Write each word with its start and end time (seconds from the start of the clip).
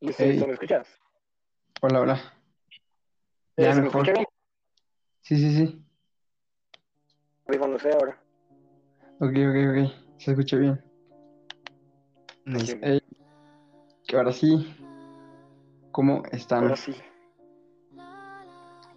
Listo, 0.00 0.22
Ey. 0.22 0.30
listo, 0.32 0.46
¿me 0.46 0.54
escuchas? 0.54 0.88
Hola, 1.82 2.00
hola. 2.00 2.20
Ya 3.58 3.74
¿se 3.74 3.80
me 3.80 3.86
mejor. 3.86 4.06
Sí, 5.20 5.36
sí, 5.36 5.54
sí. 5.54 5.84
No 7.46 7.78
sé 7.78 7.92
ahora. 7.92 8.18
Ok, 9.20 9.32
ok, 9.32 9.56
ok. 9.68 10.18
Se 10.18 10.30
escucha 10.30 10.56
bien. 10.56 10.82
Nice. 12.46 13.02
Que 14.06 14.16
ahora 14.16 14.32
sí. 14.32 14.74
¿Cómo 15.92 16.22
están? 16.32 16.62
Ahora 16.64 16.76
sí. 16.76 16.94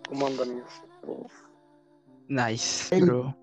¿Cómo 0.08 0.28
andan, 0.28 0.52
amigos? 0.52 0.84
Nice, 2.30 3.00
bro. 3.02 3.36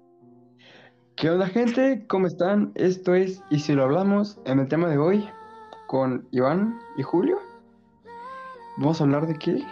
¿Qué 1.17 1.29
onda, 1.29 1.47
gente? 1.49 2.07
¿Cómo 2.09 2.27
están? 2.27 2.73
Esto 2.75 3.15
es 3.15 3.43
Y 3.51 3.59
si 3.59 3.75
lo 3.75 3.83
hablamos 3.83 4.41
en 4.47 4.61
el 4.61 4.69
tema 4.69 4.89
de 4.89 4.97
hoy 4.97 5.29
con 5.89 6.27
Iván 6.31 6.79
y 6.97 7.03
Julio. 7.03 7.50
Vamos 8.81 8.99
a 8.99 9.05
hablar 9.05 9.27
de 9.27 9.37
qué? 9.37 9.63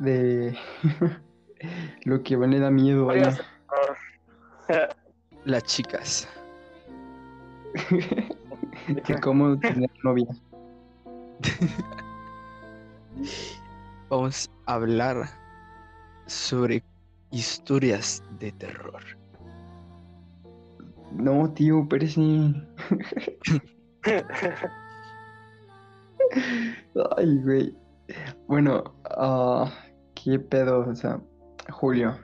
De 0.00 0.58
lo 2.04 2.20
que 2.24 2.36
le 2.36 2.58
da 2.58 2.72
miedo, 2.72 3.06
vaya. 3.06 3.38
Las 5.44 5.62
chicas. 5.62 6.28
De 8.88 9.20
cómo 9.20 9.56
tener 9.60 9.88
novia. 10.02 10.26
Vamos 14.10 14.50
a 14.66 14.74
hablar 14.74 15.30
sobre 16.26 16.82
historias 17.30 18.24
de 18.40 18.50
terror. 18.52 19.02
No, 21.12 21.48
tío, 21.52 21.86
pero 21.88 22.08
sí. 22.08 22.60
Ay, 27.16 27.40
güey. 27.44 27.85
Bueno, 28.46 28.84
ah, 29.04 29.70
¿qué 30.14 30.38
pedo? 30.38 30.80
O 30.88 30.94
sea, 30.94 31.20
Julio, 31.70 32.16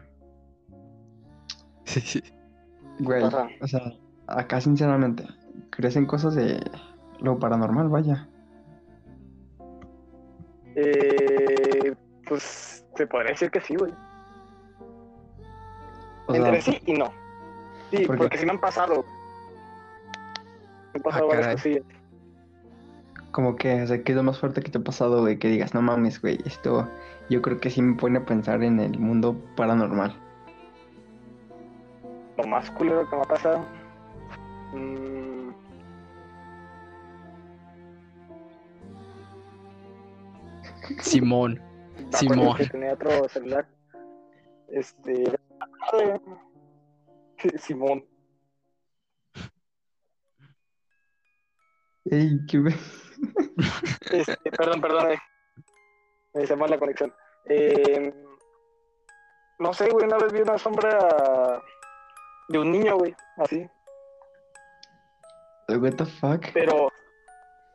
güey. 3.00 3.24
Ajá. 3.24 3.48
O 3.60 3.66
sea, 3.66 3.92
acá 4.28 4.60
sinceramente, 4.60 5.26
¿crees 5.70 5.96
en 5.96 6.06
cosas 6.06 6.34
de 6.34 6.60
lo 7.20 7.38
paranormal? 7.38 7.88
Vaya. 7.88 8.28
Eh, 10.76 11.94
pues 12.28 12.84
se 12.96 13.06
podría 13.06 13.32
decir 13.32 13.50
que 13.50 13.60
sí, 13.60 13.74
güey. 13.76 13.92
O 16.26 16.34
sea, 16.34 16.44
Entre 16.46 16.62
sí 16.62 16.80
y 16.86 16.92
no. 16.94 17.12
Sí, 17.90 18.04
porque 18.06 18.38
sí 18.38 18.46
me 18.46 18.52
han 18.52 18.60
pasado. 18.60 19.04
Me 20.94 20.98
han 20.98 21.02
pasado 21.02 21.24
Ah, 21.24 21.28
varias 21.28 21.46
caray. 21.46 21.56
cosillas. 21.56 21.84
Como 23.32 23.56
que, 23.56 23.82
o 23.82 23.86
sea, 23.86 24.02
¿qué 24.02 24.12
es 24.12 24.16
lo 24.16 24.22
más 24.22 24.38
fuerte 24.38 24.62
que 24.62 24.70
te 24.70 24.78
ha 24.78 24.82
pasado, 24.82 25.22
güey? 25.22 25.38
Que 25.38 25.48
digas, 25.48 25.74
no 25.74 25.82
mames, 25.82 26.20
güey, 26.20 26.38
esto 26.44 26.88
yo 27.30 27.40
creo 27.40 27.58
que 27.58 27.70
sí 27.70 27.80
me 27.80 27.96
pone 27.96 28.18
a 28.18 28.26
pensar 28.26 28.62
en 28.62 28.78
el 28.78 28.98
mundo 28.98 29.34
paranormal. 29.56 30.14
Lo 32.36 32.46
más 32.46 32.70
culero 32.72 33.08
que 33.08 33.16
me 33.16 33.22
ha 33.22 33.24
pasado. 33.24 33.64
mm, 34.74 35.50
Simón. 41.00 41.60
Simón. 42.12 42.56
que 42.56 42.66
tenía 42.66 42.92
otro 42.92 43.28
celular. 43.28 43.66
Este. 44.68 45.24
Simón. 47.58 48.04
Ey, 52.04 52.38
qué 52.46 52.58
Este, 54.10 54.50
perdón, 54.50 54.80
perdón. 54.80 55.12
eh. 55.12 55.18
Me 56.34 56.42
hice 56.44 56.56
mal 56.56 56.70
la 56.70 56.78
conexión. 56.78 57.14
Eh, 57.46 58.12
no 59.58 59.72
sé, 59.72 59.88
güey, 59.90 60.06
una 60.06 60.18
vez 60.18 60.32
vi 60.32 60.40
una 60.40 60.58
sombra 60.58 61.62
de 62.48 62.58
un 62.58 62.72
niño, 62.72 62.96
güey, 62.96 63.14
así. 63.38 63.68
What 65.68 65.94
the 65.94 66.04
fuck? 66.04 66.46
Pero 66.52 66.90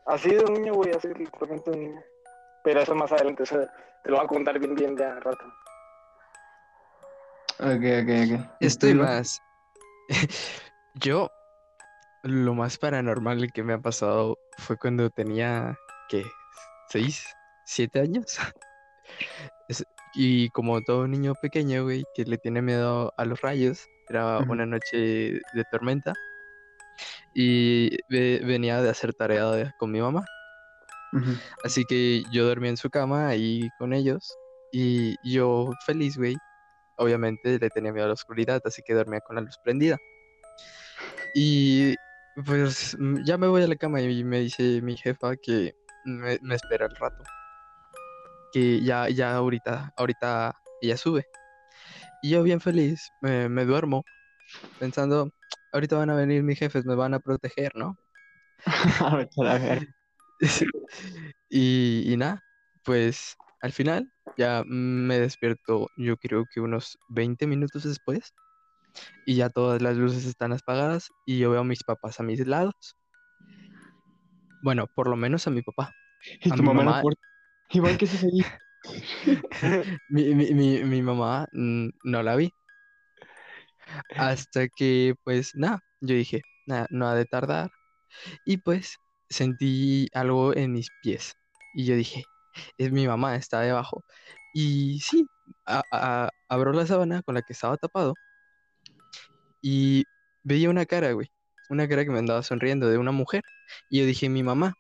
así 0.06 0.30
de 0.30 0.44
un 0.44 0.54
niño, 0.54 0.74
güey, 0.74 0.92
así 0.92 1.08
literalmente 1.08 1.72
de 1.72 1.78
un 1.78 1.84
niño. 1.84 2.02
Pero 2.64 2.82
eso 2.82 2.96
más 2.96 3.12
adelante, 3.12 3.44
o 3.44 3.46
sea, 3.46 3.60
te 4.04 4.10
lo 4.12 4.18
voy 4.18 4.26
a 4.26 4.28
contar 4.28 4.60
bien, 4.60 4.76
bien 4.76 4.98
ya 4.98 5.14
al 5.14 5.22
rato. 5.22 5.46
Ok, 7.60 7.84
ok, 8.04 8.10
ok. 8.26 8.52
Estoy 8.60 8.94
más. 8.94 9.42
Yo, 10.96 11.30
lo 12.24 12.54
más 12.54 12.78
paranormal 12.78 13.52
que 13.52 13.64
me 13.64 13.74
ha 13.74 13.80
pasado 13.80 14.38
fue 14.58 14.78
cuando 14.78 15.10
tenía, 15.10 15.78
¿qué? 16.10 16.24
¿Seis? 16.90 17.24
¿Siete 17.64 18.00
años? 18.00 18.38
Es- 19.68 19.86
y 20.14 20.50
como 20.50 20.82
todo 20.82 21.08
niño 21.08 21.36
pequeño, 21.36 21.84
güey, 21.84 22.06
que 22.14 22.24
le 22.24 22.38
tiene 22.38 22.62
miedo 22.62 23.14
a 23.18 23.26
los 23.26 23.42
rayos, 23.42 23.88
era 24.10 24.40
Ujú. 24.40 24.52
una 24.54 24.66
noche 24.66 24.98
de 25.54 25.64
tormenta 25.70 26.14
y 27.34 27.90
ve- 28.10 28.42
venía 28.44 28.82
de 28.82 28.90
hacer 28.90 29.14
tarea 29.14 29.72
con 29.78 29.92
mi 29.92 30.00
mamá. 30.02 30.26
Ujú. 31.14 31.32
Así 31.64 31.86
que 31.86 32.24
yo 32.32 32.46
dormí 32.46 32.70
en 32.70 32.78
su 32.78 32.90
cama 32.90 33.28
ahí 33.28 33.70
con 33.78 33.94
ellos 33.94 34.38
y 34.72 35.16
yo 35.30 35.72
feliz, 35.86 36.18
güey. 36.18 36.38
Obviamente 36.96 37.60
le 37.60 37.70
tenía 37.70 37.92
miedo 37.92 38.06
a 38.06 38.10
la 38.10 38.14
oscuridad, 38.14 38.62
así 38.66 38.82
que 38.82 38.94
dormía 38.94 39.22
con 39.22 39.36
la 39.36 39.42
luz 39.42 39.58
prendida. 39.62 39.98
Y 41.36 41.96
pues 42.46 42.96
mm, 43.00 43.24
ya 43.24 43.38
me 43.38 43.48
voy 43.48 43.64
a 43.64 43.68
la 43.68 43.76
cama 43.76 44.02
y 44.02 44.24
me 44.24 44.40
dice 44.40 44.82
mi 44.82 44.96
jefa 44.98 45.36
que 45.36 45.74
me, 46.06 46.38
me 46.42 46.56
espera 46.56 46.86
el 46.86 46.96
rato. 46.96 47.24
Que 48.54 48.82
ya, 48.82 49.10
ya 49.10 49.36
ahorita, 49.36 49.94
ahorita 49.98 50.56
ella 50.82 50.98
sube. 50.98 51.26
Y 52.22 52.32
yo 52.32 52.44
bien 52.44 52.62
feliz, 52.62 53.12
me, 53.22 53.50
me 53.50 53.66
duermo 53.66 54.04
pensando, 54.80 55.32
ahorita 55.74 55.98
van 55.98 56.10
a 56.10 56.16
venir 56.16 56.44
mis 56.44 56.60
jefes, 56.60 56.86
me 56.86 56.96
van 56.96 57.14
a 57.14 57.20
proteger, 57.20 57.72
¿no? 57.76 57.98
Y, 61.50 62.04
y 62.12 62.18
nada, 62.18 62.44
pues 62.84 63.38
al 63.62 63.72
final 63.72 64.12
ya 64.38 64.64
me 64.66 65.18
despierto, 65.18 65.88
yo 65.96 66.18
creo 66.18 66.46
que 66.54 66.60
unos 66.60 66.98
20 67.10 67.48
minutos 67.48 67.84
después, 67.84 68.34
y 69.26 69.36
ya 69.36 69.50
todas 69.50 69.82
las 69.82 69.98
luces 69.98 70.26
están 70.26 70.54
apagadas 70.54 71.12
y 71.26 71.40
yo 71.40 71.52
veo 71.52 71.62
a 71.62 71.64
mis 71.64 71.84
papás 71.84 72.20
a 72.20 72.24
mis 72.24 72.46
lados. 72.48 72.74
Bueno, 74.62 74.88
por 74.94 75.08
lo 75.08 75.16
menos 75.16 75.48
a 75.48 75.52
mi 75.52 75.62
papá. 75.62 75.94
Y 76.44 76.50
A 76.52 76.56
tu 76.56 76.64
mi 76.64 76.70
mamá 76.70 76.84
mamá-. 76.84 77.04
Iván, 77.70 77.98
¿qué 77.98 78.06
haces 78.06 78.24
ahí? 78.24 78.42
Mi, 80.08 80.34
mi, 80.36 80.54
mi, 80.54 80.84
mi 80.84 81.02
mamá 81.02 81.48
mm, 81.52 81.90
no 82.04 82.24
la 82.24 82.36
vi. 82.36 82.54
Hasta 84.10 84.68
que, 84.70 85.16
pues 85.24 85.56
nada, 85.56 85.80
yo 86.02 86.16
dije, 86.16 86.42
nada, 86.66 86.88
no 86.90 87.08
ha 87.08 87.16
de 87.16 87.26
tardar. 87.26 87.72
Y 88.46 88.58
pues 88.58 88.98
sentí 89.30 90.08
algo 90.14 90.56
en 90.56 90.74
mis 90.74 90.92
pies. 90.92 91.36
Y 91.74 91.86
yo 91.86 91.96
dije, 91.96 92.26
es 92.78 92.92
mi 92.92 93.08
mamá, 93.08 93.36
está 93.36 93.62
debajo. 93.62 94.06
Y 94.54 95.00
sí, 95.02 95.30
a- 95.66 95.84
a- 95.92 96.32
abro 96.50 96.74
la 96.74 96.86
sábana 96.88 97.22
con 97.24 97.36
la 97.36 97.42
que 97.44 97.54
estaba 97.54 97.78
tapado. 97.78 98.20
Y 99.62 100.04
veía 100.44 100.70
una 100.70 100.86
cara, 100.86 101.12
güey. 101.12 101.32
Una 101.70 101.88
cara 101.88 102.06
que 102.06 102.12
me 102.12 102.20
andaba 102.20 102.44
sonriendo 102.44 102.90
de 102.90 102.98
una 102.98 103.12
mujer. 103.12 103.44
Y 103.90 104.00
yo 104.00 104.06
dije, 104.06 104.30
mi 104.30 104.44
mamá. 104.44 104.74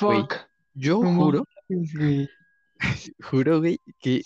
Güey, 0.00 0.20
Fuck. 0.20 0.34
Yo 0.74 1.00
juro, 1.00 1.44
güey. 1.68 2.28
juro, 3.30 3.60
güey, 3.60 3.78
que 4.00 4.22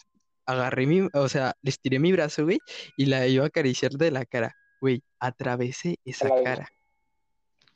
agarré 0.46 0.86
mi, 0.86 1.08
o 1.12 1.28
sea, 1.28 1.54
le 1.62 1.70
estiré 1.70 1.98
mi 1.98 2.12
brazo, 2.12 2.44
güey, 2.44 2.58
y 2.96 3.06
la 3.06 3.26
iba 3.26 3.44
a 3.44 3.48
acariciar 3.48 3.92
de 3.92 4.10
la 4.10 4.24
cara. 4.24 4.54
Güey, 4.80 5.02
atravesé 5.18 5.98
esa 6.04 6.28
cara. 6.42 6.68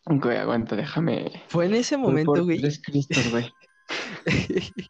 Güey, 0.07 0.37
aguanta, 0.39 0.75
déjame. 0.75 1.43
Fue 1.49 1.67
en 1.67 1.75
ese 1.75 1.97
momento, 1.97 2.33
por 2.33 2.45
güey. 2.45 2.61
tres 2.61 2.81
cristos, 2.83 3.31
güey. 3.31 3.53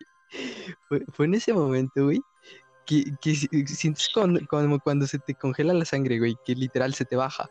fue, 0.89 1.05
fue 1.13 1.27
en 1.27 1.35
ese 1.35 1.53
momento, 1.53 2.05
güey, 2.05 2.21
que, 2.87 3.05
que 3.21 3.35
si- 3.35 3.49
sientes 3.67 4.09
cuando, 4.13 4.41
como 4.49 4.79
cuando 4.81 5.07
se 5.07 5.19
te 5.19 5.35
congela 5.35 5.73
la 5.75 5.85
sangre, 5.85 6.19
güey, 6.19 6.37
que 6.45 6.55
literal 6.55 6.95
se 6.95 7.05
te 7.05 7.17
baja. 7.17 7.49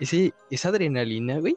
Ese, 0.00 0.32
esa 0.50 0.70
adrenalina, 0.70 1.38
güey, 1.38 1.56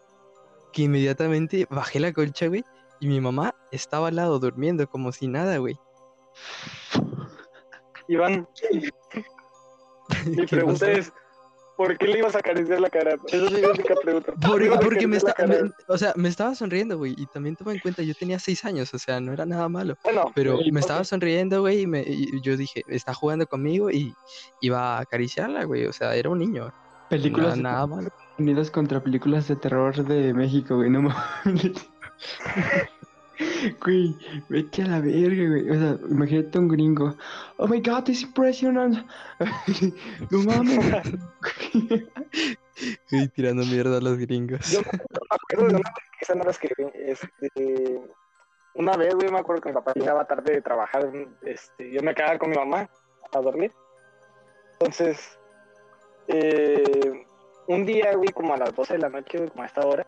que 0.74 0.84
inmediatamente 0.84 1.66
bajé 1.70 2.00
la 2.00 2.14
colcha, 2.14 2.48
güey, 2.48 2.64
y 3.00 3.08
mi 3.08 3.20
mamá 3.22 3.56
estaba 3.72 4.10
al 4.10 4.16
lado 4.18 4.40
durmiendo 4.40 4.88
como 4.88 5.12
si 5.12 5.28
nada, 5.28 5.58
güey. 5.58 5.78
Iván, 8.08 8.48
mi 10.26 10.36
¿Qué 10.36 10.48
pregunta 10.48 10.92
es: 10.92 11.12
¿por 11.76 11.98
qué 11.98 12.08
le 12.08 12.20
ibas 12.20 12.36
a 12.36 12.40
acariciar 12.40 12.80
la 12.80 12.90
cara? 12.90 13.16
Esa 13.28 13.46
es 13.46 13.52
mi 13.52 13.60
única 13.66 13.96
pregunta. 13.96 14.32
¿Por 14.34 14.42
qué 14.42 14.48
Por- 14.48 14.60
le 14.62 14.66
ibas 14.68 14.78
a 14.78 14.82
porque 14.82 15.08
me, 15.08 15.18
está, 15.18 15.36
me- 15.48 15.72
o 15.88 15.98
sea, 15.98 16.14
me 16.16 16.30
estaba 16.30 16.56
sonriendo, 16.56 16.98
güey, 16.98 17.14
y 17.18 17.26
también 17.28 17.56
toma 17.56 17.74
en 17.74 17.80
cuenta, 17.80 18.02
yo 18.04 18.14
tenía 18.16 18.40
seis 18.40 18.64
años, 18.66 18.94
o 18.94 19.00
sea, 19.00 19.20
no 19.20 19.34
era 19.34 19.46
nada 19.46 19.68
malo, 19.70 19.98
Bueno, 20.04 20.32
pero 20.36 20.60
me 20.72 20.80
estaba 20.80 21.04
sonriendo, 21.04 21.62
güey, 21.62 21.82
y, 21.82 21.88
me- 21.88 22.04
y 22.06 22.42
yo 22.42 22.58
dije, 22.58 22.84
está 22.88 23.14
jugando 23.14 23.46
conmigo 23.48 23.90
y 23.92 24.14
iba 24.62 24.98
a 24.98 25.02
acariciarla, 25.02 25.64
güey, 25.66 25.86
o 25.86 25.94
sea, 25.94 26.16
era 26.16 26.30
un 26.30 26.40
niño, 26.40 26.74
Películas 27.10 27.56
nada 27.58 27.86
malo. 27.86 28.10
Unidas 28.40 28.72
contra 28.72 29.02
películas 29.04 29.48
de 29.48 29.56
terror 29.56 29.96
de 30.04 30.34
México, 30.34 30.78
güey, 30.78 30.90
no 30.90 31.04
mames. 31.04 31.72
Güey, 33.84 34.16
vete 34.50 34.84
a 34.84 34.88
la 34.88 35.00
verga, 35.00 35.50
güey. 35.50 35.70
O 35.70 35.74
sea, 35.74 35.98
imagínate 36.10 36.60
un 36.60 36.68
gringo. 36.68 37.16
Oh 37.58 37.68
my 37.68 37.82
god, 37.82 38.10
es 38.10 38.22
impresionante. 38.22 39.04
no 40.32 40.40
mames. 40.44 40.80
Y 43.10 43.28
tirando 43.30 43.64
mierda 43.64 44.00
a 44.00 44.02
los 44.02 44.18
gringos. 44.18 44.70
Yo 44.70 44.82
me 44.82 45.00
acuerdo 45.30 45.68
de 45.68 45.76
una 45.76 45.90
vez 45.96 46.06
que 46.12 46.26
esa 46.26 46.36
no 46.36 46.44
la 46.44 46.52
escribí. 46.52 46.92
Este, 46.94 48.02
una 48.74 48.98
vez, 48.98 49.16
güey, 49.16 49.32
me 49.32 49.40
acuerdo 49.40 49.62
que 49.62 49.70
mi 49.70 49.76
papá 49.76 49.94
llegaba 49.96 50.26
tarde 50.26 50.56
de 50.56 50.62
trabajar. 50.62 51.10
Este, 51.44 51.90
yo 51.90 52.02
me 52.02 52.14
quedaba 52.14 52.38
con 52.38 52.50
mi 52.50 52.58
mamá 52.58 52.90
a 53.32 53.40
dormir. 53.40 53.72
Entonces, 54.74 55.40
eh, 56.28 57.26
un 57.68 57.86
día, 57.86 58.14
güey, 58.14 58.34
como 58.34 58.54
a 58.54 58.58
las 58.58 58.76
12 58.76 58.96
de 58.96 59.00
la 59.00 59.10
noche, 59.10 59.38
güey, 59.38 59.50
como 59.50 59.64
a 59.64 59.68
esta 59.68 59.88
hora, 59.88 60.06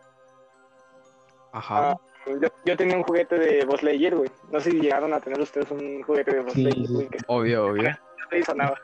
Ajá. 1.52 1.90
Ah, 1.92 2.00
yo, 2.40 2.48
yo 2.64 2.76
tenía 2.76 2.96
un 2.96 3.02
juguete 3.02 3.38
de 3.38 3.64
Buzz 3.64 3.82
Lightyear, 3.82 4.16
güey. 4.16 4.30
No 4.50 4.60
sé 4.60 4.70
si 4.70 4.80
llegaron 4.80 5.12
a 5.14 5.20
tener 5.20 5.40
ustedes 5.40 5.70
un 5.70 6.02
juguete 6.02 6.34
de 6.34 6.40
Buzz 6.40 6.52
Sí, 6.54 6.64
Lightyear, 6.64 6.92
güey, 6.92 7.08
que 7.08 7.18
Obvio, 7.26 7.66
obvio. 7.66 7.90
no 7.90 8.44
sonaba. 8.44 8.78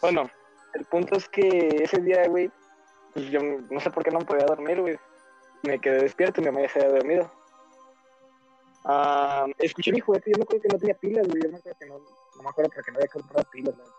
Bueno, 0.00 0.30
el 0.74 0.84
punto 0.86 1.16
es 1.16 1.28
que 1.28 1.68
ese 1.82 2.00
día, 2.00 2.26
güey, 2.28 2.50
pues 3.12 3.26
yo 3.30 3.40
no 3.42 3.80
sé 3.80 3.90
por 3.90 4.02
qué 4.02 4.10
no 4.10 4.20
podía 4.20 4.46
dormir, 4.46 4.80
güey. 4.80 4.98
Me 5.62 5.78
quedé 5.78 5.98
despierto 6.02 6.40
y 6.40 6.44
mi 6.44 6.50
mamá 6.50 6.62
ya 6.62 6.68
se 6.72 6.80
había 6.80 6.94
dormido. 6.96 7.32
Ah, 8.84 9.46
escuché 9.58 9.92
mi 9.92 10.00
juguete 10.00 10.30
yo 10.30 10.38
me 10.38 10.44
acuerdo 10.44 10.62
que 10.62 10.68
no 10.68 10.78
tenía 10.78 10.94
pilas, 10.94 11.28
güey. 11.28 11.42
Yo 11.42 11.50
me 11.50 11.58
acuerdo 11.58 11.78
que 11.78 11.86
no, 11.86 11.98
no 11.98 12.42
me 12.42 12.48
acuerdo 12.48 12.70
porque 12.74 12.90
no 12.92 12.96
había 12.98 13.08
comprado 13.08 13.50
pilas, 13.50 13.76
la 13.76 13.84
neta. 13.84 13.96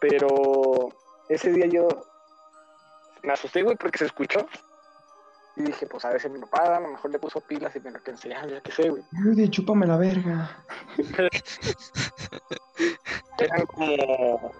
Pero 0.00 0.88
ese 1.28 1.52
día 1.52 1.66
yo 1.66 1.88
me 3.22 3.32
asusté, 3.32 3.62
güey, 3.62 3.76
porque 3.76 3.98
se 3.98 4.06
escuchó. 4.06 4.46
Y 5.56 5.62
dije, 5.62 5.86
pues 5.86 6.04
a 6.04 6.10
veces 6.10 6.30
mi 6.30 6.38
papá 6.38 6.76
a 6.76 6.80
lo 6.80 6.88
mejor 6.88 7.10
le 7.10 7.18
puso 7.18 7.40
pilas 7.40 7.74
y 7.76 7.80
me 7.80 7.90
lo 7.90 8.02
que 8.02 8.12
enseñaba, 8.12 8.46
ya 8.46 8.60
que 8.60 8.72
sé, 8.72 8.88
güey. 8.88 9.02
Rudy, 9.12 9.48
chúpame 9.50 9.86
la 9.86 9.96
verga. 9.96 10.56
eran 13.38 13.66
como, 13.66 14.52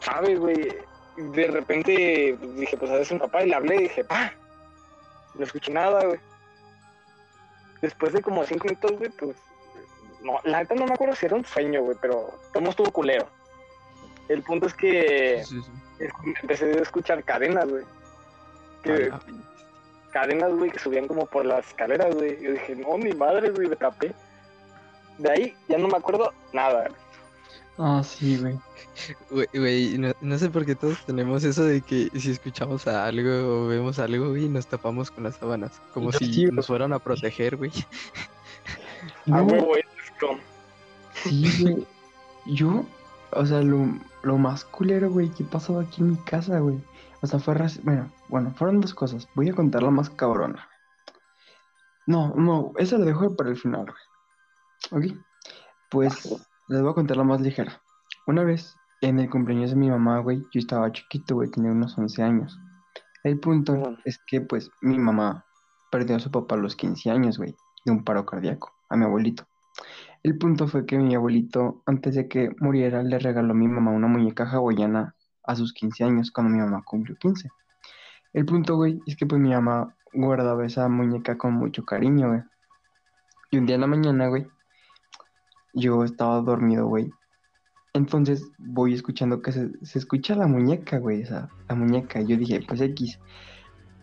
¿sabes, 0.00 0.38
güey? 0.38 0.78
De 1.16 1.46
repente 1.48 2.38
dije, 2.56 2.76
pues 2.76 2.90
a 2.90 2.94
veces 2.96 3.12
mi 3.12 3.18
papá 3.18 3.42
y 3.44 3.48
le 3.48 3.54
hablé 3.54 3.76
y 3.76 3.82
dije, 3.84 4.04
pa, 4.04 4.32
no 5.34 5.44
escuché 5.44 5.72
nada, 5.72 6.04
güey. 6.04 6.20
Después 7.82 8.12
de 8.12 8.22
como 8.22 8.44
cinco 8.44 8.64
minutos, 8.64 8.92
güey, 8.98 9.10
pues, 9.10 9.36
no, 10.22 10.40
la 10.44 10.60
neta 10.60 10.74
no 10.74 10.86
me 10.86 10.94
acuerdo 10.94 11.14
si 11.14 11.26
era 11.26 11.36
un 11.36 11.44
sueño, 11.44 11.82
güey, 11.82 11.96
pero 12.00 12.38
todo 12.52 12.68
estuvo 12.70 12.90
culero. 12.90 13.28
El 14.28 14.42
punto 14.42 14.66
es 14.66 14.74
que 14.74 15.42
Sí, 15.44 15.60
sí. 15.62 15.70
empecé 16.42 16.64
a 16.78 16.82
escuchar 16.82 17.22
cadenas, 17.22 17.68
güey. 17.68 17.84
Que- 18.86 19.12
cadenas, 20.12 20.52
güey, 20.54 20.70
que 20.70 20.78
subían 20.78 21.06
como 21.06 21.26
por 21.26 21.44
las 21.44 21.66
escaleras, 21.66 22.14
güey. 22.14 22.42
Yo 22.42 22.52
dije, 22.52 22.74
no, 22.76 22.96
mi 22.96 23.12
madre, 23.12 23.50
güey, 23.50 23.68
me 23.68 23.76
tapé. 23.76 24.14
De 25.18 25.30
ahí 25.30 25.54
ya 25.68 25.76
no 25.78 25.88
me 25.88 25.96
acuerdo 25.96 26.32
nada. 26.52 26.88
Ah, 27.78 28.02
sí, 28.02 28.38
güey. 28.38 28.58
Güey, 29.30 29.46
güey, 29.52 29.98
no, 29.98 30.12
no 30.22 30.38
sé 30.38 30.48
por 30.48 30.64
qué 30.64 30.74
todos 30.74 31.04
tenemos 31.04 31.44
eso 31.44 31.64
de 31.64 31.82
que 31.82 32.08
si 32.18 32.30
escuchamos 32.30 32.86
a 32.86 33.04
algo 33.04 33.30
o 33.30 33.66
vemos 33.66 33.98
algo, 33.98 34.30
güey, 34.30 34.48
nos 34.48 34.66
tapamos 34.66 35.10
con 35.10 35.24
las 35.24 35.36
sábanas. 35.36 35.80
Como 35.92 36.10
si 36.12 36.24
sí, 36.32 36.42
güey. 36.46 36.56
nos 36.56 36.66
fueran 36.66 36.94
a 36.94 36.98
proteger, 36.98 37.56
güey. 37.56 37.70
A 39.26 39.30
No, 39.30 39.42
huevo, 39.44 39.74
esto. 39.76 40.28
sí, 41.12 41.62
güey. 41.62 41.86
Yo, 42.46 42.84
o 43.32 43.44
sea, 43.44 43.60
lo, 43.60 43.86
lo 44.22 44.38
más 44.38 44.64
culero, 44.64 45.10
güey, 45.10 45.28
que 45.28 45.44
pasó 45.44 45.78
aquí 45.78 46.00
en 46.00 46.10
mi 46.12 46.16
casa, 46.16 46.58
güey. 46.60 46.78
O 47.20 47.26
sea, 47.26 47.38
fue... 47.38 47.54
Bueno, 47.82 48.10
bueno, 48.28 48.54
fueron 48.54 48.80
dos 48.80 48.94
cosas. 48.94 49.28
Voy 49.34 49.48
a 49.48 49.54
contar 49.54 49.82
la 49.82 49.90
más 49.90 50.10
cabrona. 50.10 50.68
No, 52.06 52.34
no, 52.34 52.72
esa 52.76 52.98
la 52.98 53.04
dejo 53.04 53.34
para 53.34 53.50
el 53.50 53.56
final, 53.56 53.86
güey. 54.90 55.12
Ok. 55.12 55.18
Pues 55.90 56.46
les 56.68 56.80
voy 56.80 56.90
a 56.90 56.94
contar 56.94 57.16
la 57.16 57.24
más 57.24 57.40
ligera. 57.40 57.80
Una 58.26 58.44
vez, 58.44 58.76
en 59.00 59.18
el 59.20 59.30
cumpleaños 59.30 59.70
de 59.70 59.76
mi 59.76 59.90
mamá, 59.90 60.18
güey, 60.20 60.40
yo 60.52 60.60
estaba 60.60 60.90
chiquito, 60.92 61.36
güey, 61.36 61.50
tenía 61.50 61.70
unos 61.70 61.96
11 61.96 62.22
años. 62.22 62.58
El 63.22 63.40
punto 63.40 63.96
es 64.04 64.18
que, 64.26 64.40
pues, 64.40 64.70
mi 64.80 64.98
mamá 64.98 65.44
perdió 65.90 66.16
a 66.16 66.20
su 66.20 66.30
papá 66.30 66.54
a 66.54 66.58
los 66.58 66.76
15 66.76 67.10
años, 67.10 67.38
güey, 67.38 67.54
de 67.84 67.92
un 67.92 68.04
paro 68.04 68.24
cardíaco, 68.24 68.72
a 68.88 68.96
mi 68.96 69.04
abuelito. 69.04 69.46
El 70.22 70.38
punto 70.38 70.66
fue 70.66 70.86
que 70.86 70.98
mi 70.98 71.14
abuelito, 71.14 71.82
antes 71.86 72.14
de 72.14 72.28
que 72.28 72.50
muriera, 72.58 73.02
le 73.02 73.18
regaló 73.18 73.52
a 73.52 73.56
mi 73.56 73.68
mamá 73.68 73.90
una 73.90 74.08
muñeca 74.08 74.44
hawaiana 74.44 75.14
a 75.44 75.56
sus 75.56 75.72
15 75.72 76.04
años, 76.04 76.30
cuando 76.30 76.52
mi 76.52 76.60
mamá 76.60 76.82
cumplió 76.84 77.16
15. 77.16 77.48
El 78.36 78.44
punto, 78.44 78.76
güey, 78.76 79.00
es 79.06 79.16
que 79.16 79.24
pues 79.24 79.40
mi 79.40 79.48
mamá 79.48 79.96
guardaba 80.12 80.66
esa 80.66 80.86
muñeca 80.90 81.38
con 81.38 81.54
mucho 81.54 81.86
cariño, 81.86 82.28
güey. 82.28 82.42
Y 83.50 83.56
un 83.56 83.64
día 83.64 83.76
en 83.76 83.80
la 83.80 83.86
mañana, 83.86 84.28
güey, 84.28 84.46
yo 85.72 86.04
estaba 86.04 86.42
dormido, 86.42 86.86
güey. 86.86 87.10
Entonces 87.94 88.46
voy 88.58 88.92
escuchando 88.92 89.40
que 89.40 89.52
se, 89.52 89.70
escucha 89.94 90.36
la 90.36 90.46
muñeca, 90.46 90.98
güey, 90.98 91.22
o 91.22 91.26
sea, 91.26 91.48
la 91.66 91.76
muñeca. 91.76 92.20
Y 92.20 92.26
yo 92.26 92.36
dije, 92.36 92.60
pues 92.68 92.82
X. 92.82 93.18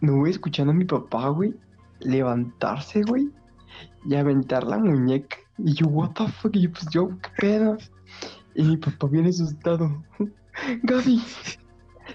No 0.02 0.18
voy 0.18 0.32
escuchando 0.32 0.72
a 0.72 0.76
mi 0.76 0.86
papá, 0.86 1.28
güey, 1.28 1.54
levantarse, 2.00 3.04
güey, 3.04 3.30
y 4.04 4.16
aventar 4.16 4.64
la 4.64 4.80
muñeca. 4.80 5.38
Y 5.60 5.76
yo, 5.76 5.86
what 5.86 6.14
the 6.14 6.28
fuck, 6.28 6.56
y 6.56 6.62
yo, 6.62 6.72
pues 6.72 6.88
yo, 6.90 7.10
¿qué 7.22 7.30
pedo? 7.38 7.78
Y 8.56 8.64
mi 8.64 8.78
papá 8.78 9.06
viene 9.06 9.30
asustado. 9.30 10.04
Gaby, 10.82 11.22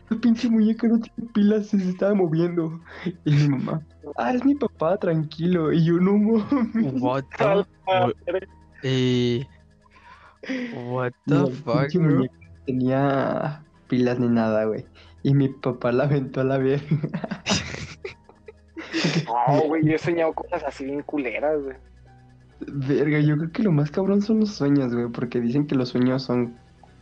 la 0.09 0.17
pinche 0.19 0.49
muñeca 0.49 0.89
no 0.89 1.01
tiene 1.01 1.31
pilas, 1.33 1.69
se 1.69 1.77
estaba 1.77 2.15
moviendo. 2.15 2.81
Y 3.25 3.33
mi 3.33 3.49
mamá, 3.49 3.83
ah, 4.17 4.33
es 4.33 4.45
mi 4.45 4.55
papá, 4.55 4.97
tranquilo. 4.97 5.73
Y 5.73 5.85
yo, 5.85 5.95
no 5.95 6.17
mames. 6.17 7.01
What 7.01 7.25
the, 7.39 7.45
what, 7.87 8.43
eh, 8.83 9.47
what 10.91 11.13
the 11.27 11.35
la 11.35 11.47
fuck, 11.47 11.93
bro? 11.95 12.11
no 12.11 12.27
tenía 12.67 13.65
pilas 13.89 14.19
ni 14.19 14.29
nada, 14.29 14.65
güey. 14.65 14.85
Y 15.23 15.35
mi 15.35 15.49
papá 15.49 15.93
la 15.93 16.05
aventó 16.05 16.41
a 16.41 16.45
la 16.45 16.59
verga. 16.59 16.87
No, 19.27 19.61
güey, 19.67 19.85
yo 19.85 19.95
he 19.95 19.99
soñado 19.99 20.33
cosas 20.33 20.65
así 20.65 20.85
bien 20.85 21.03
culeras, 21.03 21.63
güey. 21.63 21.77
Verga, 22.61 23.21
yo 23.21 23.37
creo 23.37 23.53
que 23.53 23.63
lo 23.63 23.73
más 23.73 23.91
cabrón 23.91 24.23
son 24.23 24.41
los 24.41 24.55
sueños, 24.55 24.95
güey, 24.95 25.09
porque 25.09 25.41
dicen 25.41 25.67
que 25.67 25.75
los 25.75 25.91
sueños 25.91 26.23
son, 26.23 26.57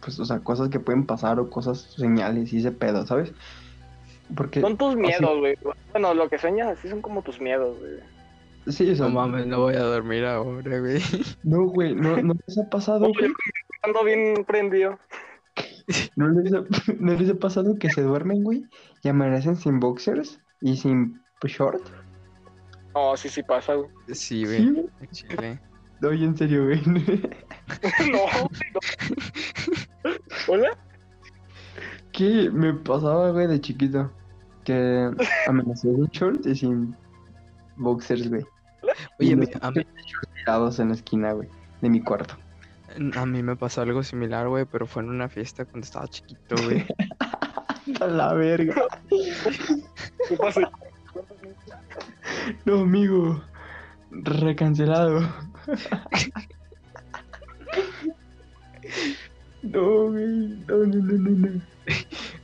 pues, 0.06 0.20
o 0.20 0.24
sea, 0.24 0.38
cosas 0.38 0.68
que 0.68 0.78
pueden 0.78 1.04
pasar 1.04 1.40
o 1.40 1.50
cosas 1.50 1.80
señales 1.96 2.52
y 2.52 2.58
ese 2.58 2.70
pedo, 2.70 3.04
¿sabes? 3.04 3.32
Porque, 4.36 4.60
Son 4.60 4.76
tus 4.76 4.94
miedos, 4.94 5.36
güey. 5.40 5.58
Bueno, 5.90 6.14
lo 6.14 6.28
que 6.28 6.38
sueñas 6.38 6.68
así 6.68 6.88
son 6.88 7.02
como 7.02 7.22
tus 7.22 7.40
miedos, 7.40 7.76
güey. 7.80 8.72
sí, 8.72 8.88
o 8.88 8.94
sea, 8.94 9.08
No 9.08 9.14
mames, 9.14 9.48
no 9.48 9.62
voy 9.62 9.74
a 9.74 9.82
dormir 9.82 10.24
ahora, 10.24 10.78
güey. 10.78 11.00
no, 11.42 11.64
güey, 11.64 11.96
no, 11.96 12.22
no 12.22 12.34
les 12.46 12.56
ha 12.56 12.70
pasado, 12.70 13.10
yo 13.20 13.26
ando 13.82 14.04
bien 14.04 14.44
prendido. 14.46 14.96
no 16.14 16.28
les 16.28 16.52
ha, 16.52 16.62
no 17.00 17.12
les 17.14 17.28
ha 17.28 17.34
pasado 17.34 17.76
que 17.76 17.90
se 17.90 18.02
duermen, 18.02 18.44
güey, 18.44 18.64
y 19.02 19.08
amanecen 19.08 19.56
sin 19.56 19.80
boxers 19.80 20.38
y 20.60 20.76
sin 20.76 21.20
short. 21.42 21.82
No, 22.94 23.16
sí, 23.16 23.28
sí 23.28 23.42
pasa, 23.42 23.74
güey. 23.74 23.90
Sí, 24.12 24.44
güey. 24.44 24.86
Chile. 25.10 25.58
No, 26.00 26.12
y 26.12 26.24
en 26.24 26.36
serio, 26.36 26.64
güey. 26.66 26.82
no, 26.86 28.18
no. 28.42 28.80
¿Hola? 30.48 30.76
¿Qué 32.12 32.50
me 32.52 32.72
pasaba, 32.74 33.30
güey, 33.30 33.46
de 33.46 33.60
chiquito? 33.60 34.10
Que 34.64 35.10
amanecía 35.46 35.92
sin 35.92 36.06
short 36.06 36.46
y 36.46 36.54
sin 36.54 36.96
boxers, 37.76 38.28
güey. 38.28 38.42
Oye, 39.18 39.30
Y 39.30 39.32
a 39.32 39.36
mí, 39.36 39.46
los 39.46 39.62
a 39.62 39.70
mí- 39.70 39.82
shorts 40.06 40.28
tirados 40.34 40.78
en 40.78 40.88
la 40.88 40.94
esquina, 40.94 41.32
güey, 41.32 41.48
de 41.80 41.90
mi 41.90 42.00
cuarto. 42.00 42.34
a 43.16 43.26
mí 43.26 43.42
me 43.42 43.56
pasó 43.56 43.82
algo 43.82 44.02
similar, 44.02 44.48
güey, 44.48 44.64
pero 44.64 44.86
fue 44.86 45.02
en 45.02 45.10
una 45.10 45.28
fiesta 45.28 45.64
cuando 45.64 45.84
estaba 45.84 46.08
chiquito, 46.08 46.56
güey. 46.64 46.86
A 48.00 48.06
la 48.06 48.34
verga. 48.34 48.74
¿Qué 50.28 50.36
pasa? 50.36 50.60
No, 52.64 52.80
amigo. 52.80 53.40
Recancelado. 54.10 55.20
No, 59.62 60.10
güey. 60.10 60.26
No, 60.68 60.76
no, 60.76 60.86
no, 60.86 61.12
no, 61.18 61.30
no. 61.48 61.62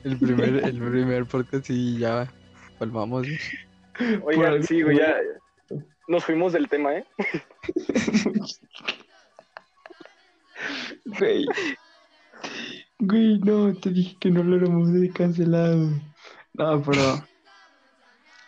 El 0.04 0.18
primer, 0.18 0.64
el 0.64 0.78
primer 0.78 1.26
podcast 1.26 1.70
y 1.70 1.98
ya 1.98 2.32
palmamos. 2.78 3.26
Oigan, 4.24 4.52
Por- 4.58 4.66
sí, 4.66 4.82
güey, 4.82 4.98
ya. 4.98 5.14
Nos 6.08 6.24
fuimos 6.24 6.52
del 6.52 6.68
tema, 6.68 6.96
¿eh? 6.96 7.04
Güey. 11.18 11.46
Güey, 12.98 13.38
no, 13.38 13.74
te 13.74 13.90
dije 13.90 14.16
que 14.20 14.30
no 14.30 14.40
habláramos 14.40 14.92
de 14.92 15.10
cancelado. 15.10 15.90
No, 16.54 16.82
pero. 16.82 17.24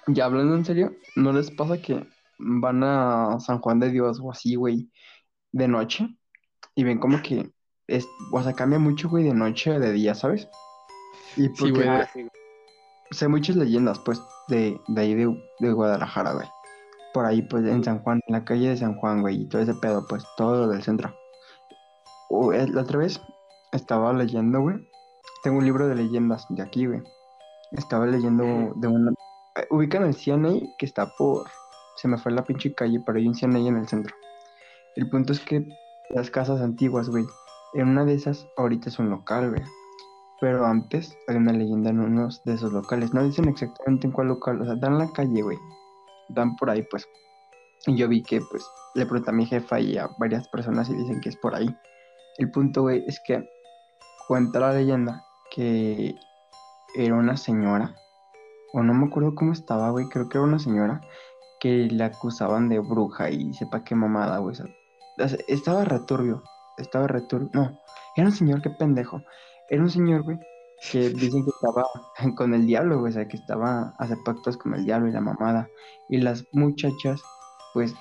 Ya 0.08 0.26
hablando 0.26 0.54
en 0.56 0.64
serio, 0.64 0.94
¿no 1.16 1.32
les 1.32 1.50
pasa 1.50 1.80
que 1.80 2.04
van 2.46 2.82
a 2.84 3.38
San 3.40 3.58
Juan 3.60 3.80
de 3.80 3.90
Dios 3.90 4.20
o 4.22 4.30
así, 4.30 4.54
güey, 4.54 4.90
de 5.52 5.68
noche? 5.68 6.08
Y 6.74 6.84
ven 6.84 6.98
como 6.98 7.22
que. 7.22 7.50
Es, 7.86 8.06
o 8.32 8.42
sea, 8.42 8.54
cambia 8.54 8.78
mucho, 8.78 9.08
güey, 9.08 9.24
de 9.24 9.34
noche 9.34 9.72
a 9.72 9.78
de 9.78 9.92
día, 9.92 10.14
¿sabes? 10.14 10.48
Y 11.36 11.48
porque 11.50 11.72
güey. 11.72 11.88
Ah, 11.88 12.08
sí. 12.12 12.26
sé 13.10 13.28
muchas 13.28 13.56
leyendas, 13.56 13.98
pues, 13.98 14.22
de, 14.48 14.80
de 14.88 15.00
ahí 15.00 15.14
de, 15.14 15.26
de 15.60 15.72
Guadalajara, 15.72 16.32
güey. 16.32 16.48
por 17.14 17.26
ahí, 17.26 17.42
pues, 17.42 17.64
en 17.64 17.84
San 17.84 18.00
Juan, 18.00 18.20
en 18.26 18.32
la 18.32 18.44
calle 18.44 18.70
de 18.70 18.76
San 18.76 18.96
Juan, 18.96 19.20
güey, 19.20 19.42
y 19.42 19.48
todo 19.48 19.62
ese 19.62 19.74
pedo, 19.74 20.06
pues, 20.08 20.24
todo 20.36 20.66
lo 20.66 20.72
del 20.72 20.82
centro. 20.82 21.14
O, 22.30 22.52
eh, 22.52 22.66
la 22.68 22.82
otra 22.82 22.98
vez 22.98 23.20
estaba 23.72 24.12
leyendo, 24.12 24.60
güey. 24.60 24.76
Tengo 25.42 25.58
un 25.58 25.64
libro 25.64 25.86
de 25.86 25.94
leyendas 25.94 26.46
de 26.48 26.62
aquí, 26.62 26.86
güey. 26.86 27.02
Estaba 27.72 28.06
leyendo 28.06 28.72
de 28.76 28.88
una... 28.88 29.12
eh, 29.56 29.66
Ubican 29.70 30.04
el 30.04 30.14
CNA 30.14 30.60
que 30.78 30.86
está 30.86 31.06
por... 31.16 31.46
Se 31.96 32.08
me 32.08 32.18
fue 32.18 32.32
la 32.32 32.44
pinche 32.44 32.74
calle, 32.74 33.00
pero 33.04 33.18
hay 33.18 33.26
un 33.26 33.34
CNA 33.34 33.58
en 33.58 33.76
el 33.76 33.88
centro. 33.88 34.14
El 34.96 35.08
punto 35.10 35.32
es 35.32 35.40
que 35.40 35.66
las 36.10 36.30
casas 36.30 36.60
antiguas, 36.60 37.08
güey. 37.08 37.24
En 37.74 37.88
una 37.88 38.04
de 38.04 38.14
esas, 38.14 38.46
ahorita 38.56 38.88
es 38.88 38.98
un 38.98 39.10
local, 39.10 39.50
güey. 39.50 39.62
Pero 40.40 40.64
antes 40.64 41.16
hay 41.28 41.36
una 41.36 41.52
leyenda 41.52 41.90
en 41.90 42.00
unos 42.00 42.42
de 42.44 42.54
esos 42.54 42.72
locales. 42.72 43.14
No 43.14 43.24
dicen 43.24 43.48
exactamente 43.48 44.06
en 44.06 44.12
cuál 44.12 44.28
local, 44.28 44.60
o 44.60 44.64
sea, 44.64 44.74
dan 44.76 44.98
la 44.98 45.10
calle, 45.12 45.42
güey. 45.42 45.58
Dan 46.28 46.56
por 46.56 46.70
ahí, 46.70 46.82
pues. 46.90 47.08
Y 47.86 47.96
yo 47.96 48.08
vi 48.08 48.22
que, 48.22 48.40
pues, 48.50 48.64
le 48.94 49.06
pregunté 49.06 49.30
a 49.30 49.34
mi 49.34 49.46
jefa 49.46 49.80
y 49.80 49.98
a 49.98 50.08
varias 50.18 50.48
personas 50.48 50.88
y 50.88 50.94
dicen 50.94 51.20
que 51.20 51.28
es 51.28 51.36
por 51.36 51.54
ahí. 51.54 51.74
El 52.38 52.50
punto, 52.50 52.82
güey, 52.82 53.04
es 53.06 53.20
que 53.26 53.48
cuenta 54.26 54.60
la 54.60 54.72
leyenda 54.72 55.24
que 55.50 56.14
era 56.94 57.14
una 57.14 57.36
señora, 57.36 57.94
o 58.72 58.82
no 58.82 58.94
me 58.94 59.06
acuerdo 59.06 59.34
cómo 59.34 59.52
estaba, 59.52 59.90
güey, 59.90 60.08
creo 60.08 60.28
que 60.28 60.38
era 60.38 60.46
una 60.46 60.58
señora 60.58 61.00
que 61.64 61.88
le 61.90 62.04
acusaban 62.04 62.68
de 62.68 62.78
bruja 62.78 63.30
y 63.30 63.54
sepa 63.54 63.84
qué 63.84 63.94
mamada, 63.94 64.36
güey. 64.36 64.52
o 64.52 64.54
sea, 64.54 65.38
estaba 65.48 65.86
returbio, 65.86 66.42
estaba 66.76 67.06
returbio, 67.06 67.48
no, 67.54 67.80
era 68.16 68.26
un 68.26 68.34
señor, 68.34 68.60
qué 68.60 68.68
pendejo. 68.68 69.22
Era 69.70 69.82
un 69.82 69.88
señor, 69.88 70.24
güey, 70.24 70.38
que 70.92 71.08
dicen 71.08 71.42
que 71.42 71.48
estaba 71.48 71.86
con 72.36 72.52
el 72.52 72.66
diablo, 72.66 73.00
güey, 73.00 73.12
o 73.12 73.14
sea, 73.14 73.26
que 73.26 73.38
estaba, 73.38 73.94
hace 73.98 74.14
pactos 74.26 74.58
con 74.58 74.74
el 74.74 74.84
diablo 74.84 75.08
y 75.08 75.12
la 75.12 75.22
mamada. 75.22 75.70
Y 76.10 76.18
las 76.18 76.44
muchachas, 76.52 77.22
pues, 77.72 77.94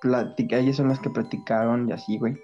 platica, 0.00 0.58
ellas 0.58 0.76
son 0.76 0.90
las 0.90 1.00
que 1.00 1.10
platicaron 1.10 1.88
y 1.88 1.92
así, 1.92 2.16
güey, 2.16 2.36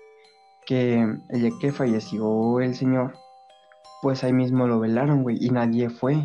que 0.66 0.94
el 1.28 1.40
día 1.42 1.50
que 1.60 1.70
falleció 1.70 2.58
el 2.58 2.74
señor, 2.74 3.14
pues 4.02 4.24
ahí 4.24 4.32
mismo 4.32 4.66
lo 4.66 4.80
velaron, 4.80 5.22
güey, 5.22 5.36
y 5.40 5.50
nadie 5.50 5.90
fue. 5.90 6.16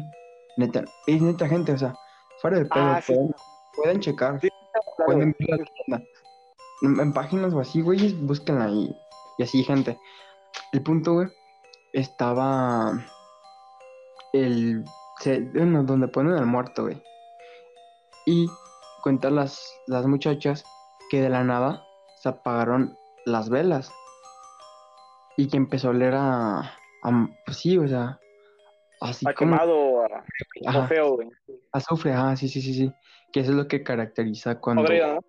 Neta, 0.57 0.83
es 1.05 1.21
neta 1.21 1.47
gente, 1.47 1.73
o 1.73 1.77
sea, 1.77 1.93
fuera 2.41 2.57
de 2.57 2.65
pedo, 2.65 2.85
Ah, 2.85 3.01
sí. 3.03 3.13
Pueden, 3.81 3.99
checar, 3.99 4.39
Sí, 4.41 4.49
pueden 5.05 5.35
ver 5.39 5.49
la 5.49 5.57
leyenda. 5.57 6.09
En, 6.81 6.99
en 6.99 7.13
páginas 7.13 7.53
o 7.53 7.59
así, 7.59 7.81
güey, 7.81 8.13
búsquenla 8.13 8.69
y, 8.69 8.95
y 9.37 9.43
así, 9.43 9.63
gente. 9.63 9.99
El 10.71 10.81
punto, 10.83 11.13
güey, 11.13 11.27
estaba 11.93 12.93
el, 14.33 14.83
se- 15.19 15.41
bueno, 15.41 15.83
donde 15.83 16.07
ponen 16.07 16.33
al 16.33 16.45
muerto, 16.45 16.83
güey. 16.83 17.01
Y 18.25 18.47
cuentan 19.03 19.35
las, 19.35 19.61
las 19.87 20.05
muchachas 20.05 20.63
que 21.09 21.21
de 21.21 21.29
la 21.29 21.43
nada 21.43 21.83
se 22.21 22.29
apagaron 22.29 22.97
las 23.25 23.49
velas. 23.49 23.91
Y 25.37 25.47
que 25.47 25.57
empezó 25.57 25.87
a 25.87 25.91
oler 25.91 26.13
a, 26.15 26.59
a- 27.03 27.27
pues 27.45 27.57
sí, 27.57 27.77
o 27.77 27.87
sea, 27.87 28.19
así 29.01 29.25
Ha 29.27 29.33
como 29.33 29.51
quemado, 29.57 29.98
ajá, 30.65 30.89
güey. 31.09 31.29
azufre, 31.71 32.13
ajá, 32.13 32.35
sí, 32.35 32.47
sí, 32.47 32.61
sí, 32.61 32.73
sí. 32.73 32.93
Que 33.31 33.41
eso 33.41 33.51
es 33.51 33.57
lo 33.57 33.67
que 33.67 33.83
caracteriza 33.83 34.59
cuando, 34.59 34.83
Podrido, 34.83 35.15
¿no? 35.15 35.21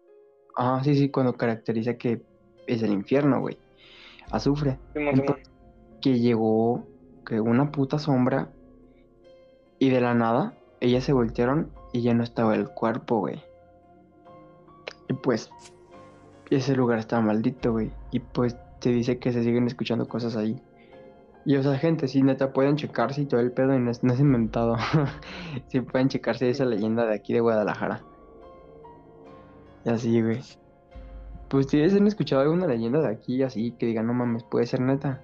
ajá, 0.56 0.84
sí, 0.84 0.94
sí, 0.94 1.10
cuando 1.10 1.34
caracteriza 1.34 1.96
que 1.96 2.22
es 2.66 2.82
el 2.82 2.92
infierno, 2.92 3.40
güey. 3.40 3.58
Azufre. 4.30 4.78
Entonces, 4.94 5.50
que 6.00 6.18
llegó 6.18 6.86
que 7.26 7.40
una 7.40 7.70
puta 7.70 7.98
sombra 7.98 8.50
y 9.78 9.90
de 9.90 10.00
la 10.00 10.14
nada 10.14 10.54
ellas 10.80 11.04
se 11.04 11.12
voltearon 11.12 11.70
y 11.92 12.02
ya 12.02 12.14
no 12.14 12.24
estaba 12.24 12.54
el 12.54 12.68
cuerpo, 12.68 13.18
güey. 13.18 13.42
Y 15.08 15.12
pues 15.14 15.50
ese 16.50 16.74
lugar 16.74 16.98
estaba 16.98 17.22
maldito, 17.22 17.72
güey. 17.72 17.90
Y 18.10 18.20
pues 18.20 18.56
se 18.80 18.90
dice 18.90 19.18
que 19.18 19.32
se 19.32 19.42
siguen 19.42 19.66
escuchando 19.66 20.08
cosas 20.08 20.36
ahí. 20.36 20.60
Y 21.46 21.56
o 21.56 21.62
sea, 21.62 21.78
gente, 21.78 22.06
si 22.06 22.22
neta 22.22 22.52
pueden 22.52 22.76
checarse 22.76 23.22
y 23.22 23.26
todo 23.26 23.40
el 23.40 23.52
pedo 23.52 23.74
y 23.74 23.78
no 23.80 23.90
es, 23.90 24.02
no 24.04 24.12
es 24.12 24.20
inventado. 24.20 24.76
Si 25.68 25.80
pueden 25.80 26.08
checarse 26.08 26.50
esa 26.50 26.64
leyenda 26.64 27.06
de 27.06 27.14
aquí 27.14 27.32
de 27.32 27.40
Guadalajara. 27.40 28.02
Y 29.84 29.90
así, 29.90 30.20
güey. 30.20 30.40
Pues 31.48 31.66
ustedes 31.66 31.94
han 31.94 32.06
escuchado 32.06 32.42
alguna 32.42 32.66
leyenda 32.66 33.00
de 33.00 33.08
aquí 33.08 33.42
así 33.42 33.72
que 33.72 33.86
digan, 33.86 34.06
no 34.06 34.14
mames, 34.14 34.44
puede 34.44 34.66
ser 34.66 34.80
neta. 34.80 35.20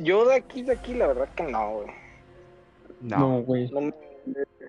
Yo 0.00 0.26
de 0.26 0.34
aquí, 0.34 0.62
de 0.62 0.72
aquí, 0.72 0.94
la 0.94 1.06
verdad 1.06 1.28
que 1.34 1.44
no, 1.44 1.72
güey. 1.74 1.86
No. 3.02 3.18
No, 3.18 3.42
güey. 3.42 3.70
No, 3.70 3.92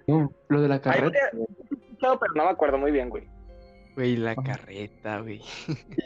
No, 0.08 0.32
lo 0.50 0.62
de 0.62 0.68
la 0.68 0.76
Ay, 0.76 0.82
carreta. 0.82 1.18
he 1.34 1.76
escuchado, 1.76 2.20
pero 2.20 2.34
no 2.36 2.44
me 2.46 2.50
acuerdo 2.52 2.78
muy 2.78 2.92
bien, 2.92 3.10
güey. 3.10 3.28
Güey, 3.96 4.16
la 4.18 4.32
Ajá. 4.32 4.44
carreta, 4.44 5.20
güey. 5.22 5.42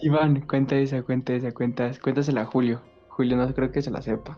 Iván, 0.01 0.41
cuenta 0.47 0.75
esa, 0.75 1.03
cuenta 1.03 1.33
esa, 1.33 1.51
cuenta, 1.51 1.91
cuéntasela 2.01 2.41
a 2.41 2.45
Julio. 2.45 2.81
Julio 3.15 3.37
no 3.37 3.53
creo 3.53 3.71
que 3.71 3.81
se 3.81 3.89
la 3.91 4.01
sepa. 4.01 4.37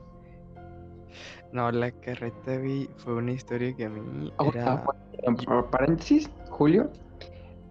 No, 1.51 1.71
la 1.71 1.89
carreta, 1.91 2.57
güey, 2.57 2.87
fue 2.97 3.15
una 3.15 3.31
historia 3.31 3.75
que 3.75 3.85
a 3.85 3.89
mí 3.89 4.31
Ah, 4.37 4.45
era... 4.53 4.83
ah, 5.47 5.65
paréntesis, 5.71 6.29
Julio, 6.51 6.91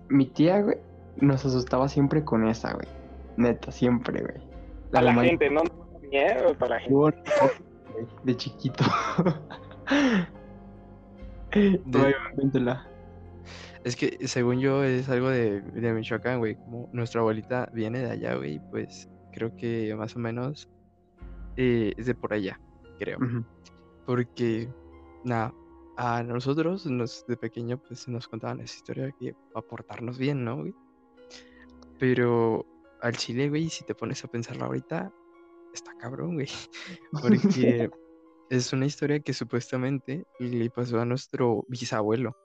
mi 0.09 0.27
tía, 0.27 0.63
güey, 0.63 0.79
nos 1.21 1.45
asustaba 1.47 1.89
siempre 1.89 2.25
con 2.25 2.49
esa, 2.49 2.73
güey. 2.73 2.89
Neta, 3.37 3.71
siempre, 3.71 4.21
güey. 4.23 4.35
A 4.95 5.03
la 5.03 5.13
ma- 5.13 5.23
gente, 5.25 5.49
no 5.51 5.63
miedo 6.11 6.55
para 6.59 6.77
la 6.77 6.81
gente. 6.81 7.23
De 8.25 8.37
chiquito. 8.37 8.85
Es 13.85 13.95
que 13.97 14.27
según 14.27 14.59
yo 14.59 14.83
es 14.83 15.09
algo 15.09 15.29
de, 15.31 15.61
de 15.61 15.93
Michoacán, 15.93 16.39
güey. 16.39 16.57
Como 16.57 16.89
nuestra 16.93 17.21
abuelita 17.21 17.69
viene 17.73 18.01
de 18.01 18.11
allá, 18.11 18.35
güey, 18.35 18.61
pues 18.71 19.09
creo 19.33 19.55
que 19.57 19.95
más 19.97 20.17
o 20.17 20.19
menos 20.19 20.69
eh, 21.57 21.93
es 21.97 22.07
de 22.07 22.15
por 22.15 22.33
allá, 22.33 22.61
creo. 22.99 23.19
Porque, 24.05 24.69
nada, 25.25 25.55
a 25.97 26.23
nosotros 26.23 26.87
nos, 26.87 27.27
de 27.27 27.37
pequeño 27.37 27.79
pues 27.79 28.07
nos 28.09 28.29
contaban 28.29 28.61
esa 28.61 28.77
historia 28.77 29.13
que 29.19 29.35
para 29.53 29.67
portarnos 29.67 30.19
bien, 30.19 30.45
¿no, 30.45 30.57
güey? 30.57 30.75
Pero 31.99 32.67
al 33.01 33.17
chile, 33.17 33.49
güey, 33.49 33.69
si 33.71 33.85
te 33.85 33.95
pones 33.95 34.23
a 34.25 34.29
pensarlo 34.29 34.67
ahorita, 34.67 35.13
está 35.73 35.93
cabrón, 35.99 36.35
güey. 36.35 36.49
Porque 37.13 37.91
es 38.51 38.73
una 38.73 38.87
historia 38.87 39.21
que 39.21 39.33
supuestamente 39.33 40.27
le 40.39 40.71
pasó 40.71 41.01
a 41.01 41.05
nuestro 41.05 41.65
bisabuelo. 41.69 42.37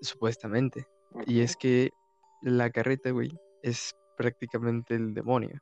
Supuestamente. 0.00 0.86
Y 1.26 1.40
es 1.40 1.56
que 1.56 1.90
la 2.42 2.70
carreta, 2.70 3.10
güey, 3.10 3.30
es 3.62 3.94
prácticamente 4.16 4.94
el 4.94 5.14
demonio. 5.14 5.60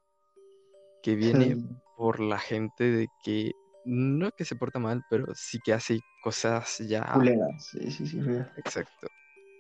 Que 1.03 1.15
viene 1.15 1.57
por 1.97 2.21
la 2.21 2.39
gente 2.39 2.85
de 2.85 3.09
que 3.23 3.53
no 3.85 4.31
que 4.33 4.45
se 4.45 4.57
porta 4.57 4.79
mal, 4.79 5.05
pero 5.09 5.27
sí 5.35 5.59
que 5.65 5.73
hace 5.73 6.01
cosas 6.21 6.79
ya. 6.79 7.13
Culeras, 7.13 7.69
sí, 7.69 7.91
sí, 7.91 8.07
sí. 8.07 8.19
Exacto. 8.57 9.09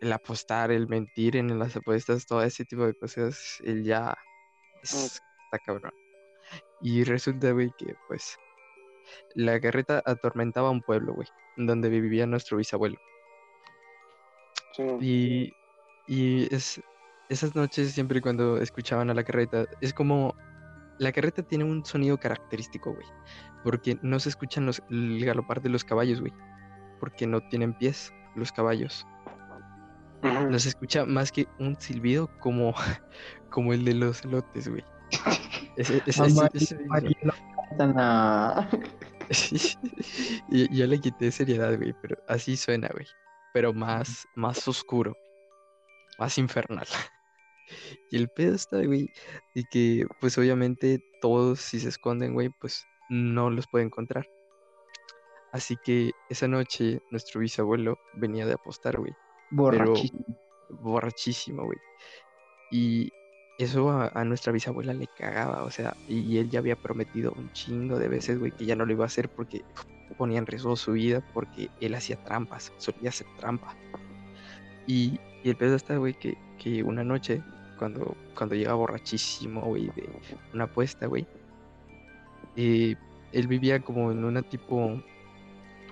El 0.00 0.12
apostar, 0.12 0.71
el 0.71 0.88
mentir 0.88 1.37
en 1.37 1.59
las 1.59 1.76
apuestas, 1.76 2.26
todo 2.26 2.43
ese 2.43 2.64
tipo 2.64 2.85
de 2.85 2.95
cosas, 2.95 3.59
él 3.64 3.85
ya 3.85 4.14
es- 4.83 5.23
está 5.45 5.59
cabrón. 5.64 5.93
Y 6.81 7.05
resulta, 7.05 7.52
güey, 7.52 7.71
que 7.78 7.95
pues 8.09 8.37
la 9.35 9.59
carreta 9.61 10.02
atormentaba 10.05 10.71
un 10.71 10.83
pueblo, 10.83 11.14
güey, 11.14 11.28
donde 11.57 11.88
vivía 11.88 12.26
nuestro 12.26 12.59
bisabuelo. 12.59 12.99
Simón. 14.73 14.99
Y, 15.00 15.52
y 16.07 16.52
es, 16.55 16.81
esas 17.28 17.55
noches, 17.55 17.93
siempre 17.93 18.21
cuando 18.21 18.59
escuchaban 18.59 19.09
a 19.11 19.14
la 19.14 19.25
carreta, 19.25 19.66
es 19.81 19.95
como. 19.95 20.35
La 20.99 21.12
carreta 21.12 21.43
tiene 21.43 21.65
un 21.65 21.85
sonido 21.85 22.19
característico, 22.19 22.93
güey. 22.95 23.07
Porque 23.65 23.99
no 24.03 24.19
se 24.21 24.29
escuchan 24.29 24.67
los, 24.67 24.83
el 24.91 25.25
galopar 25.25 25.61
de 25.62 25.69
los 25.69 25.85
caballos, 25.85 26.21
güey. 26.21 26.33
Porque 27.00 27.26
no 27.26 27.41
tienen 27.49 27.75
pies 27.75 28.12
los 28.35 28.53
caballos. 28.53 29.07
No 30.23 30.59
se 30.59 30.71
escucha 30.71 31.05
más 31.05 31.31
que 31.31 31.47
un 31.59 31.79
silbido 31.81 32.29
como, 32.41 32.75
como 33.50 33.73
el 33.73 33.85
de 33.85 33.95
los 33.95 34.25
elotes, 34.25 34.69
güey. 34.69 34.85
Ese, 35.76 36.03
ese- 36.07 36.79
y 40.49 40.75
yo 40.75 40.87
le 40.87 41.00
quité 41.00 41.31
seriedad, 41.31 41.76
güey, 41.76 41.95
pero 42.00 42.17
así 42.29 42.57
suena, 42.57 42.88
güey. 42.93 43.07
Pero 43.53 43.73
más, 43.75 44.26
más 44.35 44.67
oscuro, 44.69 45.15
más 46.19 46.38
infernal. 46.38 46.87
Y 48.11 48.17
el 48.17 48.29
pedo 48.29 48.55
está, 48.55 48.83
güey, 48.85 49.11
de 49.55 49.65
que, 49.71 50.07
pues 50.21 50.39
obviamente, 50.39 51.01
todos 51.21 51.61
si 51.61 51.81
se 51.81 51.89
esconden, 51.89 52.35
güey, 52.35 52.51
pues 52.61 52.85
no 53.09 53.51
los 53.51 53.67
puede 53.67 53.85
encontrar. 53.85 54.29
Así 55.53 55.77
que 55.85 56.13
esa 56.29 56.49
noche 56.49 57.01
nuestro 57.11 57.41
bisabuelo 57.41 57.99
venía 58.15 58.47
de 58.47 58.55
apostar, 58.55 58.99
güey, 58.99 59.13
Borrachísimo. 59.51 60.25
borrachísimo, 60.69 61.65
güey. 61.65 61.79
Y 62.71 63.13
eso 63.59 63.91
a, 63.91 64.09
a 64.09 64.25
nuestra 64.25 64.53
bisabuela 64.53 64.93
le 64.93 65.07
cagaba, 65.09 65.65
o 65.65 65.71
sea, 65.71 65.97
y, 66.09 66.21
y 66.21 66.39
él 66.39 66.51
ya 66.51 66.59
había 66.61 66.77
prometido 66.77 67.33
un 67.37 67.51
chingo 67.53 67.99
de 67.99 68.09
veces, 68.09 68.39
güey, 68.39 68.53
que 68.53 68.67
ya 68.67 68.77
no 68.77 68.85
lo 68.87 68.93
iba 68.93 69.05
a 69.05 69.07
hacer 69.07 69.29
porque 69.31 69.65
ponía 70.19 70.39
en 70.39 70.47
riesgo 70.47 70.77
su 70.77 70.93
vida, 70.93 71.25
porque 71.33 71.71
él 71.81 71.95
hacía 71.95 72.23
trampas, 72.25 72.73
solía 72.79 73.11
hacer 73.11 73.27
trampa. 73.39 73.77
Y, 74.87 75.21
y 75.43 75.51
el 75.51 75.57
pedo 75.57 75.77
está, 75.77 75.97
güey, 75.97 76.15
que, 76.15 76.37
que 76.59 76.83
una 76.83 77.05
noche, 77.05 77.43
cuando, 77.76 78.16
cuando 78.37 78.54
llega 78.54 78.75
borrachísimo, 78.75 79.61
güey, 79.62 79.87
de 79.97 80.09
una 80.54 80.64
apuesta, 80.64 81.06
güey, 81.06 81.26
eh, 82.56 82.95
él 83.33 83.47
vivía 83.49 83.80
como 83.80 84.11
en 84.12 84.25
una 84.25 84.42
tipo 84.42 85.02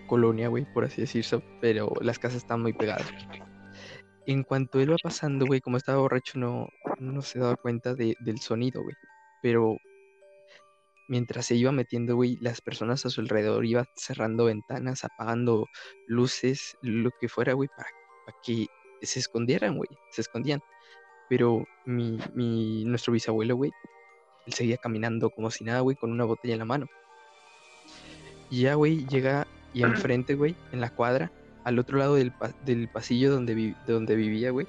colonia, 0.06 0.48
güey, 0.48 0.64
por 0.72 0.84
así 0.84 1.00
decirlo, 1.00 1.42
pero 1.60 1.92
las 2.00 2.18
casas 2.18 2.38
están 2.38 2.62
muy 2.62 2.72
pegadas. 2.72 3.06
En 4.26 4.42
cuanto 4.42 4.80
él 4.80 4.92
va 4.92 4.96
pasando, 5.02 5.46
güey, 5.46 5.60
como 5.60 5.76
estaba 5.76 5.98
borracho, 5.98 6.38
no, 6.38 6.68
no 6.98 7.22
se 7.22 7.38
daba 7.38 7.56
cuenta 7.56 7.94
de- 7.94 8.16
del 8.20 8.38
sonido, 8.38 8.82
güey. 8.82 8.94
Pero 9.42 9.76
mientras 11.08 11.46
se 11.46 11.56
iba 11.56 11.72
metiendo, 11.72 12.16
güey, 12.16 12.38
las 12.40 12.60
personas 12.62 13.04
a 13.04 13.10
su 13.10 13.20
alrededor 13.20 13.66
iban 13.66 13.84
cerrando 13.96 14.46
ventanas, 14.46 15.04
apagando 15.04 15.66
luces, 16.06 16.76
lo 16.80 17.10
que 17.20 17.28
fuera, 17.28 17.52
güey, 17.52 17.68
para, 17.76 17.88
para 18.24 18.38
que 18.42 18.66
se 19.02 19.18
escondieran, 19.18 19.76
güey, 19.76 19.90
se 20.10 20.22
escondían. 20.22 20.60
Pero 21.36 21.66
mi, 21.84 22.16
mi, 22.32 22.84
nuestro 22.84 23.12
bisabuelo, 23.12 23.56
güey, 23.56 23.72
él 24.46 24.52
seguía 24.52 24.76
caminando 24.76 25.30
como 25.30 25.50
si 25.50 25.64
nada, 25.64 25.80
güey, 25.80 25.96
con 25.96 26.12
una 26.12 26.22
botella 26.24 26.54
en 26.54 26.60
la 26.60 26.64
mano. 26.64 26.86
Y 28.50 28.60
ya, 28.60 28.74
güey, 28.74 29.04
llega 29.08 29.48
y 29.72 29.82
enfrente, 29.82 30.36
güey, 30.36 30.54
en 30.70 30.80
la 30.80 30.90
cuadra, 30.90 31.32
al 31.64 31.80
otro 31.80 31.98
lado 31.98 32.14
del, 32.14 32.30
pa- 32.30 32.54
del 32.64 32.86
pasillo 32.88 33.32
donde, 33.32 33.54
vi- 33.56 33.74
donde 33.84 34.14
vivía, 34.14 34.52
güey, 34.52 34.68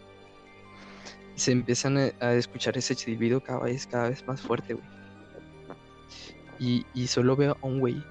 se 1.35 1.51
empiezan 1.51 1.99
a, 1.99 2.11
a 2.19 2.33
escuchar 2.33 2.75
ese 2.79 2.95
silbido 2.95 3.41
cada 3.41 3.59
vez, 3.59 3.85
cada 3.85 4.09
vez 4.09 4.25
más 4.25 4.41
fuerte, 4.41 4.73
güey. 4.73 4.85
Y, 6.57 6.83
y 6.95 7.05
solo 7.05 7.35
veo 7.35 7.57
a 7.61 7.65
un 7.67 7.79
güey, 7.79 8.03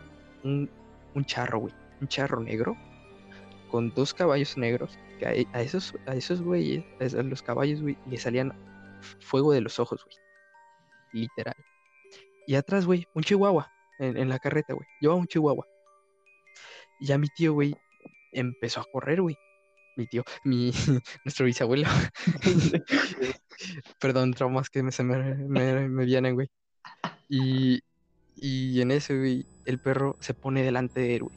un, 0.44 0.70
un 1.14 1.24
charro, 1.24 1.58
güey, 1.58 1.74
un 2.00 2.06
charro 2.06 2.40
negro, 2.40 2.76
con 3.68 3.92
dos 3.94 4.14
caballos 4.14 4.56
negros, 4.56 4.96
a, 5.22 5.60
esos, 5.60 5.94
a 6.06 6.14
esos 6.14 6.42
güeyes, 6.42 6.84
a 7.14 7.22
los 7.22 7.42
caballos, 7.42 7.80
güey, 7.80 7.96
le 8.06 8.16
salían 8.16 8.52
fuego 9.20 9.52
de 9.52 9.60
los 9.60 9.78
ojos, 9.78 10.04
güey. 10.04 10.16
Literal. 11.12 11.56
Y 12.46 12.56
atrás, 12.56 12.86
güey, 12.86 13.06
un 13.14 13.22
chihuahua 13.22 13.70
en, 13.98 14.28
la 14.28 14.38
carreta, 14.38 14.74
güey. 14.74 14.86
Llevaba 15.00 15.20
un 15.20 15.26
chihuahua. 15.26 15.66
Y 17.00 17.06
ya 17.06 17.18
mi 17.18 17.28
tío, 17.28 17.52
güey, 17.52 17.74
empezó 18.32 18.80
a 18.80 18.86
correr, 18.90 19.22
güey. 19.22 19.36
Mi 19.96 20.06
tío, 20.06 20.24
mi, 20.44 20.72
nuestro 21.24 21.46
bisabuelo. 21.46 21.88
Perdón, 24.00 24.32
traumas 24.32 24.68
que 24.68 24.82
me, 24.82 24.92
se 24.92 25.04
me 25.04 26.04
vienen, 26.04 26.34
güey. 26.34 26.50
Y, 27.28 27.80
y 28.36 28.80
en 28.80 28.90
eso, 28.90 29.16
güey, 29.16 29.46
el 29.64 29.78
perro 29.78 30.16
se 30.20 30.34
pone 30.34 30.62
delante 30.62 31.00
de 31.00 31.16
él, 31.16 31.22
güey. 31.22 31.36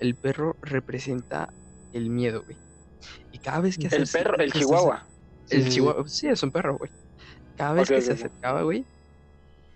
El 0.00 0.14
perro 0.14 0.56
representa 0.62 1.52
el 1.92 2.10
miedo, 2.10 2.44
güey. 2.44 2.67
Y 3.32 3.38
cada 3.38 3.60
vez 3.60 3.76
que 3.76 3.88
se 3.88 3.96
El 3.96 4.08
perro, 4.08 4.36
el 4.38 4.52
chihuahua. 4.52 5.06
El 5.50 5.64
Sí, 5.64 5.70
chihuahua, 5.70 6.08
sí, 6.08 6.28
es 6.28 6.42
un 6.42 6.50
perro, 6.50 6.76
güey. 6.78 6.90
Cada 7.56 7.72
vez 7.74 7.88
que 7.88 8.00
se 8.00 8.12
acercaba, 8.12 8.62
güey, 8.62 8.84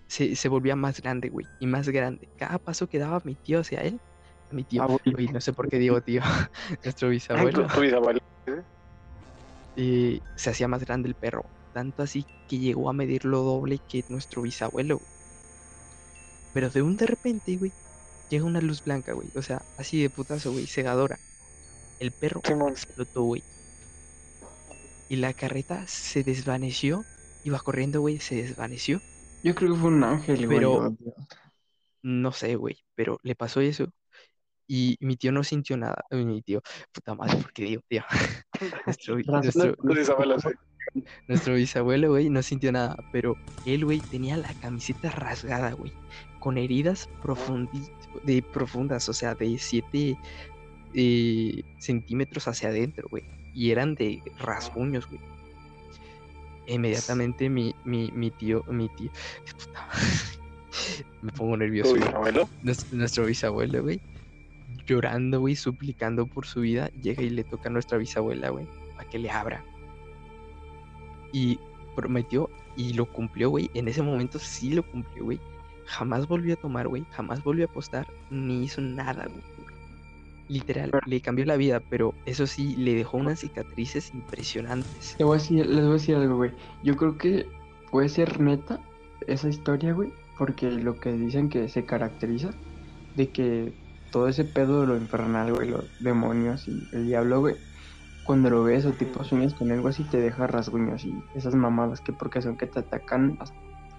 se, 0.07 0.37
se 0.37 0.49
volvía 0.49 0.76
más 0.76 1.00
grande, 1.00 1.29
güey. 1.31 1.47
Y 1.61 1.67
más 1.67 1.88
grande. 1.88 2.29
Cada 2.37 2.59
paso 2.59 2.87
que 2.87 2.99
daba 2.99 3.21
mi 3.25 3.35
tío 3.35 3.61
hacia 3.61 3.81
él, 3.81 4.00
mi 4.50 4.64
tío, 4.64 4.83
Abuelo. 4.83 5.00
güey, 5.12 5.29
no 5.29 5.41
sé 5.41 5.52
por 5.52 5.69
qué 5.69 5.79
digo 5.79 6.00
tío, 6.00 6.23
nuestro 6.85 7.09
bisabuelo, 7.09 7.67
tu 7.67 7.81
bisabuelo. 7.81 8.21
eh, 9.76 10.21
se 10.37 10.50
hacía 10.50 10.69
más 10.69 10.85
grande 10.85 11.09
el 11.09 11.14
perro. 11.14 11.45
Tanto 11.73 12.02
así 12.02 12.26
que 12.49 12.59
llegó 12.59 12.91
a 12.91 12.93
medir 12.93 13.25
lo 13.25 13.43
doble 13.43 13.81
que 13.88 14.05
nuestro 14.09 14.43
bisabuelo. 14.43 14.99
güey. 14.99 15.09
Pero 16.52 16.69
de 16.69 16.83
un 16.83 16.97
de 16.97 17.07
repente, 17.07 17.57
güey, 17.57 17.73
llega 18.29 18.45
una 18.45 18.61
luz 18.61 18.85
blanca, 18.85 19.14
güey. 19.14 19.31
O 19.35 19.43
sea, 19.43 19.62
así 19.79 20.02
de 20.02 20.11
putazo, 20.11 20.52
güey, 20.52 20.67
cegadora. 20.67 21.19
El 22.02 22.11
perro 22.11 22.40
Simón. 22.44 22.73
explotó, 22.73 23.23
güey. 23.23 23.42
Y 25.09 25.16
la 25.16 25.32
carreta 25.32 25.87
se 25.87 26.24
desvaneció. 26.24 27.05
Iba 27.44 27.61
corriendo, 27.61 28.00
güey, 28.00 28.18
se 28.18 28.35
desvaneció. 28.35 29.00
Yo 29.44 29.55
creo 29.55 29.72
que 29.74 29.79
fue 29.81 29.90
un 29.90 30.03
ángel, 30.03 30.46
güey. 30.46 30.59
Pero-. 30.59 30.96
No 32.03 32.33
sé, 32.33 32.57
güey, 32.57 32.79
pero 32.96 33.20
le 33.22 33.37
pasó 33.37 33.61
eso. 33.61 33.87
Y 34.66 34.96
mi 35.00 35.16
tío 35.16 35.31
no 35.31 35.44
sintió 35.44 35.77
nada. 35.77 36.05
Ay, 36.11 36.24
Mi 36.24 36.42
tío, 36.42 36.61
puta 36.92 37.14
madre, 37.14 37.37
porque 37.42 37.62
digo, 37.62 37.83
tío. 37.88 38.03
Nuestro, 38.87 39.16
nuestro. 39.83 40.53
Nuestro 41.29 41.55
bisabuelo, 41.55 42.11
güey, 42.11 42.29
no 42.29 42.42
sintió 42.42 42.72
nada, 42.72 42.96
pero 43.12 43.37
él, 43.64 43.85
güey, 43.85 44.00
tenía 44.00 44.37
la 44.37 44.53
camiseta 44.55 45.11
rasgada, 45.11 45.72
güey, 45.72 45.92
con 46.40 46.59
heridas 46.59 47.09
profundi- 47.22 47.90
de 48.24 48.42
profundas, 48.42 49.09
o 49.09 49.12
sea, 49.12 49.35
de 49.37 49.46
7 50.92 51.64
centímetros 51.78 52.48
hacia 52.48 52.68
adentro, 52.68 53.09
güey, 53.11 53.24
y 53.55 53.70
eran 53.70 53.94
de 53.94 54.22
rasguños, 54.38 55.09
güey. 55.09 55.20
Inmediatamente 56.66 57.48
mi, 57.48 57.74
mi, 57.85 58.11
mi 58.12 58.31
tío, 58.31 58.64
mi 58.68 58.88
tío, 58.90 59.11
me 61.22 61.33
pongo 61.33 61.57
nervioso, 61.57 61.94
bisabuelo. 61.94 62.48
Nuestro, 62.62 62.98
nuestro 62.98 63.26
bisabuelo, 63.26 63.83
güey, 63.83 64.00
llorando, 64.87 65.40
güey, 65.40 65.57
suplicando 65.57 66.26
por 66.26 66.46
su 66.46 66.61
vida, 66.61 66.90
llega 67.00 67.22
y 67.22 67.31
le 67.31 67.44
toca 67.44 67.68
a 67.68 67.72
nuestra 67.72 67.98
bisabuela, 67.98 68.50
güey, 68.50 68.66
para 68.96 69.09
que 69.09 69.18
le 69.18 69.31
abra. 69.31 69.64
Y 71.33 71.59
prometió 71.94 72.50
y 72.76 72.92
lo 72.94 73.07
cumplió, 73.07 73.50
güey. 73.50 73.70
En 73.74 73.88
ese 73.88 74.02
momento 74.02 74.38
sí 74.38 74.70
lo 74.70 74.83
cumplió, 74.83 75.24
güey. 75.24 75.40
Jamás 75.87 76.26
volvió 76.26 76.55
a 76.55 76.57
tomar, 76.57 76.88
güey. 76.88 77.05
Jamás 77.11 77.42
volvió 77.42 77.66
a 77.66 77.70
apostar, 77.70 78.07
ni 78.31 78.64
hizo 78.64 78.81
nada, 78.81 79.26
güey. 79.26 79.42
Literal, 80.48 80.90
le 81.07 81.20
cambió 81.20 81.44
la 81.44 81.57
vida, 81.57 81.81
pero 81.81 82.14
eso 82.26 82.46
sí, 82.46 82.76
le 82.76 82.94
dejó 82.94 83.16
unas 83.16 83.40
cicatrices 83.40 84.12
impresionantes. 84.12 85.14
Te 85.16 85.24
voy 85.24 85.37
a 85.37 85.40
decir, 85.40 85.66
les 85.66 85.83
voy 85.83 85.90
a 85.90 85.92
decir 85.94 86.16
algo, 86.16 86.37
güey. 86.37 86.50
Yo 86.83 86.96
creo 86.96 87.16
que 87.16 87.46
puede 87.90 88.09
ser 88.09 88.40
neta 88.40 88.81
esa 89.26 89.48
historia, 89.48 89.92
güey, 89.92 90.12
porque 90.38 90.70
lo 90.70 90.98
que 90.98 91.12
dicen 91.12 91.48
que 91.48 91.68
se 91.68 91.85
caracteriza 91.85 92.50
de 93.14 93.28
que 93.31 93.72
todo 94.11 94.28
ese 94.28 94.44
pedo 94.44 94.83
de 94.83 94.87
lo 94.88 94.96
infernal, 94.96 95.52
güey, 95.52 95.70
los 95.70 95.85
demonios 96.00 96.68
y 96.68 96.88
el 96.92 97.07
diablo, 97.07 97.40
güey, 97.40 97.57
cuando 98.24 98.50
lo 98.50 98.62
ves 98.62 98.85
o 98.85 98.92
tipo 98.92 99.24
sueñas 99.24 99.55
con 99.55 99.72
algo 99.72 99.88
así 99.88 100.05
te 100.05 100.18
deja 100.18 100.46
rasguños 100.46 101.05
y 101.05 101.14
esas 101.35 101.55
mamadas 101.55 102.00
que 102.00 102.12
porque 102.12 102.40
son 102.40 102.57
que 102.57 102.66
te 102.66 102.81
atacan, 102.81 103.38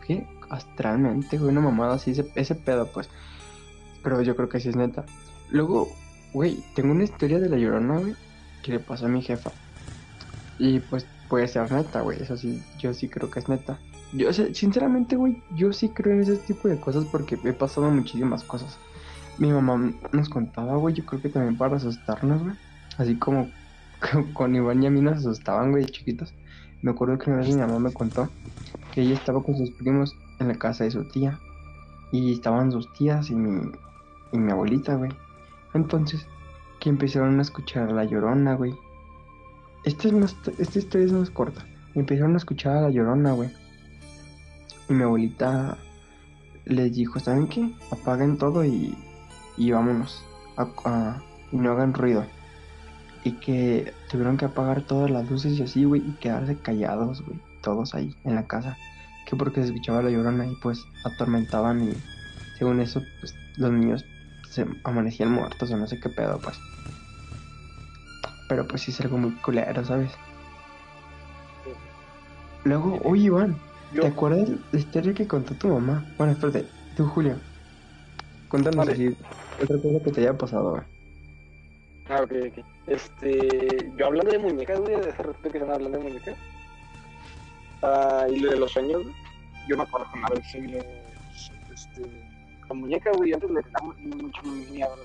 ¿qué? 0.06 0.28
Astralmente, 0.50 1.38
güey, 1.38 1.52
una 1.52 1.62
mamada 1.62 1.96
así, 1.96 2.12
ese, 2.12 2.32
ese 2.36 2.56
pedo, 2.56 2.88
pues. 2.88 3.10
Pero 4.02 4.22
yo 4.22 4.36
creo 4.36 4.50
que 4.50 4.60
sí 4.60 4.70
es 4.70 4.76
neta. 4.76 5.06
Luego, 5.50 5.90
güey, 6.34 6.64
tengo 6.76 6.92
una 6.92 7.04
historia 7.04 7.40
de 7.40 7.50
la 7.50 7.58
llorona, 7.58 8.00
güey, 8.00 8.16
que 8.64 8.72
le 8.74 8.80
pasó 8.80 9.06
a 9.06 9.10
mi 9.10 9.22
jefa. 9.22 9.52
Y 10.58 10.80
pues 10.80 11.06
puede 11.30 11.48
ser 11.48 11.72
neta, 11.72 12.02
güey. 12.02 12.22
Eso 12.22 12.38
sí, 12.38 12.62
yo 12.80 12.94
sí 12.94 13.08
creo 13.10 13.30
que 13.30 13.40
es 13.40 13.50
neta. 13.50 13.80
Yo, 14.14 14.30
o 14.30 14.34
sinceramente, 14.34 15.16
güey, 15.16 15.42
yo 15.56 15.74
sí 15.74 15.90
creo 15.90 16.14
en 16.14 16.22
ese 16.22 16.38
tipo 16.38 16.68
de 16.68 16.80
cosas 16.80 17.06
porque 17.06 17.40
he 17.44 17.54
pasado 17.54 17.90
muchísimas 17.90 18.44
cosas. 18.44 18.78
Mi 19.40 19.52
mamá 19.52 19.94
nos 20.12 20.30
contaba, 20.30 20.76
güey, 20.78 20.94
yo 20.94 21.06
creo 21.06 21.22
que 21.22 21.30
también 21.30 21.58
para 21.58 21.78
asustarnos, 21.78 22.44
güey. 22.44 22.56
Así 22.98 23.16
como 23.16 23.50
con 24.34 24.56
Iván 24.56 24.84
y 24.84 24.88
a 24.88 24.92
mí 24.92 25.02
nos 25.02 25.18
asustaban, 25.18 25.72
güey, 25.72 25.86
chiquitos. 25.86 26.34
Me 26.82 26.92
acuerdo 26.92 27.18
que 27.18 27.32
una 27.32 27.40
vez 27.40 27.50
mi 27.50 27.56
mamá 27.62 27.80
me 27.80 27.94
contó 27.94 28.30
que 28.92 29.02
ella 29.02 29.16
estaba 29.16 29.42
con 29.42 29.58
sus 29.58 29.72
primos 29.72 30.16
en 30.40 30.50
la 30.50 30.56
casa 30.56 30.84
de 30.84 30.92
su 30.92 31.04
tía. 31.06 31.40
Y 32.12 32.32
estaban 32.32 32.72
sus 32.72 32.94
tías 32.94 33.32
y 33.32 33.36
mi, 33.36 33.72
y 34.32 34.38
mi 34.38 34.52
abuelita, 34.52 34.96
güey. 34.96 35.12
Entonces, 35.74 36.28
que 36.80 36.90
empezaron 36.90 37.40
a 37.40 37.42
escuchar 37.42 37.90
a 37.90 37.94
la 37.94 38.04
llorona, 38.04 38.56
güey. 38.56 38.76
Esta, 39.84 40.08
es 40.08 40.14
más, 40.14 40.36
esta 40.60 40.80
historia 40.80 41.06
es 41.06 41.14
más 41.14 41.30
corta. 41.30 41.66
Empezaron 41.96 42.34
a 42.34 42.38
escuchar 42.38 42.78
a 42.78 42.82
la 42.82 42.90
llorona, 42.90 43.34
güey. 43.34 43.50
Y 44.90 44.94
mi 44.94 45.04
abuelita 45.04 45.78
les 46.66 46.94
dijo, 46.94 47.20
¿saben 47.20 47.48
qué? 47.48 47.72
Apaguen 47.92 48.38
todo 48.38 48.66
y, 48.66 48.98
y 49.58 49.72
vámonos. 49.72 50.24
Y 51.52 51.58
no 51.58 51.72
hagan 51.72 51.94
ruido. 51.94 52.26
Y 53.24 53.34
que 53.34 53.94
tuvieron 54.10 54.38
que 54.38 54.46
apagar 54.46 54.82
todas 54.82 55.10
las 55.10 55.30
luces 55.30 55.58
y 55.58 55.64
así, 55.64 55.86
güey. 55.86 56.02
Y 56.02 56.12
quedarse 56.14 56.58
callados, 56.58 57.22
güey. 57.26 57.40
Todos 57.62 57.96
ahí 57.96 58.16
en 58.24 58.36
la 58.36 58.46
casa. 58.48 58.78
Que 59.26 59.36
porque 59.36 59.62
se 59.62 59.68
escuchaba 59.68 60.02
la 60.02 60.10
llorona 60.10 60.46
y 60.46 60.56
pues 60.56 60.86
atormentaban 61.06 61.90
y 61.90 61.94
según 62.58 62.82
eso, 62.82 63.02
pues 63.20 63.34
los 63.58 63.72
niños 63.72 64.06
se 64.54 64.66
amanecían 64.84 65.32
muertos 65.32 65.72
o 65.72 65.78
no 65.78 65.88
sé 65.88 66.00
qué 66.00 66.10
pedo, 66.10 66.40
pues. 66.40 66.58
Pero 68.48 68.68
pues 68.68 68.84
sí 68.84 68.92
es 68.92 69.02
algo 69.02 69.18
muy 69.18 69.32
culero, 69.42 69.84
¿sabes? 69.84 70.12
Luego, 72.64 73.00
oye 73.04 73.24
Iván, 73.26 73.62
¿te 74.00 74.08
Yo, 74.08 74.08
acuerdas 74.08 74.50
la 74.72 74.80
historia 74.80 75.14
que 75.14 75.28
contó 75.28 75.56
tu 75.56 75.68
mamá? 75.70 76.06
Bueno, 76.18 76.34
espérate, 76.34 76.68
tú 76.96 77.06
Julio. 77.08 77.42
Cuéntanos 78.48 78.88
Vale. 78.88 78.92
así 78.94 79.08
otra 79.62 79.78
cosa 79.82 80.04
que 80.04 80.12
te 80.12 80.22
haya 80.22 80.38
pasado, 80.38 80.72
güey. 80.72 80.84
ah, 82.10 82.22
ok, 82.24 82.32
ok. 82.50 82.66
Este, 82.88 83.92
yo 83.98 84.06
hablando 84.08 84.32
de 84.32 84.40
muñecas, 84.40 84.80
güey, 84.80 84.96
de 85.00 85.10
hace 85.10 85.24
rato 85.24 85.40
que 85.42 85.58
están 85.58 85.72
hablando 85.72 85.98
de 85.98 86.04
muñecas. 86.04 86.38
Ah, 87.82 88.26
y 88.30 88.40
lo 88.40 88.52
de 88.52 88.58
los 88.60 88.72
sueños. 88.72 89.02
Yo 89.68 89.78
me 89.78 89.84
acuerdo 89.84 90.08
que 90.12 90.20
una 90.20 90.30
vez 90.30 90.46
este, 91.74 92.02
con 92.68 92.80
muñecas, 92.80 93.16
güey, 93.18 93.34
antes 93.34 93.50
le 93.50 93.62
tenía 93.64 94.16
mucho 94.16 94.44
miedo 94.44 94.96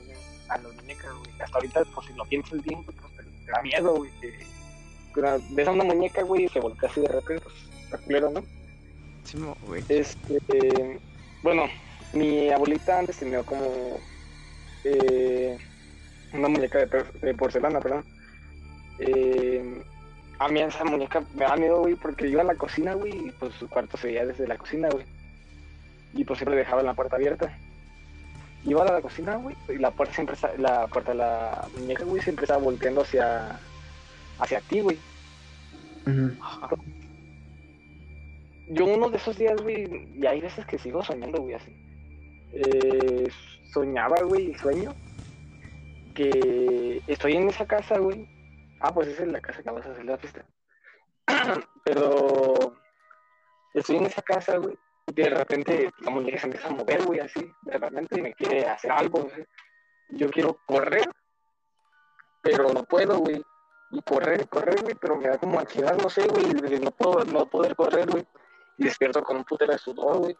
a 0.48 0.58
las 0.58 0.74
muñecas, 0.74 1.12
güey. 1.12 1.30
Hasta 1.40 1.58
ahorita, 1.58 1.84
pues 1.94 2.06
si 2.06 2.12
lo 2.14 2.24
pienso 2.24 2.54
el 2.54 2.62
tiempo, 2.62 2.92
pues 2.92 3.26
te, 3.26 3.52
da 3.52 3.62
miedo, 3.62 3.96
güey, 3.96 4.10
que, 4.20 4.46
Pero 5.14 5.40
ves 5.50 5.68
a 5.68 5.72
una 5.72 5.84
muñeca, 5.84 6.22
güey, 6.22 6.44
y 6.44 6.48
se 6.48 6.60
voltea 6.60 6.88
así 6.88 7.00
de 7.00 7.08
repente, 7.08 7.42
pues, 7.44 7.54
está 7.84 7.98
culero, 7.98 8.30
¿no? 8.30 8.42
Sí, 9.24 9.36
mo, 9.36 9.56
güey. 9.66 9.84
Este, 9.88 11.00
bueno, 11.42 11.64
mi 12.12 12.50
abuelita 12.50 12.98
antes 12.98 13.18
tenía 13.18 13.42
como 13.42 13.98
eh, 14.84 15.58
una 16.32 16.48
muñeca 16.48 16.78
de, 16.78 17.04
de 17.20 17.34
porcelana, 17.34 17.80
perdón. 17.80 18.04
Eh, 19.00 19.82
a 20.38 20.48
mí 20.48 20.60
esa 20.60 20.84
muñeca 20.84 21.22
me 21.34 21.44
da 21.44 21.56
miedo, 21.56 21.80
güey, 21.80 21.94
porque 21.94 22.28
iba 22.28 22.42
a 22.42 22.44
la 22.44 22.54
cocina, 22.54 22.94
güey, 22.94 23.28
y 23.28 23.30
pues 23.32 23.54
su 23.54 23.68
cuarto 23.68 23.96
se 23.96 24.08
veía 24.08 24.26
desde 24.26 24.46
la 24.46 24.56
cocina, 24.56 24.88
güey. 24.88 25.04
Y 26.18 26.24
pues 26.24 26.40
siempre 26.40 26.58
dejaban 26.58 26.84
la 26.84 26.94
puerta 26.94 27.14
abierta. 27.14 27.56
Iba 28.64 28.82
a 28.82 28.92
la 28.92 29.00
cocina, 29.00 29.36
güey, 29.36 29.54
y 29.68 29.78
la 29.78 29.92
puerta 29.92 30.14
siempre 30.14 30.36
la 30.58 30.88
puerta 30.88 31.12
de 31.12 31.18
la 31.18 31.68
muñeca, 31.78 32.02
güey, 32.02 32.20
siempre 32.20 32.44
estaba 32.44 32.60
volteando 32.60 33.02
hacia 33.02 33.60
hacia 34.40 34.60
ti, 34.62 34.80
güey. 34.80 34.98
Yo 38.70 38.84
uno 38.84 39.10
de 39.10 39.16
esos 39.16 39.38
días, 39.38 39.62
güey, 39.62 40.08
y 40.12 40.26
hay 40.26 40.40
veces 40.40 40.66
que 40.66 40.76
sigo 40.76 41.04
soñando, 41.04 41.40
güey, 41.40 41.54
así. 41.54 41.72
Eh, 42.52 43.28
soñaba, 43.72 44.20
güey, 44.22 44.50
y 44.50 44.54
sueño 44.54 44.92
que 46.16 47.00
estoy 47.06 47.34
en 47.34 47.48
esa 47.48 47.64
casa, 47.64 47.98
güey. 47.98 48.26
Ah, 48.80 48.92
pues 48.92 49.06
esa 49.06 49.22
es 49.22 49.28
la 49.28 49.40
casa 49.40 49.62
que 49.62 49.70
vamos 49.70 49.86
a 49.86 49.92
hacer 49.92 50.04
la 50.04 50.18
fiesta. 50.18 50.44
Pero 51.84 52.74
estoy 53.72 53.96
en 53.98 54.06
esa 54.06 54.22
casa, 54.22 54.56
güey, 54.56 54.76
de 55.12 55.30
repente 55.30 55.90
la 56.00 56.10
muñeca 56.10 56.38
se 56.38 56.46
empieza 56.46 56.68
a 56.68 56.72
mover, 56.72 57.04
güey, 57.04 57.20
así, 57.20 57.52
de 57.62 57.78
repente 57.78 58.20
me 58.20 58.34
quiere 58.34 58.66
hacer 58.66 58.92
algo, 58.92 59.22
güey. 59.22 59.46
Yo 60.10 60.30
quiero 60.30 60.58
correr, 60.66 61.10
pero 62.42 62.72
no 62.72 62.84
puedo, 62.84 63.18
güey. 63.18 63.42
Y 63.90 64.02
correr, 64.02 64.48
correr, 64.48 64.82
güey, 64.82 64.94
pero 65.00 65.16
me 65.16 65.28
da 65.28 65.38
como 65.38 65.58
ansiedad, 65.58 65.96
no 65.96 66.10
sé, 66.10 66.26
güey, 66.28 66.52
de 66.52 66.80
no 66.80 66.90
puedo 66.90 67.24
no 67.24 67.46
poder 67.48 67.74
correr, 67.74 68.10
güey. 68.10 68.26
Y 68.76 68.84
despierto 68.84 69.22
con 69.22 69.38
un 69.38 69.44
putero 69.44 69.72
de 69.72 69.78
sudor, 69.78 70.18
güey. 70.18 70.36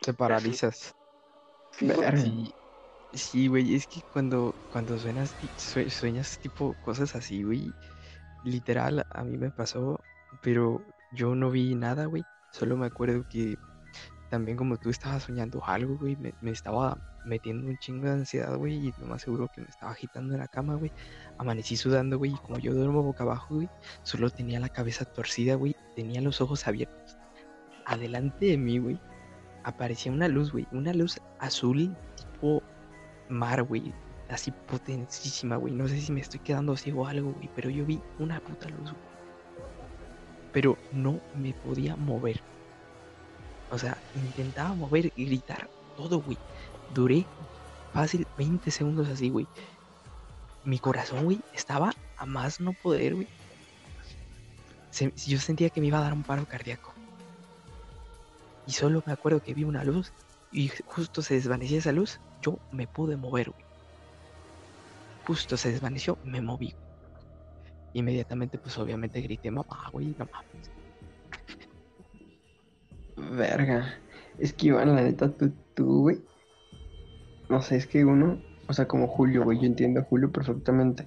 Te 0.00 0.14
paralizas. 0.14 0.94
Sí, 1.72 1.90
güey. 1.90 2.16
Sí, 2.16 2.54
sí, 3.12 3.48
güey, 3.48 3.74
es 3.74 3.86
que 3.86 4.00
cuando, 4.12 4.54
cuando 4.72 4.98
suenas, 4.98 5.34
sueñas 5.88 6.38
tipo 6.38 6.74
cosas 6.84 7.14
así, 7.14 7.42
güey, 7.42 7.72
literal, 8.44 9.06
a 9.10 9.24
mí 9.24 9.36
me 9.36 9.50
pasó, 9.50 10.00
pero 10.42 10.82
yo 11.12 11.34
no 11.34 11.50
vi 11.50 11.74
nada, 11.74 12.06
güey, 12.06 12.24
solo 12.50 12.76
me 12.76 12.86
acuerdo 12.86 13.26
que 13.28 13.56
también 14.30 14.56
como 14.56 14.76
tú 14.76 14.90
estabas 14.90 15.22
soñando 15.22 15.62
algo, 15.64 15.96
güey, 15.96 16.16
me, 16.16 16.50
estaba 16.50 16.98
metiendo 17.24 17.68
un 17.68 17.78
chingo 17.78 18.06
de 18.06 18.12
ansiedad, 18.12 18.56
güey, 18.56 18.88
y 18.88 18.92
lo 18.98 19.06
más 19.06 19.22
seguro 19.22 19.48
que 19.48 19.62
me 19.62 19.68
estaba 19.68 19.92
agitando 19.92 20.34
en 20.34 20.40
la 20.40 20.48
cama, 20.48 20.74
güey, 20.74 20.92
amanecí 21.38 21.76
sudando, 21.76 22.18
güey, 22.18 22.32
y 22.32 22.36
como 22.36 22.58
yo 22.58 22.74
duermo 22.74 23.02
boca 23.02 23.24
abajo, 23.24 23.56
güey, 23.56 23.68
solo 24.02 24.30
tenía 24.30 24.60
la 24.60 24.68
cabeza 24.68 25.04
torcida, 25.04 25.54
güey, 25.54 25.74
tenía 25.96 26.20
los 26.20 26.40
ojos 26.40 26.66
abiertos. 26.66 27.16
Adelante 27.86 28.46
de 28.46 28.58
mí, 28.58 28.78
güey, 28.78 29.00
aparecía 29.64 30.12
una 30.12 30.28
luz, 30.28 30.52
güey, 30.52 30.66
una 30.72 30.92
luz 30.92 31.18
azul 31.40 31.96
tipo 32.16 32.62
mar, 33.30 33.62
güey, 33.62 33.94
así 34.28 34.50
potentísima, 34.50 35.56
güey. 35.56 35.72
No 35.74 35.88
sé 35.88 36.00
si 36.00 36.12
me 36.12 36.20
estoy 36.20 36.40
quedando 36.40 36.76
ciego 36.76 37.02
o 37.02 37.06
algo, 37.06 37.32
güey, 37.32 37.50
pero 37.54 37.70
yo 37.70 37.84
vi 37.84 38.00
una 38.18 38.40
puta 38.40 38.68
luz, 38.68 38.92
güey. 38.92 39.07
Pero 40.52 40.78
no 40.92 41.20
me 41.34 41.52
podía 41.52 41.96
mover. 41.96 42.40
O 43.70 43.78
sea, 43.78 43.98
intentaba 44.14 44.74
mover 44.74 45.12
y 45.14 45.26
gritar 45.26 45.68
todo, 45.96 46.20
güey. 46.20 46.38
Duré 46.94 47.26
fácil 47.92 48.26
20 48.36 48.70
segundos 48.70 49.08
así, 49.08 49.28
güey. 49.28 49.46
Mi 50.64 50.78
corazón, 50.78 51.24
güey, 51.24 51.40
estaba 51.54 51.92
a 52.16 52.26
más 52.26 52.60
no 52.60 52.72
poder, 52.72 53.14
güey. 53.14 53.28
Yo 55.26 55.38
sentía 55.38 55.70
que 55.70 55.80
me 55.80 55.88
iba 55.88 55.98
a 55.98 56.02
dar 56.02 56.12
un 56.12 56.22
paro 56.22 56.44
cardíaco. 56.46 56.92
Y 58.66 58.72
solo 58.72 59.02
me 59.06 59.12
acuerdo 59.12 59.42
que 59.42 59.54
vi 59.54 59.64
una 59.64 59.84
luz 59.84 60.12
y 60.50 60.70
justo 60.86 61.22
se 61.22 61.34
desvanecía 61.34 61.78
esa 61.78 61.92
luz, 61.92 62.20
yo 62.42 62.58
me 62.72 62.86
pude 62.86 63.16
mover, 63.16 63.50
güey. 63.50 63.64
Justo 65.26 65.56
se 65.56 65.70
desvaneció, 65.70 66.18
me 66.24 66.40
moví. 66.40 66.74
Inmediatamente, 67.94 68.58
pues 68.58 68.76
obviamente 68.78 69.20
grité, 69.20 69.50
mamá, 69.50 69.88
güey, 69.92 70.14
no 70.18 70.26
mames. 70.32 70.70
Verga. 73.16 73.94
Es 74.38 74.52
que 74.52 74.68
Iván, 74.68 74.94
la 74.94 75.02
neta, 75.02 75.30
tú, 75.30 75.52
tú, 75.74 76.02
güey. 76.02 76.20
No 77.48 77.62
sé, 77.62 77.76
es 77.76 77.86
que 77.86 78.04
uno, 78.04 78.40
o 78.68 78.72
sea, 78.72 78.86
como 78.86 79.08
Julio, 79.08 79.44
güey, 79.44 79.58
yo 79.58 79.66
entiendo 79.66 80.00
a 80.00 80.04
Julio 80.04 80.30
perfectamente. 80.30 81.06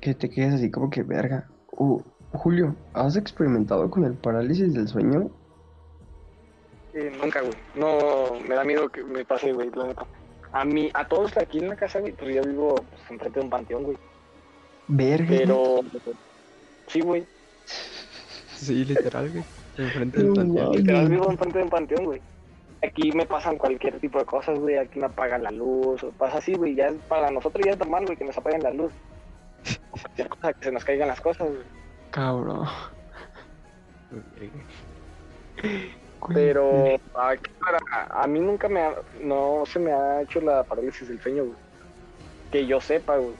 Que 0.00 0.14
te 0.14 0.30
quedes 0.30 0.54
así 0.54 0.70
como 0.70 0.90
que, 0.90 1.02
verga. 1.02 1.48
Uh, 1.72 2.00
Julio, 2.32 2.76
¿has 2.94 3.16
experimentado 3.16 3.90
con 3.90 4.04
el 4.04 4.14
parálisis 4.14 4.72
del 4.74 4.88
sueño? 4.88 5.30
Eh, 6.94 7.12
nunca, 7.20 7.40
güey. 7.40 7.52
No, 7.74 8.40
me 8.48 8.54
da 8.54 8.64
miedo 8.64 8.88
que 8.88 9.02
me 9.02 9.24
pase, 9.24 9.52
güey, 9.52 9.70
la 9.74 9.88
neta. 9.88 10.06
A 10.52 10.64
mí, 10.64 10.88
a 10.94 11.06
todos 11.06 11.36
aquí 11.36 11.58
en 11.58 11.68
la 11.68 11.76
casa, 11.76 12.00
güey, 12.00 12.12
pues 12.12 12.34
yo 12.34 12.42
vivo 12.42 12.76
pues, 12.76 13.10
enfrente 13.10 13.40
de 13.40 13.44
un 13.44 13.50
panteón, 13.50 13.82
güey. 13.82 13.98
Verga. 14.88 15.26
Pero, 15.28 15.80
sí, 16.88 17.00
güey. 17.00 17.24
Sí, 18.54 18.84
literal, 18.84 19.30
güey. 19.30 19.44
Enfrente 19.78 20.18
del 20.22 20.32
panteón. 20.32 20.72
Literal 20.76 21.08
vivo 21.08 21.30
enfrente 21.30 21.58
de 21.58 21.64
un 21.64 21.70
panteón, 21.70 22.04
güey. 22.04 22.20
Aquí 22.86 23.12
me 23.12 23.24
pasan 23.26 23.56
cualquier 23.56 23.98
tipo 23.98 24.18
de 24.18 24.24
cosas, 24.26 24.58
güey. 24.58 24.76
Aquí 24.76 24.98
me 24.98 25.06
apagan 25.06 25.42
la 25.42 25.50
luz, 25.50 26.02
o 26.04 26.10
pasa 26.12 26.38
así, 26.38 26.54
güey. 26.54 26.74
Ya 26.74 26.88
es- 26.88 26.94
para 27.08 27.30
nosotros 27.30 27.64
ya 27.64 27.72
es 27.72 27.78
normal, 27.78 28.04
güey, 28.04 28.16
que 28.16 28.24
nos 28.24 28.36
apaguen 28.36 28.62
la 28.62 28.70
luz. 28.72 28.92
O 29.90 29.96
cualquier 29.98 30.28
cosa, 30.28 30.52
que 30.52 30.64
se 30.64 30.72
nos 30.72 30.84
caigan 30.84 31.08
las 31.08 31.20
cosas, 31.20 31.48
güey. 31.48 31.62
Cabrón. 32.10 32.68
Pero 36.32 36.94
aquí 37.14 37.50
para- 37.60 38.22
a 38.22 38.26
mí 38.26 38.40
nunca 38.40 38.68
me 38.68 38.80
ha, 38.80 38.94
no 39.22 39.64
se 39.66 39.78
me 39.78 39.92
ha 39.92 40.22
hecho 40.22 40.40
la 40.40 40.62
parálisis 40.64 41.08
del 41.08 41.20
sueño, 41.20 41.44
güey. 41.44 41.56
Que 42.50 42.66
yo 42.66 42.80
sepa, 42.80 43.16
güey. 43.16 43.34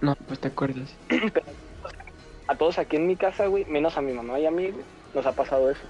No, 0.00 0.14
pues 0.26 0.40
te 0.40 0.48
acuerdas. 0.48 0.96
a 2.48 2.56
todos 2.56 2.78
aquí 2.78 2.96
en 2.96 3.06
mi 3.06 3.16
casa, 3.16 3.46
güey, 3.46 3.64
menos 3.66 3.96
a 3.96 4.00
mi 4.00 4.12
mamá 4.12 4.38
y 4.40 4.46
a 4.46 4.50
mí, 4.50 4.70
güey, 4.70 4.84
nos 5.14 5.26
ha 5.26 5.32
pasado 5.32 5.70
eso. 5.70 5.86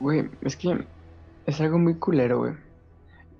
Güey, 0.00 0.28
es 0.42 0.56
que 0.56 0.86
es 1.46 1.60
algo 1.60 1.78
muy 1.78 1.98
culero, 1.98 2.38
güey. 2.38 2.54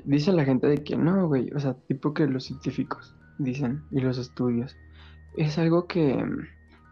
Dice 0.05 0.33
la 0.33 0.44
gente 0.44 0.66
de 0.66 0.85
que 0.85 0.96
no, 0.96 1.27
güey, 1.27 1.50
o 1.53 1.59
sea, 1.59 1.74
tipo 1.88 2.14
que 2.14 2.27
los 2.27 2.44
científicos 2.44 3.14
dicen 3.38 3.83
y 3.90 4.00
los 4.00 4.18
estudios. 4.18 4.77
Es 5.37 5.59
algo 5.59 5.87
que, 5.87 6.24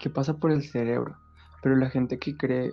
que 0.00 0.10
pasa 0.10 0.34
por 0.38 0.50
el 0.50 0.62
cerebro. 0.62 1.16
Pero 1.62 1.76
la 1.76 1.90
gente 1.90 2.18
que 2.18 2.36
cree 2.36 2.72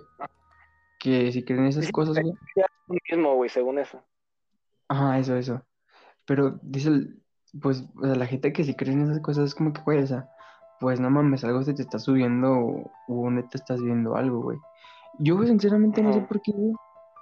que 0.98 1.30
si 1.30 1.44
creen 1.44 1.66
esas 1.66 1.90
cosas, 1.92 2.18
güey. 2.20 2.34
Es 2.56 2.64
lo 2.88 2.96
mismo, 3.16 3.34
güey, 3.36 3.48
según 3.48 3.78
eso. 3.78 4.02
Ajá, 4.88 5.18
eso, 5.18 5.36
eso. 5.36 5.64
Pero 6.26 6.58
dice, 6.62 6.88
el- 6.88 7.19
pues, 7.60 7.84
o 7.96 8.06
sea, 8.06 8.14
la 8.14 8.26
gente 8.26 8.52
que 8.52 8.64
si 8.64 8.74
cree 8.74 8.92
en 8.92 9.02
esas 9.02 9.20
cosas 9.20 9.46
es 9.46 9.54
como 9.54 9.72
que, 9.72 9.82
güey, 9.82 10.02
o 10.02 10.06
sea, 10.06 10.28
pues 10.78 11.00
no 11.00 11.10
mames, 11.10 11.44
algo 11.44 11.62
se 11.62 11.74
te 11.74 11.82
está 11.82 11.98
subiendo 11.98 12.52
o, 12.52 12.90
o 13.08 13.30
neta 13.30 13.50
estás 13.58 13.82
viendo 13.82 14.16
algo, 14.16 14.42
güey. 14.42 14.58
Yo, 15.18 15.42
sinceramente, 15.44 16.02
no 16.02 16.12
sé 16.12 16.20
por 16.22 16.40
qué, 16.40 16.52
güey, 16.52 16.74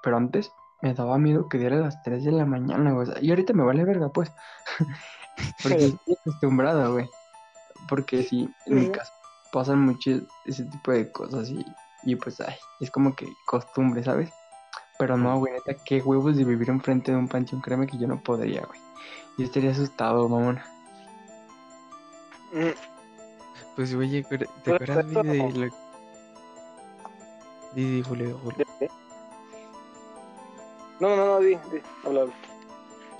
pero 0.02 0.16
antes 0.16 0.52
me 0.80 0.94
daba 0.94 1.18
miedo 1.18 1.48
que 1.48 1.58
diera 1.58 1.76
las 1.76 2.02
3 2.02 2.24
de 2.24 2.32
la 2.32 2.46
mañana, 2.46 2.92
güey. 2.92 3.08
o 3.08 3.12
sea, 3.12 3.22
y 3.22 3.30
ahorita 3.30 3.52
me 3.52 3.64
vale 3.64 3.84
verga, 3.84 4.10
pues. 4.10 4.32
Porque 5.62 5.86
estoy 5.86 6.16
acostumbrada, 6.20 6.88
güey. 6.88 7.08
Porque 7.88 8.22
sí, 8.22 8.52
en 8.66 8.74
mi 8.74 8.90
casa 8.90 9.12
pasan 9.52 9.80
mucho 9.80 10.20
ese 10.44 10.64
tipo 10.64 10.92
de 10.92 11.10
cosas 11.10 11.48
y, 11.48 11.64
y 12.04 12.16
pues, 12.16 12.40
ay, 12.40 12.54
es 12.80 12.90
como 12.90 13.14
que 13.14 13.26
costumbre, 13.46 14.02
¿sabes? 14.02 14.30
Pero 14.98 15.16
no, 15.16 15.38
güey, 15.38 15.52
neta, 15.52 15.74
qué 15.84 16.00
huevos 16.00 16.36
de 16.36 16.44
vivir 16.44 16.68
enfrente 16.70 17.12
de 17.12 17.18
un 17.18 17.28
panteón, 17.28 17.60
créeme 17.60 17.86
que 17.86 17.98
yo 17.98 18.08
no 18.08 18.20
podría, 18.20 18.62
güey. 18.66 18.80
Yo 19.38 19.44
estaría 19.44 19.70
asustado, 19.70 20.28
mamón. 20.28 20.60
Mm, 22.52 22.70
Pues, 23.76 23.94
oye, 23.94 24.24
¿te 24.64 24.74
acuerdas 24.74 25.08
de 25.08 25.52
lo... 25.52 25.68
Di, 27.74 27.84
di, 27.84 28.02
Julio, 28.02 28.40
Julio. 28.42 28.66
¿de? 28.80 28.90
No, 30.98 31.14
no, 31.14 31.26
no, 31.26 31.38
di, 31.38 31.50
di, 31.50 31.80
habla, 32.04 32.26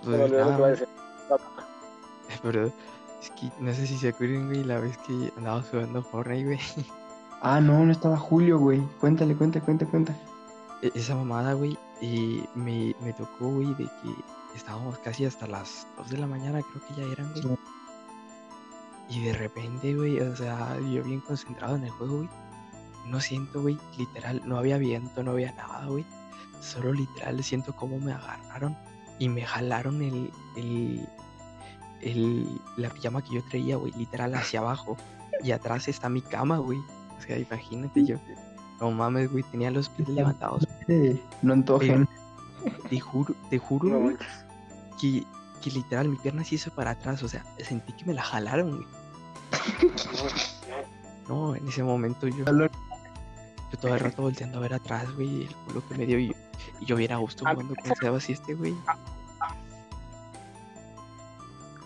Pues 0.03 0.33
nada, 0.33 0.75
pero 2.43 2.73
es 3.21 3.31
que 3.31 3.51
no 3.61 3.73
sé 3.73 3.87
si 3.87 3.97
se 3.99 4.09
acuerdan, 4.09 4.49
güey, 4.49 4.65
la 4.65 4.81
vez 4.81 4.99
que 4.99 5.33
andaba 5.37 5.63
jugando 5.63 6.03
Fortnite, 6.03 6.45
güey. 6.45 6.59
Ah, 7.41 7.61
no, 7.61 7.85
no 7.85 7.93
estaba 7.93 8.17
Julio, 8.17 8.59
güey. 8.59 8.81
Cuéntale, 8.99 9.37
cuenta, 9.37 9.61
cuenta, 9.61 9.87
cuenta. 9.87 10.13
E- 10.83 10.93
Esa 10.95 11.15
mamada, 11.15 11.53
güey, 11.55 11.77
y 12.01 12.45
me, 12.55 12.95
me 13.01 13.13
tocó, 13.13 13.49
güey, 13.49 13.69
de 13.75 13.85
que 13.85 14.15
estábamos 14.55 14.99
casi 14.99 15.25
hasta 15.25 15.47
las 15.47 15.87
2 15.97 16.11
de 16.11 16.19
la 16.19 16.27
mañana, 16.27 16.61
creo 16.63 16.87
que 16.87 16.95
ya 16.95 17.13
eran, 17.13 17.31
güey. 17.33 17.43
Sí. 17.43 17.49
Y 19.11 19.25
de 19.25 19.33
repente, 19.33 19.95
güey, 19.95 20.21
o 20.21 20.37
sea, 20.37 20.77
yo 20.81 21.03
bien 21.03 21.21
concentrado 21.21 21.77
en 21.77 21.85
el 21.85 21.91
juego, 21.91 22.17
güey. 22.19 22.29
No 23.07 23.21
siento, 23.21 23.63
güey, 23.63 23.79
literal, 23.97 24.43
no 24.45 24.59
había 24.59 24.77
viento, 24.77 25.23
no 25.23 25.31
había 25.31 25.53
nada, 25.53 25.87
güey. 25.87 26.05
Solo 26.61 26.93
literal 26.93 27.43
siento 27.43 27.75
cómo 27.75 27.99
me 27.99 28.13
agarraron 28.13 28.77
y 29.19 29.29
me 29.29 29.43
jalaron 29.47 30.03
el, 30.03 30.31
el, 30.57 31.09
el, 32.03 32.61
la 32.77 32.91
pijama 32.91 33.23
que 33.23 33.37
yo 33.37 33.45
traía, 33.45 33.77
güey, 33.77 33.93
literal 33.93 34.35
hacia 34.35 34.61
abajo. 34.61 34.97
Y 35.43 35.53
atrás 35.53 35.89
está 35.89 36.09
mi 36.09 36.21
cama, 36.21 36.59
güey. 36.59 36.79
O 36.79 37.21
sea, 37.21 37.39
imagínate 37.39 38.05
yo. 38.05 38.17
No 38.81 38.91
mames, 38.91 39.31
güey, 39.31 39.43
tenía 39.45 39.71
los 39.71 39.89
pies 39.89 40.09
levantados. 40.09 40.67
Sí, 40.87 41.21
no 41.43 41.53
antojen. 41.53 42.09
Te 42.89 43.01
juro, 43.01 43.35
te 43.51 43.59
juro, 43.59 43.89
No 43.89 43.99
güey, 44.01 44.15
manches. 44.17 44.45
que, 45.01 45.25
que 45.63 45.71
literal 45.71 46.09
mi 46.09 46.17
pierna 46.17 46.45
se 46.45 46.57
hizo 46.57 46.71
para 46.71 46.93
atrás. 46.93 47.23
O 47.23 47.29
sea, 47.29 47.45
sentí 47.59 47.93
que 47.93 48.05
me 48.05 48.15
la 48.15 48.23
jalaron, 48.23 48.77
güey. 48.77 48.87
No, 51.29 51.55
en 51.55 51.67
ese 51.69 51.83
momento 51.83 52.27
yo, 52.29 52.45
yo 52.45 52.69
todo 53.81 53.95
el 53.95 54.01
rato 54.01 54.23
volteando 54.23 54.59
a 54.59 54.61
ver 54.63 54.75
atrás, 54.75 55.13
güey, 55.15 55.43
el 55.43 55.55
culo 55.57 55.87
que 55.87 55.95
me 55.95 56.07
dio 56.07 56.19
y, 56.19 56.35
y 56.81 56.85
yo 56.87 56.97
viera 56.97 57.17
a 57.17 57.19
gusto 57.19 57.45
jugando 57.45 57.75
con 57.75 58.21
y 58.29 58.33
este, 58.33 58.55
güey. 58.55 58.75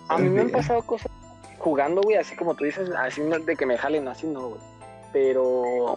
A 0.08 0.18
mí 0.18 0.28
me 0.28 0.40
han 0.42 0.46
Ok. 0.48 0.52
pasado 0.52 0.82
cosas 0.82 1.10
jugando, 1.58 2.02
güey, 2.02 2.16
así 2.16 2.36
como 2.36 2.54
tú 2.54 2.64
dices, 2.64 2.90
así 2.90 3.20
no 3.22 3.38
de 3.38 3.56
que 3.56 3.66
me 3.66 3.78
jalen, 3.78 4.06
así 4.08 4.26
no, 4.26 4.48
güey. 4.50 4.60
Pero 5.12 5.96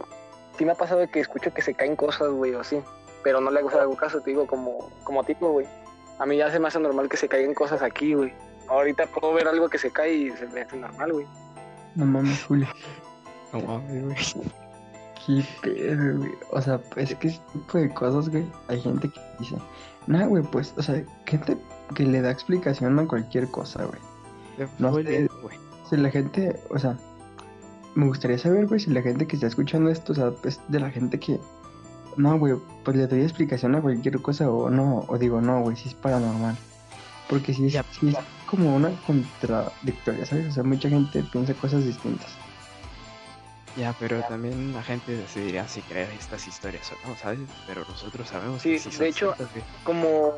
sí 0.58 0.66
me 0.66 0.72
ha 0.72 0.76
pasado 0.76 1.08
que 1.10 1.20
escucho 1.20 1.54
que 1.54 1.62
se 1.62 1.74
caen 1.74 1.96
cosas, 1.96 2.30
güey, 2.30 2.54
o 2.54 2.62
así. 2.62 2.82
Pero 3.24 3.42
no 3.42 3.52
le 3.52 3.60
hago, 3.60 3.70
hago 3.70 3.96
caso, 3.96 4.22
te 4.22 4.32
digo, 4.32 4.46
como, 4.46 4.90
como 5.04 5.24
tipo, 5.24 5.50
güey. 5.52 5.68
A 6.20 6.26
mí 6.26 6.38
ya 6.38 6.52
se 6.52 6.60
me 6.60 6.68
hace 6.68 6.80
normal 6.80 7.10
que 7.10 7.18
se 7.18 7.28
caigan 7.28 7.54
cosas 7.54 7.82
aquí, 7.82 8.14
güey. 8.14 8.34
Ahorita 8.68 9.08
puedo 9.08 9.34
ver 9.34 9.48
algo 9.48 9.70
que 9.70 9.78
se 9.78 9.92
cae 9.92 10.14
y 10.14 10.32
se 10.32 10.48
me 10.48 10.62
hace 10.62 10.78
normal, 10.78 11.14
güey. 11.14 11.28
No 11.96 12.06
mames, 12.06 12.44
Julio. 12.44 12.68
No 13.52 13.62
mames, 13.62 14.34
güey. 14.36 14.48
Qué 15.26 15.44
pedo, 15.62 16.18
güey. 16.18 16.32
O 16.52 16.62
sea, 16.62 16.80
es 16.96 17.16
que 17.16 17.28
ese 17.30 17.42
tipo 17.52 17.78
de 17.78 17.94
cosas, 17.94 18.30
güey, 18.30 18.46
hay 18.68 18.80
gente 18.80 19.10
que 19.10 19.20
dice, 19.40 19.56
nah, 20.08 20.26
güey, 20.26 20.44
pues, 20.44 20.74
o 20.78 20.84
sea, 20.84 21.04
gente 21.26 21.58
que 21.96 22.04
le 22.04 22.22
da 22.22 22.32
explicación 22.32 22.98
a 23.00 23.08
cualquier 23.08 23.50
cosa, 23.50 23.86
güey. 23.86 24.00
No 24.80 24.96
sé. 24.96 25.28
güey. 25.42 25.58
Si 25.90 25.98
la 25.98 26.10
gente, 26.10 26.60
o 26.70 26.80
sea, 26.80 26.98
me 27.96 28.06
gustaría 28.08 28.38
saber, 28.38 28.68
güey, 28.68 28.80
si 28.80 28.90
la 28.92 29.02
gente 29.02 29.26
que 29.28 29.36
está 29.36 29.48
escuchando 29.48 29.90
esto, 29.90 30.12
o 30.12 30.16
sea, 30.16 30.32
es 30.44 30.60
de 30.68 30.80
la 30.80 30.92
gente 30.92 31.20
que, 31.20 31.40
no, 32.18 32.38
güey, 32.38 32.56
pues 32.84 32.96
le 32.98 33.08
doy 33.08 33.22
explicación 33.22 33.76
a 33.76 33.82
cualquier 33.82 34.22
cosa 34.22 34.50
o 34.50 34.70
no, 34.70 35.06
o 35.08 35.18
digo, 35.18 35.42
no, 35.42 35.62
güey, 35.62 35.76
si 35.76 35.90
es 35.90 35.96
paranormal. 35.96 36.56
Porque 37.30 37.54
si 37.54 37.66
es, 37.68 37.74
Ya. 37.74 37.84
sí 38.00 38.10
es 38.10 38.16
como 38.48 38.76
una 38.76 38.92
contradictoria, 39.08 40.26
¿sabes? 40.26 40.48
O 40.50 40.52
sea, 40.52 40.64
mucha 40.64 40.90
gente 40.90 41.24
piensa 41.24 41.54
cosas 41.56 41.84
distintas. 41.86 42.28
Ya, 43.78 43.94
pero 44.00 44.22
también 44.30 44.74
la 44.74 44.84
gente 44.84 45.18
decidirá 45.18 45.68
si 45.68 45.82
creer 45.82 46.10
estas 46.18 46.48
historias 46.48 46.92
o 46.92 47.10
no, 47.10 47.16
¿sabes? 47.18 47.40
Pero 47.68 47.84
nosotros 47.90 48.28
sabemos 48.30 48.62
Sí, 48.62 48.74
que 48.74 48.80
sí 48.80 48.90
de 48.98 49.08
hecho- 49.10 49.34
ciertas. 49.36 49.64
Como, 49.84 50.32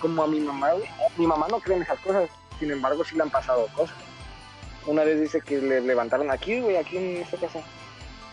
como 0.00 0.22
a 0.24 0.26
mi 0.26 0.40
mamá, 0.40 0.72
güey. 0.72 0.84
Mi 1.16 1.26
mamá 1.26 1.46
no 1.48 1.60
cree 1.60 1.76
en 1.76 1.82
esas 1.84 2.00
cosas, 2.00 2.28
sin 2.58 2.70
embargo 2.72 3.04
sí 3.04 3.14
le 3.14 3.22
han 3.22 3.30
pasado 3.30 3.66
cosas. 3.76 3.94
Una 4.86 5.04
vez 5.04 5.20
dice 5.20 5.40
que 5.40 5.58
le 5.60 5.80
levantaron 5.80 6.30
aquí, 6.30 6.60
güey, 6.60 6.76
aquí 6.76 6.96
en 6.96 7.18
esta 7.18 7.36
casa, 7.36 7.60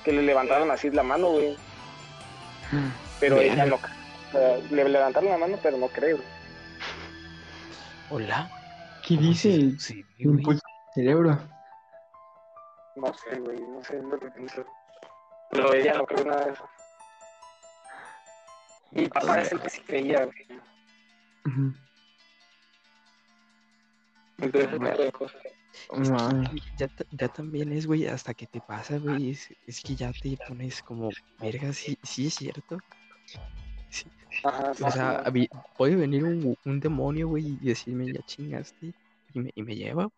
que 0.04 0.12
le 0.12 0.24
levantaron 0.24 0.72
así 0.72 0.90
la 0.90 1.04
mano, 1.04 1.30
güey. 1.32 1.56
Pero 3.20 3.40
ella 3.40 3.66
no 3.66 3.78
cree. 3.78 3.96
O 4.30 4.32
sea, 4.32 4.58
le 4.72 4.90
levantaron 4.90 5.30
la 5.30 5.38
mano, 5.38 5.58
pero 5.62 5.78
no 5.78 5.88
cree, 5.88 6.14
güey. 6.14 6.26
Hola. 8.10 8.50
¿Qué 9.06 9.16
¿Cómo 9.16 9.28
dice 9.30 9.50
del 9.50 9.80
cerebro? 10.94 11.40
No 12.96 13.14
sé, 13.14 13.40
güey, 13.40 13.60
no 13.60 13.84
sé 13.84 14.02
lo 14.02 14.20
que 14.20 14.30
pienso. 14.32 14.66
Pero 15.52 15.74
ella 15.74 15.94
no 15.94 16.06
cree 16.06 16.26
nada 16.26 16.46
de 16.46 16.52
eso. 16.52 16.70
Mi 18.92 19.08
papá 19.08 19.42
es 19.42 19.52
el 19.52 19.62
que 19.62 19.70
sí 19.70 19.82
creía, 19.82 20.26
güey. 20.26 20.48
Ujú. 21.46 21.74
Entonces, 24.40 24.70
ese 24.70 24.80
tipo 24.80 25.02
de 25.04 25.12
cosas. 25.12 25.42
Ya, 26.78 26.90
ya 27.12 27.28
también 27.30 27.72
es, 27.72 27.86
güey, 27.86 28.08
hasta 28.08 28.34
que 28.34 28.48
te 28.48 28.62
pasa, 28.62 28.98
güey, 28.98 29.32
es, 29.32 29.50
es 29.68 29.82
que 29.82 29.96
ya 29.96 30.12
te 30.12 30.38
pones 30.48 30.82
como, 30.82 31.10
verga, 31.40 31.74
sí, 31.74 31.98
sí 32.04 32.28
es 32.28 32.34
cierto. 32.36 32.78
Sí, 33.90 34.10
Ajá, 34.44 34.74
sí, 34.74 34.84
o 34.84 34.92
sea, 34.92 35.24
sí, 35.26 35.32
mí- 35.32 35.50
puede 35.78 35.96
venir 35.96 36.24
un, 36.24 36.56
un 36.66 36.80
demonio, 36.80 37.28
güey, 37.28 37.58
y 37.62 37.66
decirme, 37.68 38.12
ya 38.12 38.22
chingaste, 38.24 38.94
y 39.34 39.40
me, 39.40 39.52
y 39.56 39.64
me 39.64 39.76
lleva, 39.76 40.10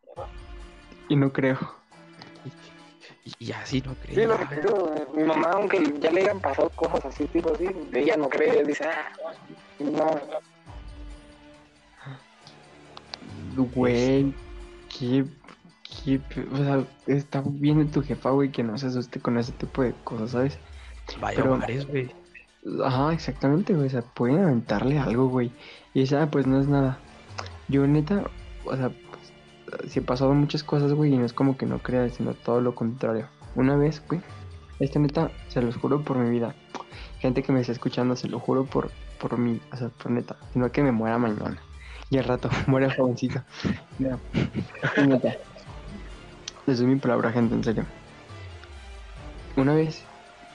Y 1.10 1.16
no 1.16 1.32
creo. 1.32 1.58
y, 3.26 3.34
y 3.48 3.52
así 3.52 3.82
no 3.82 3.96
Sí, 3.96 4.00
creo. 4.14 4.28
lo 4.28 4.38
te 4.38 4.62
digo, 4.62 4.88
güey, 4.88 5.06
mi 5.16 5.24
mamá, 5.24 5.52
aunque 5.54 5.94
ya 6.00 6.12
le 6.12 6.22
hayan 6.22 6.40
pasado 6.40 6.70
cosas 6.70 7.06
así, 7.06 7.26
tipo 7.26 7.54
así, 7.54 7.66
ella 7.94 8.16
no 8.18 8.30
cree, 8.30 8.54
ella 8.54 8.64
dice, 8.64 8.86
ah, 8.86 9.12
no, 9.80 10.20
Güey, 13.74 14.34
qué, 15.02 15.26
qué, 16.06 16.22
o 16.52 16.58
sea, 16.58 16.84
está 17.08 17.44
bien 17.46 17.80
de 17.80 17.86
tu 17.86 18.04
jefa, 18.04 18.30
güey, 18.30 18.52
que 18.52 18.64
no 18.64 18.78
se 18.78 18.88
asuste 18.88 19.20
con 19.20 19.38
ese 19.38 19.52
tipo 19.54 19.82
de 19.82 19.94
cosas, 20.04 20.32
¿sabes? 20.32 20.60
Vaya 21.20 21.38
pero- 21.42 21.88
güey. 21.90 22.12
Ajá, 22.86 23.12
exactamente, 23.12 23.74
güey, 23.74 23.88
o 23.88 23.90
sea, 23.90 24.04
pueden 24.04 24.40
aventarle 24.40 25.00
algo, 25.00 25.28
güey. 25.28 25.52
Y 25.96 26.02
dice, 26.02 26.18
ah, 26.18 26.30
pues 26.30 26.46
no 26.46 26.60
es 26.60 26.68
nada. 26.68 27.00
Yo, 27.68 27.88
neta, 27.88 28.24
o 28.66 28.76
sea, 28.76 28.90
pues, 28.90 29.92
sí 29.92 29.98
he 30.00 30.02
pasado 30.04 30.34
muchas 30.36 30.64
cosas, 30.64 30.94
güey, 30.94 31.12
y 31.14 31.18
no 31.18 31.26
es 31.26 31.34
como 31.34 31.58
que 31.58 31.66
no 31.66 31.80
crea, 31.80 32.08
sino 32.10 32.36
todo 32.36 32.62
lo 32.62 32.76
contrario. 32.76 33.28
Una 33.56 33.76
vez, 33.76 34.04
güey, 34.08 34.22
esta 34.80 35.00
neta, 35.00 35.32
se 35.48 35.62
los 35.62 35.76
juro 35.76 36.04
por 36.04 36.18
mi 36.18 36.30
vida. 36.30 36.54
Gente 37.20 37.42
que 37.42 37.52
me 37.52 37.62
está 37.62 37.72
escuchando, 37.72 38.16
se 38.16 38.28
lo 38.30 38.40
juro 38.40 38.66
por, 38.66 38.92
por 39.20 39.38
mí, 39.40 39.60
o 39.74 39.78
sea, 39.78 39.90
por 39.90 40.12
neta, 40.12 40.38
sino 40.54 40.72
que 40.72 40.84
me 40.84 40.92
muera 40.92 41.18
mañana. 41.18 41.60
Y 42.12 42.18
al 42.18 42.26
rato, 42.26 42.50
muere 42.68 42.94
jovencito. 42.94 43.42
No. 44.00 44.20
Les 46.68 46.78
doy 46.78 46.88
mi 46.88 46.98
palabra, 46.98 47.32
gente, 47.32 47.56
en 47.56 47.64
serio. 47.64 47.86
Una 49.56 49.74
vez, 49.74 50.04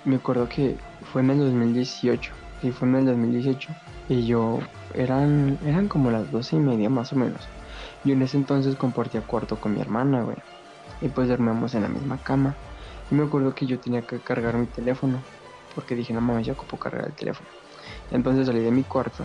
me 0.04 0.16
acuerdo 0.16 0.48
que 0.48 0.76
fue 1.12 1.22
en 1.22 1.30
el 1.30 1.38
2018. 1.38 2.32
Sí, 2.60 2.72
fue 2.72 2.88
en 2.88 2.96
el 2.96 3.06
2018. 3.06 3.68
Y 4.08 4.26
yo, 4.26 4.58
eran, 4.94 5.58
eran 5.64 5.88
como 5.88 6.10
las 6.10 6.30
doce 6.30 6.56
y 6.56 6.58
media 6.58 6.90
más 6.90 7.12
o 7.12 7.16
menos. 7.16 7.40
Yo 8.04 8.12
en 8.12 8.22
ese 8.22 8.36
entonces 8.36 8.76
compartía 8.76 9.22
cuarto 9.22 9.56
con 9.56 9.74
mi 9.74 9.80
hermana, 9.80 10.22
güey. 10.22 10.36
Y 11.00 11.08
pues 11.08 11.28
dormíamos 11.28 11.74
en 11.74 11.82
la 11.82 11.88
misma 11.88 12.18
cama. 12.18 12.54
Y 13.10 13.14
me 13.14 13.24
acuerdo 13.24 13.54
que 13.54 13.66
yo 13.66 13.78
tenía 13.78 14.02
que 14.02 14.18
cargar 14.18 14.56
mi 14.56 14.66
teléfono. 14.66 15.20
Porque 15.74 15.94
dije, 15.94 16.12
no 16.12 16.20
mames, 16.20 16.46
ya 16.46 16.52
ocupo 16.52 16.76
cargar 16.78 17.06
el 17.06 17.14
teléfono. 17.14 17.48
Entonces 18.10 18.46
salí 18.46 18.60
de 18.60 18.70
mi 18.70 18.82
cuarto 18.82 19.24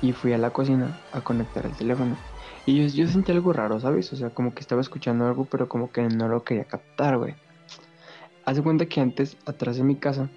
y 0.00 0.12
fui 0.12 0.32
a 0.32 0.38
la 0.38 0.50
cocina 0.50 0.98
a 1.12 1.20
conectar 1.20 1.66
el 1.66 1.72
teléfono. 1.76 2.16
Y 2.66 2.76
yo, 2.82 2.86
yo 3.04 3.08
sentí 3.10 3.32
algo 3.32 3.52
raro, 3.52 3.80
¿sabes? 3.80 4.12
O 4.12 4.16
sea, 4.16 4.30
como 4.30 4.54
que 4.54 4.60
estaba 4.60 4.80
escuchando 4.80 5.26
algo, 5.26 5.44
pero 5.46 5.68
como 5.68 5.90
que 5.90 6.02
no 6.08 6.28
lo 6.28 6.44
quería 6.44 6.64
captar, 6.64 7.16
güey. 7.18 7.34
Haz 8.44 8.56
de 8.56 8.62
cuenta 8.62 8.86
que 8.86 9.00
antes, 9.00 9.36
atrás 9.46 9.76
de 9.76 9.84
mi 9.84 9.96
casa, 9.96 10.28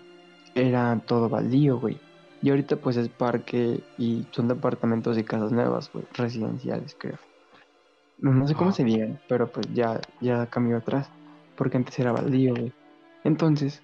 era 0.55 0.99
todo 1.05 1.29
baldío, 1.29 1.79
güey. 1.79 1.99
Y 2.41 2.49
ahorita 2.49 2.77
pues 2.77 2.97
es 2.97 3.07
parque 3.09 3.81
y 3.97 4.25
son 4.31 4.47
departamentos 4.47 5.17
y 5.17 5.23
casas 5.23 5.51
nuevas, 5.51 5.91
güey. 5.93 6.05
Residenciales, 6.13 6.95
creo. 6.97 7.17
No, 8.19 8.33
no 8.33 8.47
sé 8.47 8.55
cómo 8.55 8.69
Ah. 8.71 8.73
se 8.73 8.83
digan, 8.83 9.19
pero 9.27 9.51
pues 9.51 9.67
ya, 9.73 9.99
ya 10.19 10.45
cambió 10.47 10.77
atrás. 10.77 11.09
Porque 11.55 11.77
antes 11.77 11.97
era 11.99 12.11
baldío, 12.11 12.53
güey. 12.55 12.71
Entonces, 13.23 13.83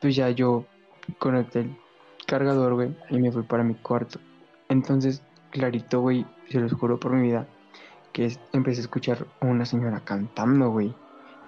pues 0.00 0.14
ya 0.14 0.30
yo 0.30 0.64
conecté 1.18 1.60
el 1.60 1.76
cargador, 2.26 2.74
güey, 2.74 2.96
y 3.10 3.18
me 3.18 3.32
fui 3.32 3.42
para 3.42 3.64
mi 3.64 3.74
cuarto. 3.74 4.20
Entonces, 4.70 5.20
clarito, 5.50 6.00
güey, 6.00 6.24
se 6.48 6.58
los 6.60 6.72
juro 6.72 6.98
por 6.98 7.12
mi 7.12 7.22
vida, 7.28 7.46
que 8.12 8.24
es- 8.26 8.40
empecé 8.52 8.80
a 8.80 8.82
escuchar 8.84 9.26
a 9.40 9.46
una 9.46 9.66
señora 9.66 10.00
cantando, 10.04 10.70
güey. 10.70 10.94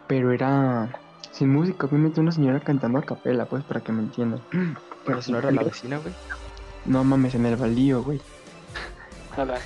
Pero 0.08 0.32
era 0.32 0.90
sin 1.30 1.50
música, 1.50 1.87
obviamente 1.87 2.20
una 2.20 2.32
señora 2.32 2.61
cantando 2.61 2.98
a 2.98 3.02
capela, 3.02 3.46
pues, 3.46 3.62
para 3.64 3.80
que 3.80 3.92
me 3.92 4.02
entiendan. 4.02 4.40
Pero 5.06 5.20
¿No 5.28 5.38
era 5.38 5.50
la 5.50 5.62
vecina, 5.62 5.98
güey? 5.98 6.12
No 6.85 7.02
mames, 7.04 7.35
en 7.35 7.46
el 7.46 7.56
baldío, 7.56 8.02
güey. 8.02 8.20
Ojalá. 9.32 9.58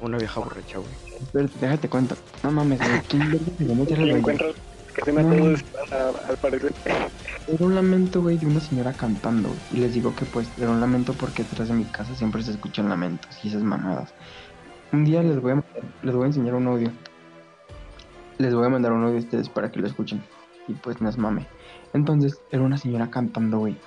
Una 0.00 0.18
vieja 0.18 0.38
borracha, 0.40 0.78
güey. 0.78 0.90
Espérate, 1.20 1.58
déjate 1.60 1.88
cuenta. 1.88 2.14
No 2.44 2.50
mames, 2.52 2.78
güey. 2.78 3.00
¿Quién 3.08 3.30
verga 3.32 3.46
se 3.58 3.64
va 3.66 3.72
a 3.72 3.76
meter 3.76 3.98
al 3.98 4.04
Me 4.04 4.12
baldío? 4.12 4.16
encuentro 4.18 4.52
que 4.94 5.02
se 5.04 5.12
me 5.12 5.22
No. 5.22 5.56
al 6.28 6.36
parecer. 6.40 6.72
Era 7.50 7.64
un 7.64 7.74
lamento, 7.74 8.20
güey, 8.20 8.36
de 8.36 8.44
una 8.44 8.60
señora 8.60 8.92
cantando. 8.92 9.48
Y 9.72 9.78
les 9.78 9.94
digo 9.94 10.14
que 10.14 10.26
pues 10.26 10.50
era 10.58 10.68
un 10.68 10.82
lamento 10.82 11.14
porque 11.14 11.44
detrás 11.44 11.68
de 11.68 11.74
mi 11.74 11.84
casa 11.84 12.14
siempre 12.14 12.42
se 12.42 12.50
escuchan 12.50 12.90
lamentos 12.90 13.42
y 13.42 13.48
esas 13.48 13.62
mamadas. 13.62 14.12
Un 14.92 15.06
día 15.06 15.22
les 15.22 15.40
voy 15.40 15.52
a 15.52 15.64
les 16.02 16.14
voy 16.14 16.24
a 16.24 16.26
enseñar 16.26 16.54
un 16.54 16.66
audio. 16.66 16.90
Les 18.36 18.54
voy 18.54 18.66
a 18.66 18.68
mandar 18.68 18.92
un 18.92 19.02
audio 19.02 19.16
a 19.16 19.20
ustedes 19.20 19.48
para 19.48 19.72
que 19.72 19.80
lo 19.80 19.86
escuchen. 19.86 20.22
Y 20.68 20.74
pues 20.74 21.00
no 21.00 21.08
es 21.08 21.16
mame. 21.16 21.46
Entonces, 21.94 22.38
era 22.50 22.62
una 22.62 22.76
señora 22.76 23.10
cantando, 23.10 23.60
güey. 23.60 23.78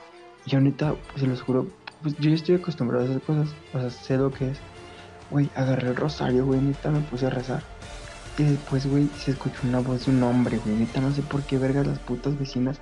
Y 0.48 0.56
neta, 0.56 0.96
pues 1.12 1.22
se 1.22 1.28
los 1.28 1.44
juro, 1.44 1.68
pues 2.02 2.18
yo 2.18 2.30
ya 2.30 2.36
estoy 2.36 2.56
acostumbrado 2.56 3.04
a 3.04 3.10
esas 3.10 3.22
cosas. 3.22 3.54
O 3.76 3.80
sea, 3.80 3.92
sé 3.92 4.18
lo 4.18 4.32
que 4.32 4.50
es. 4.50 4.60
Güey, 5.30 5.52
agarré 5.54 5.90
el 5.90 5.96
rosario, 5.96 6.48
güey, 6.48 6.62
neta 6.62 6.90
me 6.90 7.02
puse 7.02 7.28
a 7.28 7.30
rezar. 7.30 7.62
Y 8.40 8.44
después, 8.44 8.88
güey, 8.88 9.08
se 9.20 9.32
escuchó 9.32 9.60
una 9.68 9.82
voz 9.82 10.08
de 10.08 10.14
un 10.14 10.24
hombre, 10.24 10.58
güey. 10.58 10.78
Neta, 10.78 11.00
no 11.00 11.12
sé 11.12 11.22
por 11.22 11.44
qué 11.44 11.60
vergas 11.60 11.86
las 11.86 12.00
putas 12.00 12.40
vecinas 12.40 12.82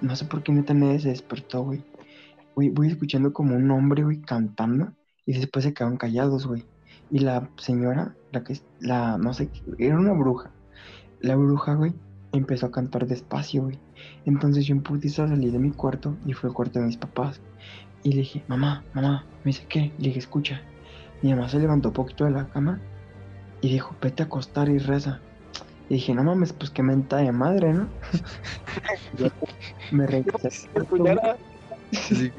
no 0.00 0.16
sé 0.16 0.24
por 0.24 0.42
qué 0.42 0.52
neta 0.52 0.74
se 0.98 1.08
despertó, 1.08 1.62
güey. 1.62 1.82
Voy 2.54 2.88
escuchando 2.88 3.32
como 3.32 3.56
un 3.56 3.70
hombre, 3.70 4.02
güey, 4.02 4.20
cantando. 4.20 4.92
Y 5.26 5.34
después 5.34 5.64
se 5.64 5.72
quedaron 5.72 5.96
callados, 5.96 6.46
güey. 6.46 6.64
Y 7.10 7.20
la 7.20 7.48
señora 7.56 8.14
la 8.32 8.44
que, 8.44 8.58
la, 8.80 9.18
no 9.18 9.32
sé, 9.32 9.50
era 9.78 9.98
una 9.98 10.12
bruja. 10.12 10.50
La 11.20 11.36
bruja, 11.36 11.74
güey, 11.74 11.94
empezó 12.32 12.66
a 12.66 12.70
cantar 12.70 13.06
despacio, 13.06 13.64
güey. 13.64 13.78
Entonces 14.24 14.66
yo 14.66 14.74
en 14.74 14.82
putiza 14.82 15.28
salí 15.28 15.50
de 15.50 15.58
mi 15.58 15.70
cuarto 15.70 16.16
y 16.26 16.32
fue 16.32 16.50
al 16.50 16.54
cuarto 16.54 16.78
de 16.78 16.86
mis 16.86 16.96
papás. 16.96 17.40
Y 18.02 18.12
le 18.12 18.18
dije, 18.18 18.44
mamá, 18.48 18.84
mamá, 18.94 19.26
me 19.44 19.50
dice, 19.50 19.66
¿qué? 19.68 19.92
Le 19.98 20.08
dije, 20.08 20.20
escucha. 20.20 20.62
Mi 21.22 21.30
mamá 21.30 21.48
se 21.48 21.58
levantó 21.58 21.88
un 21.88 21.94
poquito 21.94 22.24
de 22.24 22.30
la 22.30 22.48
cama 22.48 22.80
y 23.60 23.68
dijo, 23.70 23.94
vete 24.00 24.22
a 24.22 24.26
acostar 24.26 24.68
y 24.68 24.78
reza. 24.78 25.20
Y 25.90 25.94
dije, 25.94 26.14
no 26.14 26.22
mames, 26.22 26.52
pues 26.52 26.70
qué 26.70 26.84
menta 26.84 27.16
de 27.16 27.32
madre, 27.32 27.74
¿no? 27.74 27.88
me 29.90 30.06
regresé. 30.06 30.68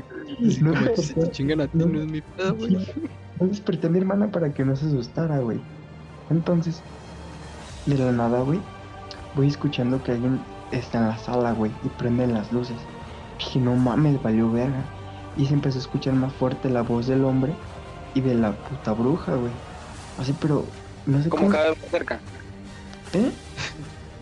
No, 0.62 0.74
como 0.74 0.96
si 0.96 1.14
te 1.14 1.30
chingan 1.32 1.60
a 1.60 1.68
ti, 1.68 1.78
no. 1.78 1.88
no 1.88 2.00
es 2.00 2.08
mi 2.08 2.22
pedo, 2.22 2.56
güey. 2.56 2.78
No 3.38 3.48
desperté 3.48 3.88
a 3.88 3.90
mi 3.90 4.00
hermana 4.00 4.32
para 4.32 4.54
que 4.54 4.64
no 4.64 4.78
se 4.78 4.86
asustara, 4.86 5.40
güey. 5.40 5.60
Entonces, 6.30 6.82
de 7.86 7.98
la 7.98 8.14
nada, 8.14 8.40
güey, 8.42 8.62
voy 9.36 9.48
escuchando 9.48 10.02
que 10.02 10.14
alguien 10.14 10.40
está 10.72 11.00
en 11.00 11.08
la 11.10 11.18
sala, 11.18 11.52
güey, 11.52 11.72
y 11.84 11.90
prenden 11.90 12.34
las 12.34 12.54
luces. 12.54 12.78
Dije, 13.38 13.60
no 13.60 13.76
mames, 13.76 14.24
valió 14.24 14.50
verga. 14.50 14.86
Y 15.36 15.46
se 15.46 15.54
empezó 15.54 15.78
a 15.80 15.82
escuchar 15.82 16.14
más 16.14 16.32
fuerte 16.34 16.70
la 16.70 16.84
voz 16.84 17.08
del 17.08 17.26
hombre 17.26 17.54
y 18.14 18.22
de 18.22 18.36
la 18.36 18.54
puta 18.54 18.94
bruja, 18.94 19.36
güey. 19.36 19.52
Así, 20.18 20.34
pero 20.40 20.66
no 21.06 21.22
sé 21.22 21.28
como 21.28 21.44
cómo. 21.44 21.52
cada 21.52 21.72
vez 21.72 21.82
más 21.82 21.92
cerca. 21.92 22.20
¿Eh? 23.14 23.32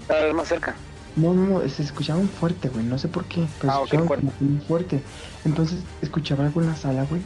Cada 0.08 0.24
vez 0.26 0.34
más 0.34 0.48
cerca. 0.48 0.76
No, 1.16 1.34
no, 1.34 1.46
no, 1.46 1.70
se 1.70 1.84
escuchaban 1.84 2.28
fuerte, 2.30 2.70
güey, 2.70 2.86
no 2.86 2.98
sé 2.98 3.08
por 3.08 3.26
qué, 3.26 3.46
pero 3.60 3.74
Ah, 3.74 3.76
escuchaban 3.84 4.08
fuerte. 4.08 4.26
como 4.28 4.38
que 4.38 4.44
muy 4.46 4.62
fuerte. 4.66 5.02
Entonces 5.46 5.80
escuchaba 6.02 6.46
algo 6.46 6.62
en 6.62 6.68
la 6.68 6.76
sala, 6.76 7.06
güey. 7.06 7.22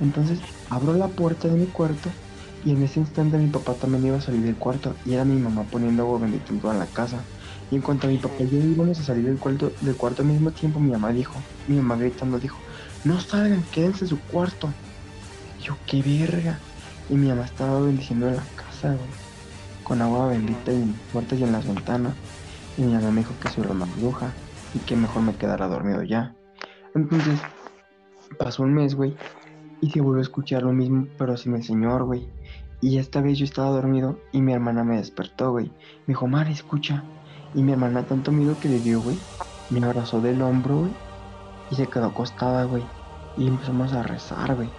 Entonces 0.00 0.38
abro 0.70 0.94
la 0.94 1.08
puerta 1.08 1.48
de 1.48 1.54
mi 1.54 1.66
cuarto 1.66 2.08
y 2.64 2.70
en 2.70 2.82
ese 2.82 3.00
instante 3.00 3.36
mi 3.38 3.48
papá 3.48 3.74
también 3.74 4.06
iba 4.06 4.16
a 4.16 4.20
salir 4.20 4.42
del 4.42 4.54
cuarto 4.56 4.94
y 5.04 5.14
era 5.14 5.24
mi 5.24 5.38
mamá 5.40 5.64
poniendo 5.64 6.02
agua 6.04 6.18
bendita 6.20 6.52
en 6.52 6.60
toda 6.60 6.74
la 6.74 6.86
casa. 6.86 7.18
Y 7.70 7.76
en 7.76 7.82
cuanto 7.82 8.06
a 8.06 8.10
mi 8.10 8.18
papá 8.18 8.34
y 8.40 8.48
yo 8.50 8.58
íbamos 8.58 8.98
a 9.00 9.02
salir 9.02 9.24
del 9.24 9.38
cuarto, 9.38 9.72
del 9.80 9.96
cuarto 9.96 10.22
al 10.22 10.28
mismo 10.28 10.50
tiempo, 10.50 10.78
mi 10.78 10.92
mamá 10.92 11.10
dijo, 11.12 11.34
mi 11.68 11.76
mamá 11.76 11.96
gritando 11.96 12.38
dijo, 12.38 12.58
no 13.04 13.18
salgan, 13.20 13.62
quédense 13.72 14.04
en 14.04 14.08
su 14.10 14.20
cuarto. 14.20 14.68
Y 15.58 15.64
yo, 15.64 15.76
qué 15.86 16.02
verga. 16.02 16.58
Y 17.08 17.14
mi 17.14 17.28
mamá 17.28 17.44
estaba 17.46 17.80
bendiciendo 17.80 18.28
en 18.28 18.36
la 18.36 18.42
casa, 18.56 18.88
güey. 18.88 19.21
Con 19.92 20.00
agua 20.00 20.28
bendita 20.28 20.72
en 20.72 20.92
las 20.92 21.00
puertas 21.12 21.38
y 21.38 21.44
en 21.44 21.52
las 21.52 21.66
ventanas. 21.66 22.14
Y 22.78 22.80
mi 22.80 22.94
mamá 22.94 23.10
me 23.10 23.20
dijo 23.20 23.34
que 23.38 23.50
soy 23.50 23.66
una 23.68 23.84
bruja 23.84 24.32
y 24.72 24.78
que 24.78 24.96
mejor 24.96 25.20
me 25.20 25.34
quedara 25.34 25.68
dormido 25.68 26.02
ya. 26.02 26.34
Entonces, 26.94 27.38
pasó 28.38 28.62
un 28.62 28.72
mes, 28.72 28.94
güey, 28.94 29.14
y 29.82 29.90
se 29.90 30.00
volvió 30.00 30.20
a 30.20 30.22
escuchar 30.22 30.62
lo 30.62 30.72
mismo, 30.72 31.08
pero 31.18 31.36
sin 31.36 31.54
el 31.56 31.62
señor, 31.62 32.04
güey. 32.04 32.26
Y 32.80 32.96
esta 32.96 33.20
vez 33.20 33.36
yo 33.36 33.44
estaba 33.44 33.68
dormido 33.68 34.18
y 34.32 34.40
mi 34.40 34.54
hermana 34.54 34.82
me 34.82 34.96
despertó, 34.96 35.50
güey. 35.50 35.66
Me 35.66 36.14
dijo, 36.14 36.26
Mari, 36.26 36.52
escucha. 36.52 37.04
Y 37.54 37.62
mi 37.62 37.72
hermana 37.72 38.02
tanto 38.04 38.32
miedo 38.32 38.56
que 38.58 38.70
le 38.70 38.80
dio, 38.80 39.02
güey. 39.02 39.18
Me 39.68 39.84
abrazó 39.84 40.22
del 40.22 40.40
hombro, 40.40 40.78
güey. 40.78 40.92
Y 41.70 41.74
se 41.74 41.86
quedó 41.86 42.06
acostada, 42.06 42.64
güey. 42.64 42.82
Y 43.36 43.46
empezamos 43.46 43.92
a 43.92 44.02
rezar, 44.02 44.54
güey. 44.54 44.70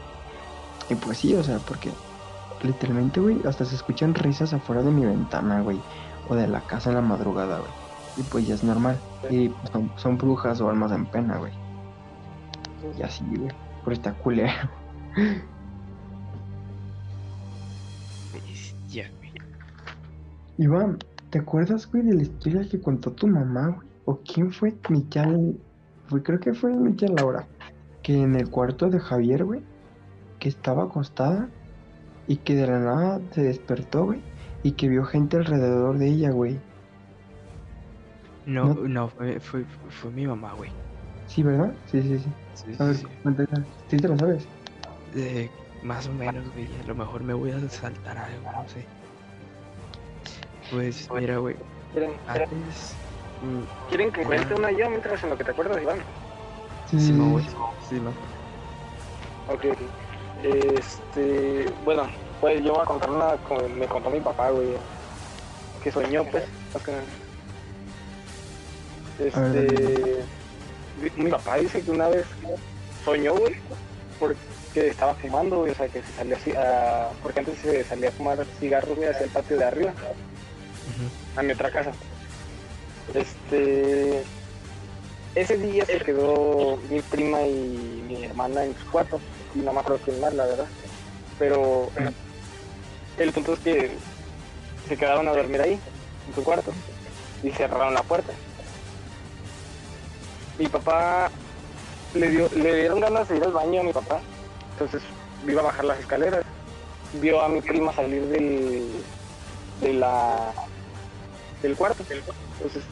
Y 0.90 0.96
pues 0.96 1.20
sí, 1.20 1.36
o 1.36 1.44
sea, 1.44 1.60
porque 1.60 1.92
literalmente, 2.64 3.20
güey, 3.20 3.42
hasta 3.46 3.66
se 3.66 3.76
escuchan 3.76 4.14
risas 4.14 4.54
afuera 4.54 4.82
de 4.82 4.92
mi 4.92 5.06
ventana, 5.06 5.62
güey. 5.62 5.80
O 6.30 6.36
de 6.36 6.48
la 6.48 6.62
casa 6.62 6.90
en 6.90 6.96
la 6.96 7.02
madrugada, 7.02 7.60
güey. 7.60 7.72
Y 8.18 8.24
pues 8.24 8.48
ya 8.48 8.56
es 8.56 8.64
normal. 8.64 8.98
Y 9.30 9.50
pues, 9.50 9.70
son, 9.72 9.92
son 9.98 10.18
brujas 10.18 10.62
o 10.62 10.70
almas 10.70 10.92
en 10.92 11.06
pena, 11.06 11.38
güey. 11.38 11.52
Y 12.98 13.02
así, 13.02 13.24
güey. 13.26 13.52
Pero 13.84 13.94
está 13.94 14.14
culero. 14.14 14.70
Bestia, 18.34 19.12
güey. 19.18 19.32
Iván, 20.58 20.98
¿te 21.30 21.40
acuerdas, 21.40 21.90
güey, 21.92 22.04
de 22.04 22.14
la 22.14 22.22
historia 22.22 22.68
que 22.70 22.80
contó 22.80 23.12
tu 23.12 23.28
mamá, 23.28 23.68
güey? 23.68 23.88
¿O 24.06 24.20
quién 24.20 24.52
fue? 24.52 24.76
Michal. 24.90 25.58
Fue, 26.08 26.22
creo 26.24 26.40
que 26.40 26.54
fue 26.54 26.72
Michal 26.74 27.16
Laura. 27.16 27.48
Que 28.02 28.22
en 28.22 28.36
el 28.36 28.50
cuarto 28.50 28.90
de 28.90 29.00
Javier, 29.00 29.46
güey, 29.46 29.62
que 30.40 30.50
estaba 30.50 30.84
acostada 30.84 31.50
y 32.28 32.38
que 32.38 32.56
de 32.56 32.68
la 32.68 32.80
nada 32.80 33.22
se 33.32 33.44
despertó, 33.44 34.06
güey, 34.06 34.22
y 34.64 34.72
que 34.74 34.88
vio 34.88 35.04
gente 35.04 35.38
alrededor 35.38 35.98
de 35.98 36.08
ella, 36.08 36.32
güey. 36.32 36.60
No, 38.46 38.74
No. 38.74 38.88
no, 38.88 39.08
fue, 39.10 39.40
fue, 39.40 39.64
fue 39.90 40.12
mi 40.12 40.28
mamá, 40.28 40.54
güey. 40.54 40.72
Sí, 41.28 41.44
¿verdad? 41.44 41.74
Sí, 41.88 42.02
sí, 42.02 42.20
sí. 42.20 42.30
Sí, 42.54 42.76
A 42.80 42.86
ver, 42.86 42.96
sí, 42.96 43.06
sí. 43.26 43.64
¿Sí 43.88 43.98
te 43.98 44.08
lo 44.08 44.18
sabes? 44.18 44.48
Eh, 45.16 45.50
más 45.82 46.08
o 46.08 46.14
menos, 46.14 46.52
güey. 46.54 46.68
A 46.84 46.88
lo 46.88 46.96
mejor 46.96 47.24
me 47.24 47.34
voy 47.34 47.52
a 47.52 47.60
saltar 47.70 48.18
algo, 48.18 48.52
no 48.52 48.68
sé. 48.70 48.86
Pues 50.72 51.10
mira, 51.14 51.38
güey. 51.38 51.56
¿Quieren, 51.92 52.12
Antes. 52.28 52.96
mm, 53.42 53.90
quieren 53.90 54.12
que 54.12 54.24
cuente 54.24 54.56
una 54.56 54.72
yo 54.72 54.90
mientras 54.90 55.24
en 55.24 55.30
lo 55.30 55.38
que 55.38 55.44
te 55.44 55.52
acuerdas, 55.52 55.82
Iván? 55.82 55.98
Sí, 56.88 57.00
Sí, 57.00 57.06
sí, 57.08 57.14
me 57.14 57.24
sí, 57.26 57.32
voy. 57.32 57.44
sí. 57.44 57.56
Sí, 57.90 57.96
no. 58.00 58.10
Ok, 59.54 59.66
ok. 59.72 60.03
Este, 60.44 61.66
bueno, 61.86 62.04
pues 62.42 62.62
yo 62.64 62.74
voy 62.74 62.82
a 62.82 62.86
contar 62.86 63.10
una 63.10 63.38
que 63.48 63.68
me 63.70 63.86
contó 63.88 64.10
mi 64.10 64.20
papá, 64.20 64.50
güey. 64.50 64.70
Que 65.84 65.92
soñó, 65.92 66.24
pues, 66.26 66.44
más 66.74 66.84
que 66.84 66.92
nada. 66.92 67.04
A 69.36 69.40
ver, 69.52 69.74
Este, 69.74 70.24
mi, 71.18 71.30
papá 71.30 71.58
dice 71.58 71.82
que 71.82 71.92
una 71.92 72.08
vez 72.10 72.26
soñó, 73.06 73.36
güey, 73.36 73.56
porque 74.20 74.38
estaba 74.76 75.14
fumando, 75.16 75.60
güey, 75.60 75.72
o 75.72 75.76
sea, 75.76 75.88
que 75.88 76.02
se 76.02 76.12
salía 76.14 76.36
así, 76.36 76.52
a- 76.52 77.10
porque 77.22 77.40
antes 77.40 77.60
se 77.60 77.84
salía 77.84 78.10
a 78.10 78.12
fumar 78.12 78.46
cigarros, 78.60 78.96
güey, 78.96 79.10
hacia 79.10 79.26
el 79.26 79.32
patio 79.32 79.58
de 79.58 79.64
arriba, 79.66 79.94
a 81.36 81.44
mi 81.44 81.52
otra 81.54 81.72
casa. 81.72 81.92
Este, 83.14 84.24
ese 85.36 85.58
día 85.58 85.86
se 85.86 86.00
quedó 86.00 86.78
mi 86.90 87.02
prima 87.02 87.42
y 87.42 88.04
mi 88.08 88.26
hermana 88.26 88.66
en 88.66 88.76
su 88.78 88.90
cuarto, 88.92 89.20
y 89.56 89.60
no 89.60 89.74
me 89.74 89.80
acuerdo 89.80 90.00
más, 90.22 90.34
la 90.34 90.46
verdad. 90.46 90.68
Pero 91.40 91.90
el 93.18 93.32
punto 93.32 93.54
es 93.54 93.60
que 93.60 93.92
se 94.88 94.98
quedaron 94.98 95.28
a 95.28 95.34
dormir 95.34 95.62
ahí, 95.62 95.80
en 96.28 96.36
su 96.36 96.44
cuarto, 96.44 96.72
y 97.42 97.50
cerraron 97.52 97.94
la 97.94 98.04
puerta. 98.04 98.34
Mi 100.60 100.68
papá 100.68 101.32
le 102.14 102.30
dio, 102.30 102.50
le 102.56 102.76
dieron 102.76 103.00
ganas 103.00 103.28
de 103.28 103.38
ir 103.38 103.44
al 103.44 103.52
baño 103.52 103.82
a 103.82 103.84
mi 103.84 103.94
papá, 103.94 104.22
entonces 104.74 105.02
iba 105.48 105.62
a 105.62 105.66
bajar 105.66 105.86
las 105.86 106.00
escaleras, 106.00 106.46
vio 107.14 107.42
a 107.42 107.50
mi 107.50 107.62
prima 107.62 107.92
salir 107.94 108.24
del, 108.28 108.88
de 109.82 109.94
la 109.94 110.54
del 111.62 111.76
cuarto, 111.76 112.04
entonces 112.10 112.84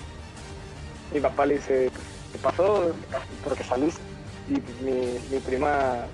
mi 1.14 1.20
papá 1.20 1.46
le 1.46 1.56
dice, 1.56 1.92
¿qué 2.32 2.38
pasó? 2.40 2.94
Porque 3.44 3.64
saliste. 3.64 4.02
Y 4.50 4.54
mi, 4.84 5.40
prima 5.40 6.06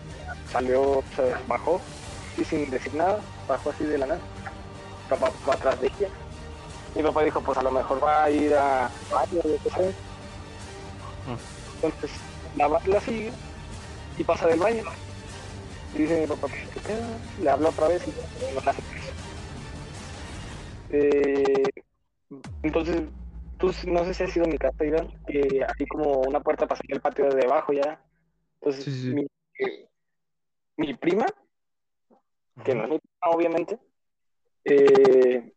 salió, 0.51 0.99
o 0.99 1.03
sea, 1.15 1.41
bajó 1.47 1.81
y 2.37 2.43
sin 2.43 2.69
decir 2.69 2.93
nada, 2.93 3.19
bajó 3.47 3.71
así 3.71 3.83
de 3.83 3.97
la 3.97 4.05
nada. 4.07 4.19
Papá 5.09 5.31
va 5.47 5.53
atrás 5.53 5.79
de 5.81 5.87
ella. 5.87 6.09
Mi 6.95 7.03
papá 7.03 7.23
dijo, 7.23 7.41
pues 7.41 7.57
a 7.57 7.63
lo 7.63 7.71
mejor 7.71 8.03
va 8.03 8.23
a 8.23 8.29
ir 8.29 8.53
a 8.53 8.89
baño, 9.11 9.41
yo 9.43 9.71
sé. 9.71 9.93
Entonces 11.81 12.11
la, 12.55 12.67
la 12.85 13.01
sigue 13.01 13.31
y 14.17 14.23
pasa 14.23 14.47
del 14.47 14.59
baño. 14.59 14.83
Y 15.95 15.99
dice 15.99 16.21
mi 16.21 16.27
papá, 16.27 16.47
pues. 16.47 16.63
Le 17.41 17.49
habla 17.49 17.69
otra 17.69 17.87
vez 17.87 18.03
y 18.07 18.09
no. 18.09 18.61
Eh, 20.89 21.63
entonces, 22.63 23.01
tú 23.57 23.71
no 23.87 24.05
sé 24.05 24.13
si 24.13 24.23
has 24.23 24.31
sido 24.31 24.45
mi 24.47 24.57
casa, 24.57 24.85
Iván, 24.85 25.07
que 25.25 25.65
hay 25.65 25.85
como 25.87 26.21
una 26.21 26.39
puerta 26.39 26.67
para 26.67 26.77
salir 26.79 26.95
al 26.95 27.01
patio 27.01 27.29
de 27.29 27.35
debajo 27.35 27.73
ya. 27.73 28.01
Entonces, 28.55 28.83
Sí, 28.83 28.91
sí. 28.91 29.13
Mi, 29.13 29.27
eh, 29.59 29.89
mi 30.77 30.93
prima, 30.93 31.25
que 32.63 32.75
no 32.75 32.83
es 32.83 32.89
mi 32.89 32.99
prima, 32.99 33.35
obviamente, 33.35 33.79
eh, 34.63 35.53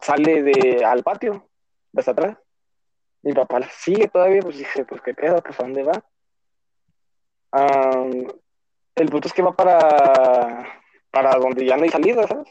sale 0.00 0.42
de, 0.42 0.84
al 0.84 1.02
patio, 1.02 1.48
de 1.92 2.00
hasta 2.00 2.12
atrás. 2.12 2.38
Mi 3.22 3.32
papá 3.32 3.60
la 3.60 3.68
sigue 3.70 4.08
todavía, 4.08 4.42
pues 4.42 4.58
dice, 4.58 4.84
pues 4.84 5.00
qué 5.00 5.14
pedo, 5.14 5.42
pues 5.42 5.58
a 5.58 5.62
dónde 5.62 5.82
va. 5.82 6.04
El 8.94 9.08
punto 9.08 9.28
es 9.28 9.34
que 9.34 9.42
va 9.42 9.56
para, 9.56 10.82
para 11.10 11.36
donde 11.38 11.64
ya 11.66 11.76
no 11.76 11.84
hay 11.84 11.88
salida, 11.88 12.26
¿sabes? 12.26 12.48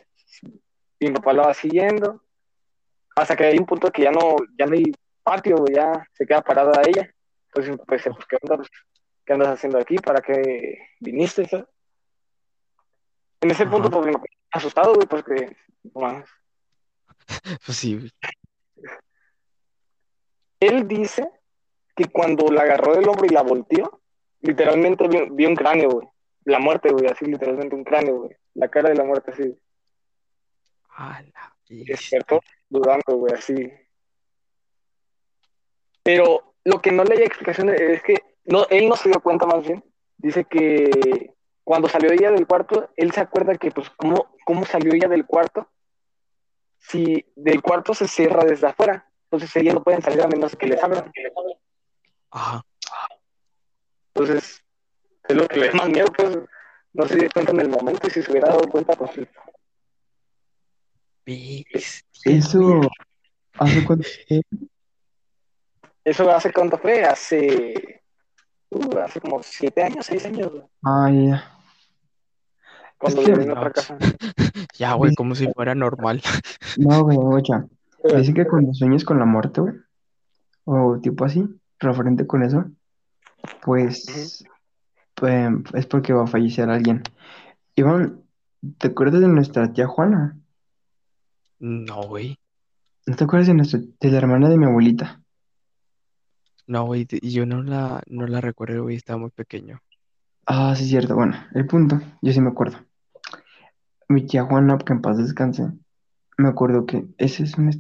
Y 1.00 1.08
mi 1.08 1.14
papá 1.14 1.34
la 1.34 1.48
va 1.48 1.54
siguiendo. 1.54 2.22
Hasta 3.16 3.36
que 3.36 3.46
hay 3.46 3.58
un 3.58 3.66
punto 3.66 3.92
que 3.92 4.04
ya 4.04 4.12
no, 4.12 4.36
ya 4.58 4.66
no 4.66 4.74
hay 4.76 4.92
patio, 5.22 5.66
ya 5.72 6.06
se 6.14 6.26
queda 6.26 6.42
parada 6.42 6.82
ella. 6.86 7.14
Entonces 7.48 7.78
papá 7.78 7.96
dice, 7.96 8.12
pues 8.12 8.26
qué 8.26 8.38
onda, 8.42 8.58
pues, 8.58 8.70
¿qué 9.26 9.34
andas 9.34 9.50
haciendo 9.50 9.78
aquí? 9.78 9.96
¿Para 9.98 10.22
qué 10.22 10.80
viniste? 11.00 11.48
¿sabes? 11.48 11.68
En 13.42 13.52
ese 13.52 13.66
punto, 13.68 13.90
pues 13.92 14.14
papá 14.14 14.26
asustado, 14.52 14.94
güey, 14.94 15.08
porque, 15.08 15.56
no 15.94 16.02
mames. 16.02 16.30
Pues 17.66 17.78
sí, 17.78 17.98
güey. 17.98 18.12
Él 20.60 20.88
dice 20.88 21.30
que 21.96 22.06
cuando 22.06 22.48
la 22.52 22.62
agarró 22.62 22.96
del 22.96 23.08
hombro 23.08 23.26
y 23.26 23.34
la 23.34 23.42
volteó, 23.42 24.02
literalmente 24.42 25.08
vio, 25.08 25.30
vio 25.30 25.50
un 25.50 25.56
cráneo, 25.56 25.90
güey. 25.90 26.08
La 26.46 26.60
muerte, 26.60 26.90
güey, 26.90 27.08
así 27.08 27.26
literalmente 27.26 27.76
un 27.76 27.84
cráneo, 27.84 28.16
güey. 28.20 28.36
La 28.54 28.70
cara 28.70 28.90
de 28.90 28.96
la 28.96 29.04
muerte, 29.04 29.32
así. 29.32 29.58
A 30.90 31.22
la 31.22 31.54
Despertó 31.68 32.42
dudando, 32.74 33.16
güey, 33.16 33.34
así. 33.34 33.72
Pero 36.02 36.56
lo 36.66 36.82
que 36.82 36.92
no 36.92 37.04
le 37.04 37.16
hay 37.16 37.24
explicación 37.24 37.70
es 37.70 38.02
que 38.02 38.22
no, 38.46 38.66
él 38.70 38.90
no 38.90 38.96
se 38.96 39.10
dio 39.10 39.22
cuenta 39.22 39.46
más 39.46 39.66
bien. 39.66 39.84
Dice 40.18 40.44
que 40.46 41.34
cuando 41.64 41.88
salió 41.88 42.12
ella 42.12 42.32
del 42.32 42.48
cuarto, 42.48 42.90
él 42.96 43.12
se 43.12 43.22
acuerda 43.22 43.56
que, 43.56 43.72
pues, 43.72 43.90
¿cómo, 43.92 44.36
cómo 44.46 44.66
salió 44.66 44.94
ella 44.94 45.08
del 45.08 45.26
cuarto? 45.26 45.70
Si 46.80 47.26
del 47.36 47.62
cuarto 47.62 47.94
se 47.94 48.08
cierra 48.08 48.44
desde 48.44 48.68
afuera, 48.68 49.10
entonces 49.26 49.56
ella 49.56 49.74
no 49.74 49.84
pueden 49.84 50.02
salir 50.02 50.22
a 50.22 50.28
menos 50.28 50.56
que 50.56 50.68
les 50.68 50.84
abran. 50.84 51.12
Ajá. 52.32 52.66
Entonces, 54.14 54.64
es 55.28 55.36
lo 55.36 55.48
que 55.48 55.60
le 55.60 55.68
da 55.68 55.74
más 55.76 55.90
miedo, 55.90 56.08
pues, 56.16 56.38
no 56.94 57.08
se 57.08 57.16
dio 57.16 57.30
cuenta 57.34 57.52
en 57.52 57.62
el 57.62 57.70
momento 57.70 58.08
y 58.08 58.12
si 58.12 58.22
se 58.22 58.32
hubiera 58.32 58.50
dado 58.50 58.68
cuenta, 58.68 58.96
pues, 58.96 59.12
Eso. 61.26 62.82
¿hace 63.58 63.86
cuánto 63.86 64.04
fue? 64.28 64.42
eso 66.06 66.30
hace 66.32 66.52
cuánto 66.52 66.78
fue, 66.78 67.04
hace, 67.04 68.02
uh, 68.72 68.98
hace 68.98 69.22
como 69.22 69.42
siete 69.42 69.84
años, 69.84 70.06
seis 70.06 70.26
años, 70.26 70.52
Ah, 70.84 71.10
ya. 71.12 71.50
cuando 72.98 73.22
Es 73.22 73.28
que- 73.28 73.52
otra 73.52 73.72
casa. 73.72 73.98
Ya, 74.78 74.94
güey, 74.94 75.14
como 75.14 75.36
si 75.36 75.48
fuera 75.54 75.76
normal. 75.76 76.22
No, 76.78 77.04
güey, 77.04 77.18
ocha. 77.22 77.66
Dice 78.18 78.34
que 78.34 78.46
cuando 78.46 78.74
sueñes 78.74 79.06
con 79.06 79.20
la 79.20 79.26
muerte, 79.26 79.62
güey, 79.62 79.76
o 80.66 81.00
tipo 81.02 81.26
así, 81.26 81.46
referente 81.80 82.26
con 82.26 82.44
eso, 82.44 82.66
pues, 83.62 84.44
pues, 85.14 85.52
es 85.74 85.86
porque 85.86 86.12
va 86.14 86.24
a 86.24 86.28
fallecer 86.28 86.70
alguien. 86.70 87.04
Iván, 87.76 88.24
¿te 88.80 88.88
acuerdas 88.88 89.22
de 89.22 89.28
nuestra 89.28 89.72
tía 89.72 89.86
Juana? 89.88 90.38
No, 91.64 92.02
güey. 92.04 92.38
¿No 93.08 93.16
te 93.16 93.24
acuerdas 93.24 93.48
de, 93.48 93.54
nuestra, 93.54 93.80
de 93.80 94.12
la 94.12 94.18
hermana 94.18 94.50
de 94.50 94.58
mi 94.58 94.66
abuelita? 94.66 95.22
No, 96.68 96.86
güey, 96.86 97.06
te- 97.06 97.22
yo 97.22 97.46
no 97.46 97.64
la, 97.64 98.04
no 98.08 98.28
la 98.28 98.42
recuerdo, 98.42 98.84
güey, 98.84 98.98
estaba 98.98 99.18
muy 99.18 99.30
pequeño. 99.30 99.80
Ah, 100.46 100.76
sí, 100.76 100.86
cierto. 100.90 101.16
Bueno, 101.16 101.38
el 101.54 101.66
punto, 101.66 102.02
yo 102.22 102.34
sí 102.34 102.42
me 102.42 102.50
acuerdo. 102.50 102.80
Mi 104.10 104.28
tía 104.28 104.44
Juana, 104.44 104.78
que 104.78 104.92
en 104.92 105.02
paz 105.02 105.18
descanse, 105.18 105.72
me 106.38 106.50
acuerdo 106.50 106.86
que 106.86 107.06
esa 107.18 107.44
es 107.44 107.58
una, 107.58 107.72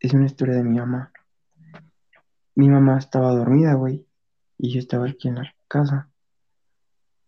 es 0.00 0.14
una 0.14 0.24
historia 0.24 0.54
de 0.54 0.64
mi 0.64 0.78
mamá. 0.78 1.12
Mi 2.54 2.70
mamá 2.70 2.96
estaba 2.96 3.34
dormida, 3.34 3.74
güey, 3.74 4.06
y 4.56 4.72
yo 4.72 4.78
estaba 4.78 5.06
aquí 5.08 5.28
en 5.28 5.34
la 5.34 5.54
casa, 5.68 6.08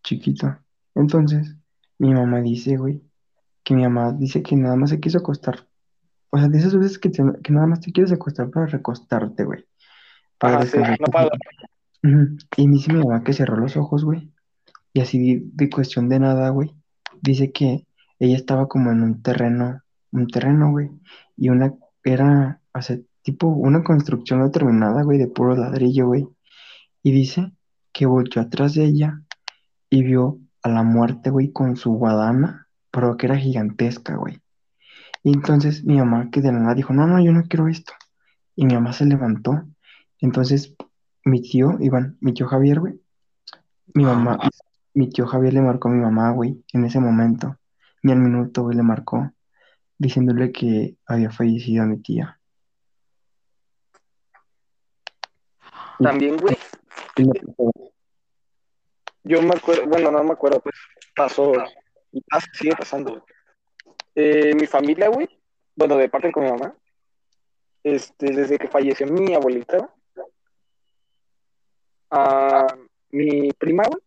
chiquito. 0.01 0.57
Entonces, 0.95 1.55
mi 1.99 2.15
mamá 2.15 2.41
dice, 2.41 2.77
güey, 2.77 3.06
que 3.67 3.75
mi 3.75 3.83
mamá 3.83 4.13
dice 4.13 4.41
que 4.41 4.55
nada 4.55 4.77
más 4.77 4.91
se 4.91 4.99
quiso 5.01 5.17
acostar. 5.17 5.67
O 6.29 6.37
sea, 6.37 6.47
de 6.47 6.57
esas 6.57 6.73
veces 6.77 6.99
que, 6.99 7.09
te- 7.09 7.21
que 7.43 7.51
nada 7.51 7.67
más 7.67 7.81
te 7.81 7.91
quieres 7.91 8.13
acostar 8.13 8.49
para 8.49 8.65
recostarte, 8.67 9.43
güey. 9.43 9.65
Para 10.37 10.59
Ajá, 10.59 10.65
sí, 10.67 10.77
no. 12.01 12.27
Y 12.55 12.67
me 12.67 12.73
dice 12.75 12.93
mi 12.93 12.99
mamá 12.99 13.23
que 13.25 13.33
cerró 13.33 13.57
los 13.57 13.75
ojos, 13.75 14.05
güey. 14.05 14.31
Y 14.93 15.01
así 15.01 15.19
de, 15.19 15.41
de 15.51 15.69
cuestión 15.69 16.07
de 16.07 16.17
nada, 16.19 16.49
güey. 16.49 16.73
Dice 17.21 17.51
que 17.51 17.85
ella 18.19 18.37
estaba 18.37 18.69
como 18.69 18.89
en 18.91 19.01
un 19.01 19.21
terreno, 19.21 19.81
un 20.13 20.27
terreno, 20.27 20.71
güey. 20.71 20.89
Y 21.35 21.49
una, 21.49 21.73
era, 22.05 22.61
o 22.73 22.81
sea, 22.81 22.97
tipo 23.21 23.47
una 23.47 23.83
construcción 23.83 24.39
no 24.39 24.49
terminada, 24.49 25.03
güey, 25.03 25.17
de 25.17 25.27
puro 25.27 25.57
ladrillo, 25.57 26.07
güey. 26.07 26.25
Y 27.03 27.11
dice 27.11 27.51
que 27.91 28.05
volteó 28.05 28.41
atrás 28.41 28.75
de 28.75 28.85
ella 28.85 29.21
y 29.89 30.03
vio 30.03 30.39
a 30.63 30.69
la 30.69 30.83
muerte, 30.83 31.31
güey, 31.31 31.51
con 31.51 31.75
su 31.75 31.91
guadana, 31.91 32.66
pero 32.97 33.15
que 33.15 33.27
era 33.27 33.37
gigantesca, 33.37 34.15
güey. 34.15 34.41
Y 35.21 35.31
entonces 35.31 35.83
mi 35.83 35.99
mamá, 35.99 36.31
que 36.31 36.41
de 36.41 36.51
la 36.51 36.57
nada 36.57 36.73
dijo, 36.73 36.93
no, 36.93 37.05
no, 37.05 37.23
yo 37.23 37.31
no 37.31 37.43
quiero 37.43 37.67
esto. 37.67 37.93
Y 38.55 38.65
mi 38.65 38.73
mamá 38.73 38.91
se 38.91 39.05
levantó. 39.05 39.61
Entonces 40.19 40.75
mi 41.23 41.43
tío, 41.43 41.77
Iván, 41.79 42.17
mi 42.21 42.33
tío 42.33 42.47
Javier, 42.47 42.79
güey, 42.79 42.99
mi 43.93 44.03
mamá, 44.03 44.39
mi 44.95 45.11
tío 45.11 45.27
Javier 45.27 45.53
le 45.53 45.61
marcó 45.61 45.89
a 45.89 45.91
mi 45.91 45.99
mamá, 45.99 46.31
güey, 46.31 46.65
en 46.73 46.85
ese 46.85 46.99
momento. 46.99 47.55
Ni 48.01 48.13
al 48.13 48.17
minuto, 48.17 48.63
güey, 48.63 48.75
le 48.75 48.81
marcó, 48.81 49.31
diciéndole 49.99 50.51
que 50.51 50.95
había 51.05 51.29
fallecido 51.29 51.85
mi 51.85 52.01
tía. 52.01 52.39
También, 55.99 56.37
güey, 56.37 56.57
yo 59.23 59.39
me 59.43 59.53
acuerdo, 59.55 59.85
bueno, 59.85 60.09
no 60.09 60.23
me 60.23 60.31
acuerdo, 60.31 60.59
pues 60.61 60.75
pasó 61.15 61.53
y 62.11 62.21
pasa, 62.21 62.47
sigue 62.53 62.75
pasando. 62.75 63.11
güey. 63.11 63.23
Eh, 64.15 64.55
mi 64.55 64.65
familia, 64.65 65.09
güey, 65.09 65.27
bueno, 65.75 65.95
de 65.97 66.09
parte 66.09 66.31
con 66.31 66.43
mi 66.43 66.49
mamá, 66.49 66.75
este, 67.83 68.31
desde 68.31 68.57
que 68.57 68.67
falleció 68.67 69.07
mi 69.07 69.33
abuelita, 69.33 69.93
a 72.09 72.65
mi 73.11 73.51
prima, 73.51 73.83
güey, 73.83 74.01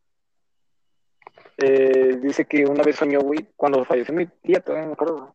eh, 1.59 2.17
dice 2.21 2.45
que 2.47 2.65
una 2.65 2.83
vez 2.83 2.97
soñó, 2.97 3.21
güey, 3.21 3.47
cuando 3.55 3.85
falleció 3.85 4.15
mi 4.15 4.27
tía, 4.27 4.61
todavía 4.61 4.87
me 4.89 4.95
acuerdo, 4.95 5.17
güey, 5.19 5.33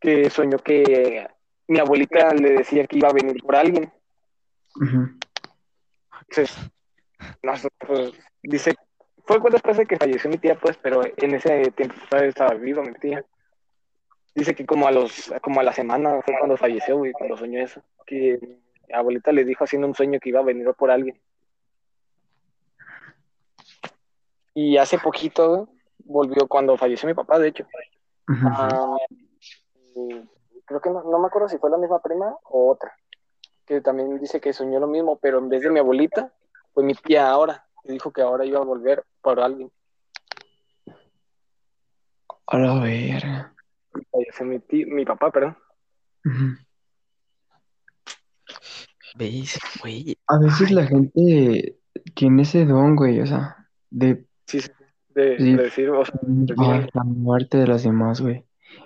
que 0.00 0.30
soñó 0.30 0.58
que 0.58 1.26
mi 1.66 1.78
abuelita 1.78 2.32
le 2.34 2.52
decía 2.52 2.86
que 2.86 2.98
iba 2.98 3.08
a 3.08 3.12
venir 3.12 3.42
por 3.42 3.56
alguien. 3.56 3.92
ujú. 4.76 5.18
Entonces, 6.28 6.56
no 7.42 7.56
sé, 7.56 7.68
pues, 7.78 8.12
dice, 8.42 8.74
fue 9.26 9.40
después 9.50 9.76
de 9.76 9.86
que 9.86 9.96
falleció 9.96 10.28
mi 10.28 10.38
tía, 10.38 10.54
pues, 10.54 10.76
pero 10.76 11.02
en 11.04 11.34
ese 11.34 11.70
tiempo 11.70 11.94
estaba 12.10 12.54
viva 12.54 12.82
mi 12.82 12.94
tía. 12.94 13.24
Dice 14.34 14.54
que 14.54 14.66
como 14.66 14.86
a 14.86 14.90
los, 14.90 15.32
como 15.42 15.60
a 15.60 15.62
la 15.62 15.72
semana 15.72 16.20
fue 16.22 16.36
cuando 16.38 16.56
falleció, 16.56 16.98
güey, 16.98 17.12
cuando 17.12 17.36
soñó 17.36 17.60
eso. 17.60 17.80
Que 18.04 18.38
mi 18.88 18.94
abuelita 18.94 19.32
le 19.32 19.44
dijo 19.44 19.64
haciendo 19.64 19.86
un 19.86 19.94
sueño 19.94 20.18
que 20.20 20.28
iba 20.28 20.40
a 20.40 20.44
venir 20.44 20.70
por 20.74 20.90
alguien. 20.90 21.18
Y 24.52 24.76
hace 24.76 24.98
poquito, 24.98 25.48
güey, 25.48 25.68
volvió 26.04 26.46
cuando 26.46 26.76
falleció 26.76 27.08
mi 27.08 27.14
papá, 27.14 27.38
de 27.38 27.48
hecho. 27.48 27.66
Ah, 28.28 28.96
creo 30.64 30.80
que 30.80 30.90
no, 30.90 31.02
no 31.02 31.18
me 31.18 31.26
acuerdo 31.26 31.48
si 31.48 31.58
fue 31.58 31.70
la 31.70 31.78
misma 31.78 32.00
prima 32.00 32.36
o 32.44 32.70
otra, 32.70 32.94
que 33.66 33.80
también 33.80 34.18
dice 34.18 34.40
que 34.40 34.52
soñó 34.52 34.80
lo 34.80 34.86
mismo, 34.86 35.16
pero 35.16 35.38
en 35.38 35.48
vez 35.48 35.62
de 35.62 35.70
mi 35.70 35.78
abuelita, 35.78 36.32
fue 36.72 36.84
mi 36.84 36.94
tía 36.94 37.30
ahora, 37.30 37.66
y 37.84 37.92
dijo 37.92 38.12
que 38.12 38.22
ahora 38.22 38.44
iba 38.44 38.58
a 38.58 38.64
volver 38.64 39.04
por 39.20 39.40
alguien. 39.40 39.70
A 42.46 42.58
la 42.58 42.80
verga. 42.80 43.54
Falleció 44.10 44.46
mi, 44.46 45.04
papá, 45.04 45.30
perdón. 45.30 45.56
¿Ves, 49.16 49.58
güey? 49.80 50.18
A 50.26 50.38
veces 50.38 50.68
Ay, 50.68 50.74
la 50.74 50.86
gente 50.86 51.78
tiene 52.14 52.42
ese 52.42 52.64
don, 52.64 52.96
güey, 52.96 53.20
o 53.20 53.26
sea, 53.26 53.68
de 53.90 54.26
Sí, 54.46 54.60
sí, 54.60 54.70
de, 55.14 55.38
Sí. 55.38 55.54
de 55.54 55.62
decir, 55.62 55.90
o 55.90 56.04
sea, 56.04 56.18
de 56.22 56.54
ah, 56.58 56.86
la 56.92 57.04
muerte 57.04 57.58
de 57.58 57.66
los 57.66 57.82
demás, 57.82 58.20
güey. 58.20 58.44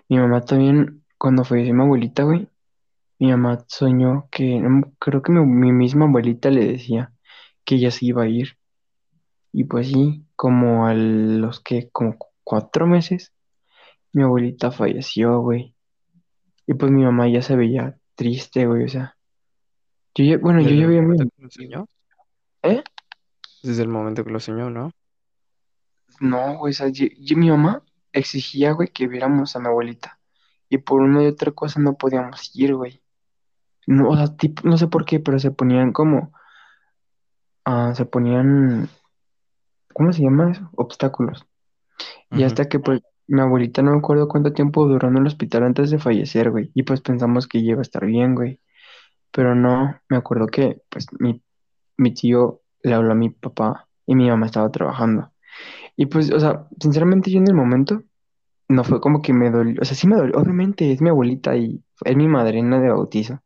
Mi 0.09 0.19
mamá 0.19 0.45
también, 0.45 1.05
cuando 1.17 1.45
falleció 1.45 1.75
mi 1.75 1.83
abuelita, 1.83 2.23
güey, 2.25 2.49
mi 3.19 3.31
mamá 3.31 3.65
soñó 3.67 4.29
que, 4.31 4.63
creo 4.99 5.23
que 5.23 5.33
mi, 5.33 5.45
mi 5.45 5.73
misma 5.73 6.05
abuelita 6.05 6.51
le 6.51 6.65
decía 6.67 7.13
que 7.65 7.77
ella 7.77 7.91
se 7.91 8.07
iba 8.07 8.23
a 8.23 8.29
ir. 8.29 8.57
Y 9.59 9.65
pues 9.65 9.89
sí, 9.89 10.25
como 10.37 10.87
a 10.87 10.95
los 10.95 11.59
que, 11.59 11.89
como 11.91 12.17
cu- 12.17 12.29
cuatro 12.45 12.87
meses, 12.87 13.33
mi 14.13 14.23
abuelita 14.23 14.71
falleció, 14.71 15.41
güey. 15.41 15.75
Y 16.65 16.75
pues 16.75 16.93
mi 16.93 17.03
mamá 17.03 17.27
ya 17.29 17.43
se 17.43 17.57
veía 17.57 17.99
triste, 18.15 18.67
güey, 18.69 18.85
o 18.85 18.89
sea. 18.89 19.17
Yo 20.15 20.25
ya, 20.25 20.39
bueno, 20.39 20.61
yo 20.61 20.69
ya 20.69 20.83
el 20.83 20.87
veía 20.87 21.01
a 21.01 21.03
mi 21.03 21.09
momento 21.09 21.35
que 21.51 21.67
lo. 21.67 21.89
¿Eh? 22.63 22.85
Desde 23.65 23.83
el 23.83 23.89
momento 23.89 24.23
que 24.23 24.31
lo 24.31 24.39
soñó, 24.39 24.71
¿no? 24.71 24.93
No, 26.21 26.57
güey, 26.59 26.71
o 26.71 26.75
sea, 26.75 26.87
yo- 26.87 27.09
yo- 27.19 27.37
mi 27.37 27.51
mamá 27.51 27.83
exigía, 28.13 28.71
güey, 28.71 28.91
que 28.93 29.09
viéramos 29.09 29.57
a 29.57 29.59
mi 29.59 29.67
abuelita. 29.67 30.21
Y 30.69 30.79
por 30.79 31.01
una 31.01 31.25
y 31.25 31.27
otra 31.27 31.51
cosa 31.51 31.81
no 31.81 31.95
podíamos 31.95 32.55
ir, 32.55 32.77
güey. 32.77 33.03
No, 33.89 34.09
o 34.11 34.17
sea, 34.17 34.37
tipo, 34.37 34.63
no 34.69 34.79
sé 34.79 34.87
por 34.87 35.05
qué, 35.05 35.19
pero 35.19 35.41
se 35.41 35.51
ponían 35.51 35.93
como, 35.93 36.33
ah, 37.65 37.93
se 37.97 38.05
ponían, 38.05 38.89
¿cómo 39.99 40.13
se 40.13 40.23
llama 40.23 40.53
eso? 40.53 40.71
Obstáculos. 40.77 41.45
Y 42.31 42.45
hasta 42.45 42.69
que, 42.69 42.79
pues, 42.79 43.03
mi 43.27 43.41
abuelita 43.41 43.83
no 43.83 43.93
me 43.93 43.99
acuerdo 43.99 44.29
cuánto 44.29 44.53
tiempo 44.53 44.87
duró 44.87 45.09
en 45.09 45.19
el 45.19 45.27
hospital 45.27 45.65
antes 45.65 45.91
de 45.91 45.99
fallecer, 45.99 46.51
güey. 46.51 46.71
Y 46.75 46.85
pues 46.85 47.01
pensamos 47.03 47.47
que 47.47 47.59
iba 47.59 47.81
a 47.81 47.83
estar 47.83 48.07
bien, 48.07 48.35
güey. 48.35 48.61
Pero 49.33 49.55
no, 49.55 50.01
me 50.09 50.17
acuerdo 50.17 50.47
que, 50.47 50.81
pues, 50.89 51.07
mi, 51.19 51.43
mi 51.99 52.15
tío 52.15 52.63
le 52.83 52.95
habló 52.95 53.13
a 53.13 53.17
mi 53.17 53.31
papá 53.31 53.89
y 54.07 54.15
mi 54.15 54.31
mamá 54.31 54.47
estaba 54.47 54.71
trabajando. 54.71 55.33
Y 55.97 56.07
pues, 56.07 56.33
o 56.33 56.41
sea, 56.41 56.67
sinceramente 56.81 57.31
yo 57.31 57.39
en 57.39 57.49
el 57.49 57.55
momento 57.55 58.03
no 58.69 58.85
fue 58.85 59.01
como 59.01 59.21
que 59.21 59.33
me 59.33 59.51
dolió, 59.51 59.81
o 59.83 59.85
sea, 59.85 59.97
sí 59.97 60.07
me 60.07 60.17
dolió, 60.17 60.37
obviamente 60.39 60.93
es 60.93 61.01
mi 61.01 61.09
abuelita 61.09 61.57
y 61.57 61.83
es 62.05 62.17
mi 62.17 62.29
madrina 62.29 62.81
de 62.81 62.91
bautizo 62.91 63.41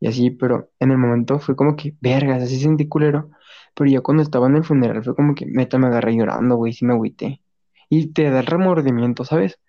y 0.00 0.08
así, 0.08 0.30
pero 0.30 0.70
en 0.80 0.90
el 0.90 0.98
momento 0.98 1.38
fue 1.38 1.56
como 1.56 1.76
que, 1.76 1.94
vergas, 2.00 2.42
así 2.42 2.60
sentí 2.60 2.88
culero, 2.88 3.30
pero 3.74 3.90
ya 3.90 4.00
cuando 4.00 4.22
estaba 4.22 4.46
en 4.48 4.56
el 4.56 4.64
funeral 4.64 5.02
fue 5.04 5.14
como 5.14 5.34
que, 5.34 5.46
neta, 5.46 5.78
me 5.78 5.88
agarré 5.88 6.16
llorando, 6.16 6.56
güey, 6.56 6.72
sí 6.72 6.84
me 6.84 6.94
agüité. 6.94 7.40
Y 7.88 8.08
te 8.12 8.30
da 8.30 8.42
remordimiento, 8.42 9.24
¿sabes? 9.24 9.60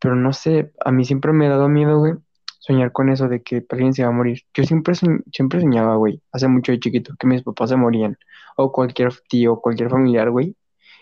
Pero 0.00 0.16
no 0.16 0.32
sé, 0.32 0.72
a 0.84 0.92
mí 0.92 1.04
siempre 1.04 1.32
me 1.32 1.46
ha 1.46 1.50
dado 1.50 1.68
miedo, 1.68 1.98
güey, 1.98 2.14
soñar 2.60 2.92
con 2.92 3.10
eso 3.10 3.28
de 3.28 3.42
que 3.42 3.64
alguien 3.70 3.94
se 3.94 4.02
va 4.02 4.08
a 4.10 4.12
morir. 4.12 4.42
Yo 4.54 4.64
siempre, 4.64 4.94
siempre 5.32 5.60
soñaba, 5.60 5.96
güey, 5.96 6.22
hace 6.32 6.48
mucho 6.48 6.72
de 6.72 6.80
chiquito, 6.80 7.14
que 7.18 7.26
mis 7.26 7.42
papás 7.42 7.70
se 7.70 7.76
morían, 7.76 8.18
o 8.56 8.72
cualquier 8.72 9.12
tío, 9.28 9.56
cualquier 9.60 9.90
familiar, 9.90 10.30
güey, 10.30 10.56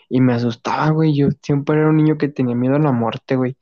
y 0.09 0.21
me 0.21 0.33
asustaba, 0.33 0.89
güey. 0.91 1.15
Yo 1.15 1.29
siempre 1.41 1.77
era 1.77 1.89
un 1.89 1.97
niño 1.97 2.17
que 2.17 2.29
tenía 2.29 2.55
miedo 2.55 2.75
a 2.75 2.79
la 2.79 2.91
muerte, 2.91 3.35
güey. 3.35 3.57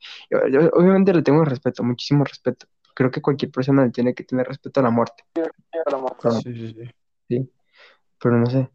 Obviamente 0.74 1.12
le 1.14 1.22
tengo 1.22 1.44
respeto, 1.44 1.82
muchísimo 1.82 2.24
respeto. 2.24 2.66
Creo 2.96 3.10
que 3.10 3.20
cualquier 3.20 3.52
persona 3.52 3.84
le 3.84 3.90
tiene 3.90 4.14
que 4.14 4.24
tener 4.24 4.46
respeto 4.48 4.80
a 4.80 4.84
la 4.84 4.88
muerte, 4.90 5.22
pero, 5.34 5.50
Sí, 6.42 6.54
sí, 6.54 6.68
sí. 6.72 6.90
sí, 7.28 7.50
pero 8.18 8.38
no 8.38 8.46
sé. 8.46 8.70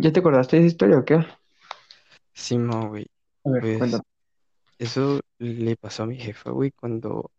¿Ya 0.00 0.12
te 0.12 0.18
acordaste 0.18 0.56
de 0.56 0.62
esa 0.62 0.72
historia 0.72 0.98
o 0.98 1.04
qué? 1.04 1.24
Sí, 2.32 2.58
mo, 2.58 2.88
güey. 2.88 3.06
A 3.44 3.50
ver, 3.50 3.60
Pues 3.62 3.78
cuéntame. 3.78 4.02
eso 4.78 5.20
le 5.38 5.76
pasó 5.76 6.02
a 6.02 6.06
mi 6.06 6.16
jefa, 6.16 6.50
güey, 6.50 6.72
cuando 6.72 7.30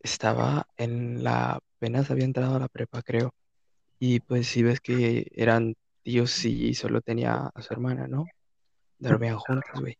estaba 0.00 0.66
en 0.76 1.22
la, 1.22 1.60
apenas 1.76 2.10
había 2.10 2.24
entrado 2.24 2.56
a 2.56 2.58
la 2.58 2.66
prepa, 2.68 3.00
creo. 3.02 3.32
Y 4.00 4.18
pues 4.18 4.48
si 4.48 4.64
ves 4.64 4.80
que 4.80 5.28
eran 5.30 5.76
tíos 6.02 6.44
y 6.44 6.74
solo 6.74 7.02
tenía 7.02 7.52
a 7.54 7.62
su 7.62 7.72
hermana, 7.72 8.08
¿no? 8.08 8.26
Dormían 8.98 9.38
juntas, 9.38 9.78
güey. 9.78 9.96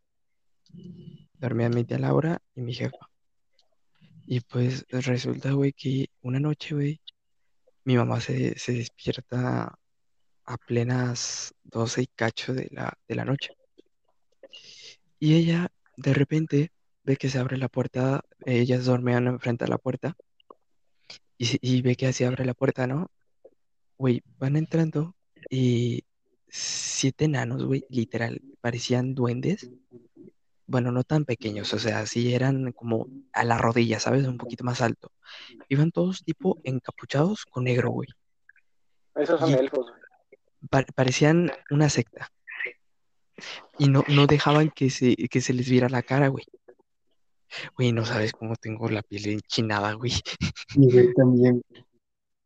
Dormían 1.39 1.73
mi 1.73 1.85
tía 1.85 2.01
Laura 2.01 2.41
y 2.57 2.63
mi 2.63 2.75
jefa. 2.75 3.12
Y 4.27 4.41
pues 4.41 4.87
resulta, 4.91 5.53
güey, 5.53 5.73
que 5.73 6.09
una 6.23 6.41
noche, 6.41 6.75
güey, 6.75 7.01
mi 7.85 7.97
mamá 7.97 8.21
se, 8.21 8.59
se 8.59 8.73
despierta 8.73 9.79
a 10.45 10.57
plenas 10.59 11.55
12 11.65 12.03
y 12.03 12.07
cacho 12.07 12.55
de 12.55 12.69
la, 12.71 12.93
de 13.09 13.15
la 13.15 13.25
noche. 13.25 13.51
Y 15.19 15.35
ella, 15.35 15.69
de 15.97 16.15
repente, 16.15 16.73
ve 17.05 17.17
que 17.17 17.29
se 17.29 17.39
abre 17.39 17.57
la 17.59 17.69
puerta, 17.69 18.25
ellas 18.45 18.85
dormían 18.85 19.27
enfrente 19.27 19.65
de 19.65 19.71
la 19.71 19.79
puerta, 19.79 20.17
y, 21.39 21.59
y 21.61 21.83
ve 21.83 21.97
que 21.97 22.13
se 22.13 22.27
abre 22.27 22.45
la 22.45 22.55
puerta, 22.55 22.87
¿no? 22.87 23.11
Güey, 23.99 24.23
van 24.39 24.57
entrando 24.57 25.17
y 25.51 26.05
siete 26.49 27.25
enanos, 27.25 27.65
güey, 27.65 27.85
literal, 27.89 28.41
parecían 28.61 29.15
duendes. 29.15 29.71
Bueno, 30.73 30.91
no 30.91 31.05
tan 31.05 31.27
pequeños, 31.27 31.75
o 31.75 31.79
sea, 31.79 32.07
sí 32.07 32.33
eran 32.35 32.73
como 32.73 33.07
a 33.35 33.45
la 33.45 33.59
rodilla, 33.59 34.01
¿sabes? 34.01 34.27
Un 34.27 34.39
poquito 34.39 34.65
más 34.65 34.81
alto. 34.81 35.13
Iban 35.69 35.91
todos 35.93 36.25
tipo 36.25 36.63
encapuchados 36.65 37.45
con 37.45 37.65
negro, 37.65 37.91
güey. 37.91 38.09
Esos 39.17 39.39
son 39.39 39.51
Y 39.51 39.53
elfos, 39.53 39.93
pa- 40.71 40.87
parecían 40.95 41.53
una 41.71 41.91
secta. 41.91 42.33
Y 43.79 43.91
no, 43.91 44.03
no 44.09 44.27
dejaban 44.27 44.71
que 44.71 44.89
se, 44.89 45.15
que 45.15 45.43
se 45.43 45.53
les 45.53 45.69
viera 45.69 45.91
la 45.91 46.03
cara, 46.03 46.29
güey. 46.29 46.47
Güey, 47.77 47.93
no 47.93 48.07
sabes 48.07 48.33
cómo 48.33 48.57
tengo 48.57 48.89
la 48.89 49.03
piel 49.03 49.29
enchinada, 49.29 49.93
güey. 49.93 50.13
Y 50.75 50.91
güey, 50.91 51.13
también. 51.13 51.63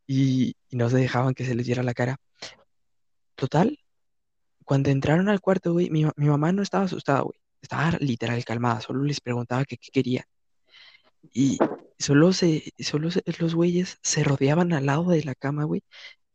Y, 0.09 0.57
y 0.69 0.77
no 0.77 0.91
se 0.91 0.97
dejaban 0.97 1.33
que 1.33 1.45
se 1.45 1.55
les 1.55 1.65
viera 1.65 1.85
la 1.85 1.95
cara. 1.95 2.17
Total, 3.37 3.79
cuando 4.65 4.91
entraron 4.91 5.29
al 5.29 5.41
cuarto, 5.41 5.75
güey, 5.75 5.91
mi, 5.91 6.05
mi 6.17 6.27
mamá 6.27 6.51
no 6.51 6.63
estaba 6.63 6.87
asustada, 6.87 7.21
güey. 7.21 7.39
Estaba 7.63 7.93
literal 8.01 8.45
calmada, 8.45 8.81
solo 8.81 9.03
les 9.05 9.21
preguntaba 9.21 9.65
que 9.65 9.77
qué 9.77 9.91
quería. 9.93 10.25
Y 11.33 11.59
solo 11.99 12.33
se, 12.33 12.73
solo 12.79 13.11
se- 13.11 13.23
los 13.39 13.55
güeyes 13.55 13.99
se 14.03 14.23
rodeaban 14.25 14.73
al 14.73 14.87
lado 14.87 15.11
de 15.11 15.25
la 15.25 15.35
cama, 15.35 15.65
güey. 15.65 15.83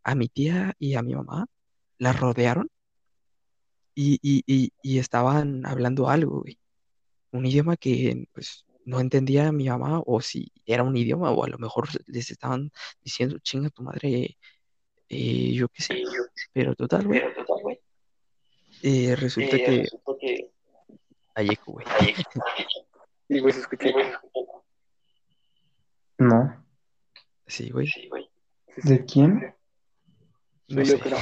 A 0.04 0.16
mi 0.16 0.28
tía 0.28 0.74
y 0.80 0.96
a 0.96 1.02
mi 1.04 1.14
mamá 1.16 1.46
la 1.98 2.12
rodearon 2.14 2.68
y, 3.96 4.20
y, 4.22 4.44
y, 4.48 4.72
y 4.82 5.00
estaban 5.00 5.66
hablando 5.66 6.10
algo, 6.10 6.42
güey. 6.42 6.58
Un 7.32 7.46
idioma 7.46 7.78
que, 7.78 8.26
pues, 8.34 8.66
no 8.86 9.00
entendía 9.00 9.52
mi 9.52 9.70
mamá, 9.70 10.02
o 10.06 10.22
si 10.22 10.52
era 10.66 10.84
un 10.84 10.98
idioma, 10.98 11.32
o 11.32 11.44
a 11.44 11.48
lo 11.48 11.58
mejor 11.60 11.88
les 12.08 12.32
estaban 12.32 12.72
diciendo, 13.04 13.38
chinga 13.40 13.70
tu 13.70 13.84
madre, 13.84 14.38
eh, 15.10 15.54
yo 15.54 15.68
qué 15.70 15.84
sé. 15.84 16.04
Pero 16.52 16.76
total, 16.76 17.06
güey, 17.08 17.22
eh, 18.84 19.16
resulta 19.16 19.58
que 19.66 19.86
hay 21.36 21.48
eco, 21.50 21.74
güey. 21.74 21.86
Y, 23.30 23.40
güey, 23.40 23.54
se 23.54 23.62
escucha. 23.62 23.90
No. 26.18 26.64
Sí, 27.48 27.70
güey. 27.70 27.88
¿De 28.84 29.06
quién? 29.06 29.56
No 30.68 30.86
sé. 30.86 31.00
creo. 31.00 31.16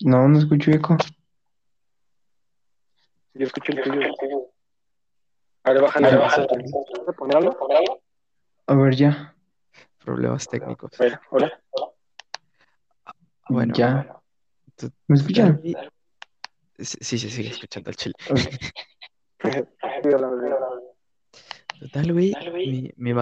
No, 0.00 0.28
no 0.28 0.38
escucho 0.38 0.70
eco. 0.70 0.96
Yo 3.34 3.46
escucho 3.46 3.72
el 3.72 3.82
tuyo. 3.82 4.50
A 5.64 5.72
ver, 5.72 5.82
bájale, 5.82 6.06
A 6.08 6.10
ver, 6.10 6.18
bájale. 6.20 6.46
¿Vas 6.98 7.08
a 7.08 7.12
poner 7.12 7.36
algo? 7.36 7.56
A 8.66 8.74
ver, 8.74 8.94
ya. 8.94 9.34
Problemas 10.04 10.48
técnicos. 10.48 11.00
A 11.00 11.04
ver, 11.04 11.20
hola. 11.30 11.62
Bueno, 13.48 13.74
Ya. 13.74 14.18
¿Me 15.06 15.16
escuchan? 15.16 15.62
Sí, 16.78 16.98
sí, 17.00 17.18
se 17.18 17.30
sigue 17.30 17.50
escuchando 17.50 17.90
el 17.90 17.96
chile. 17.96 18.14
De- 19.42 19.66
Total, 21.80 22.12
güey, 22.12 22.32
mi, 22.70 22.92
mi 22.96 23.12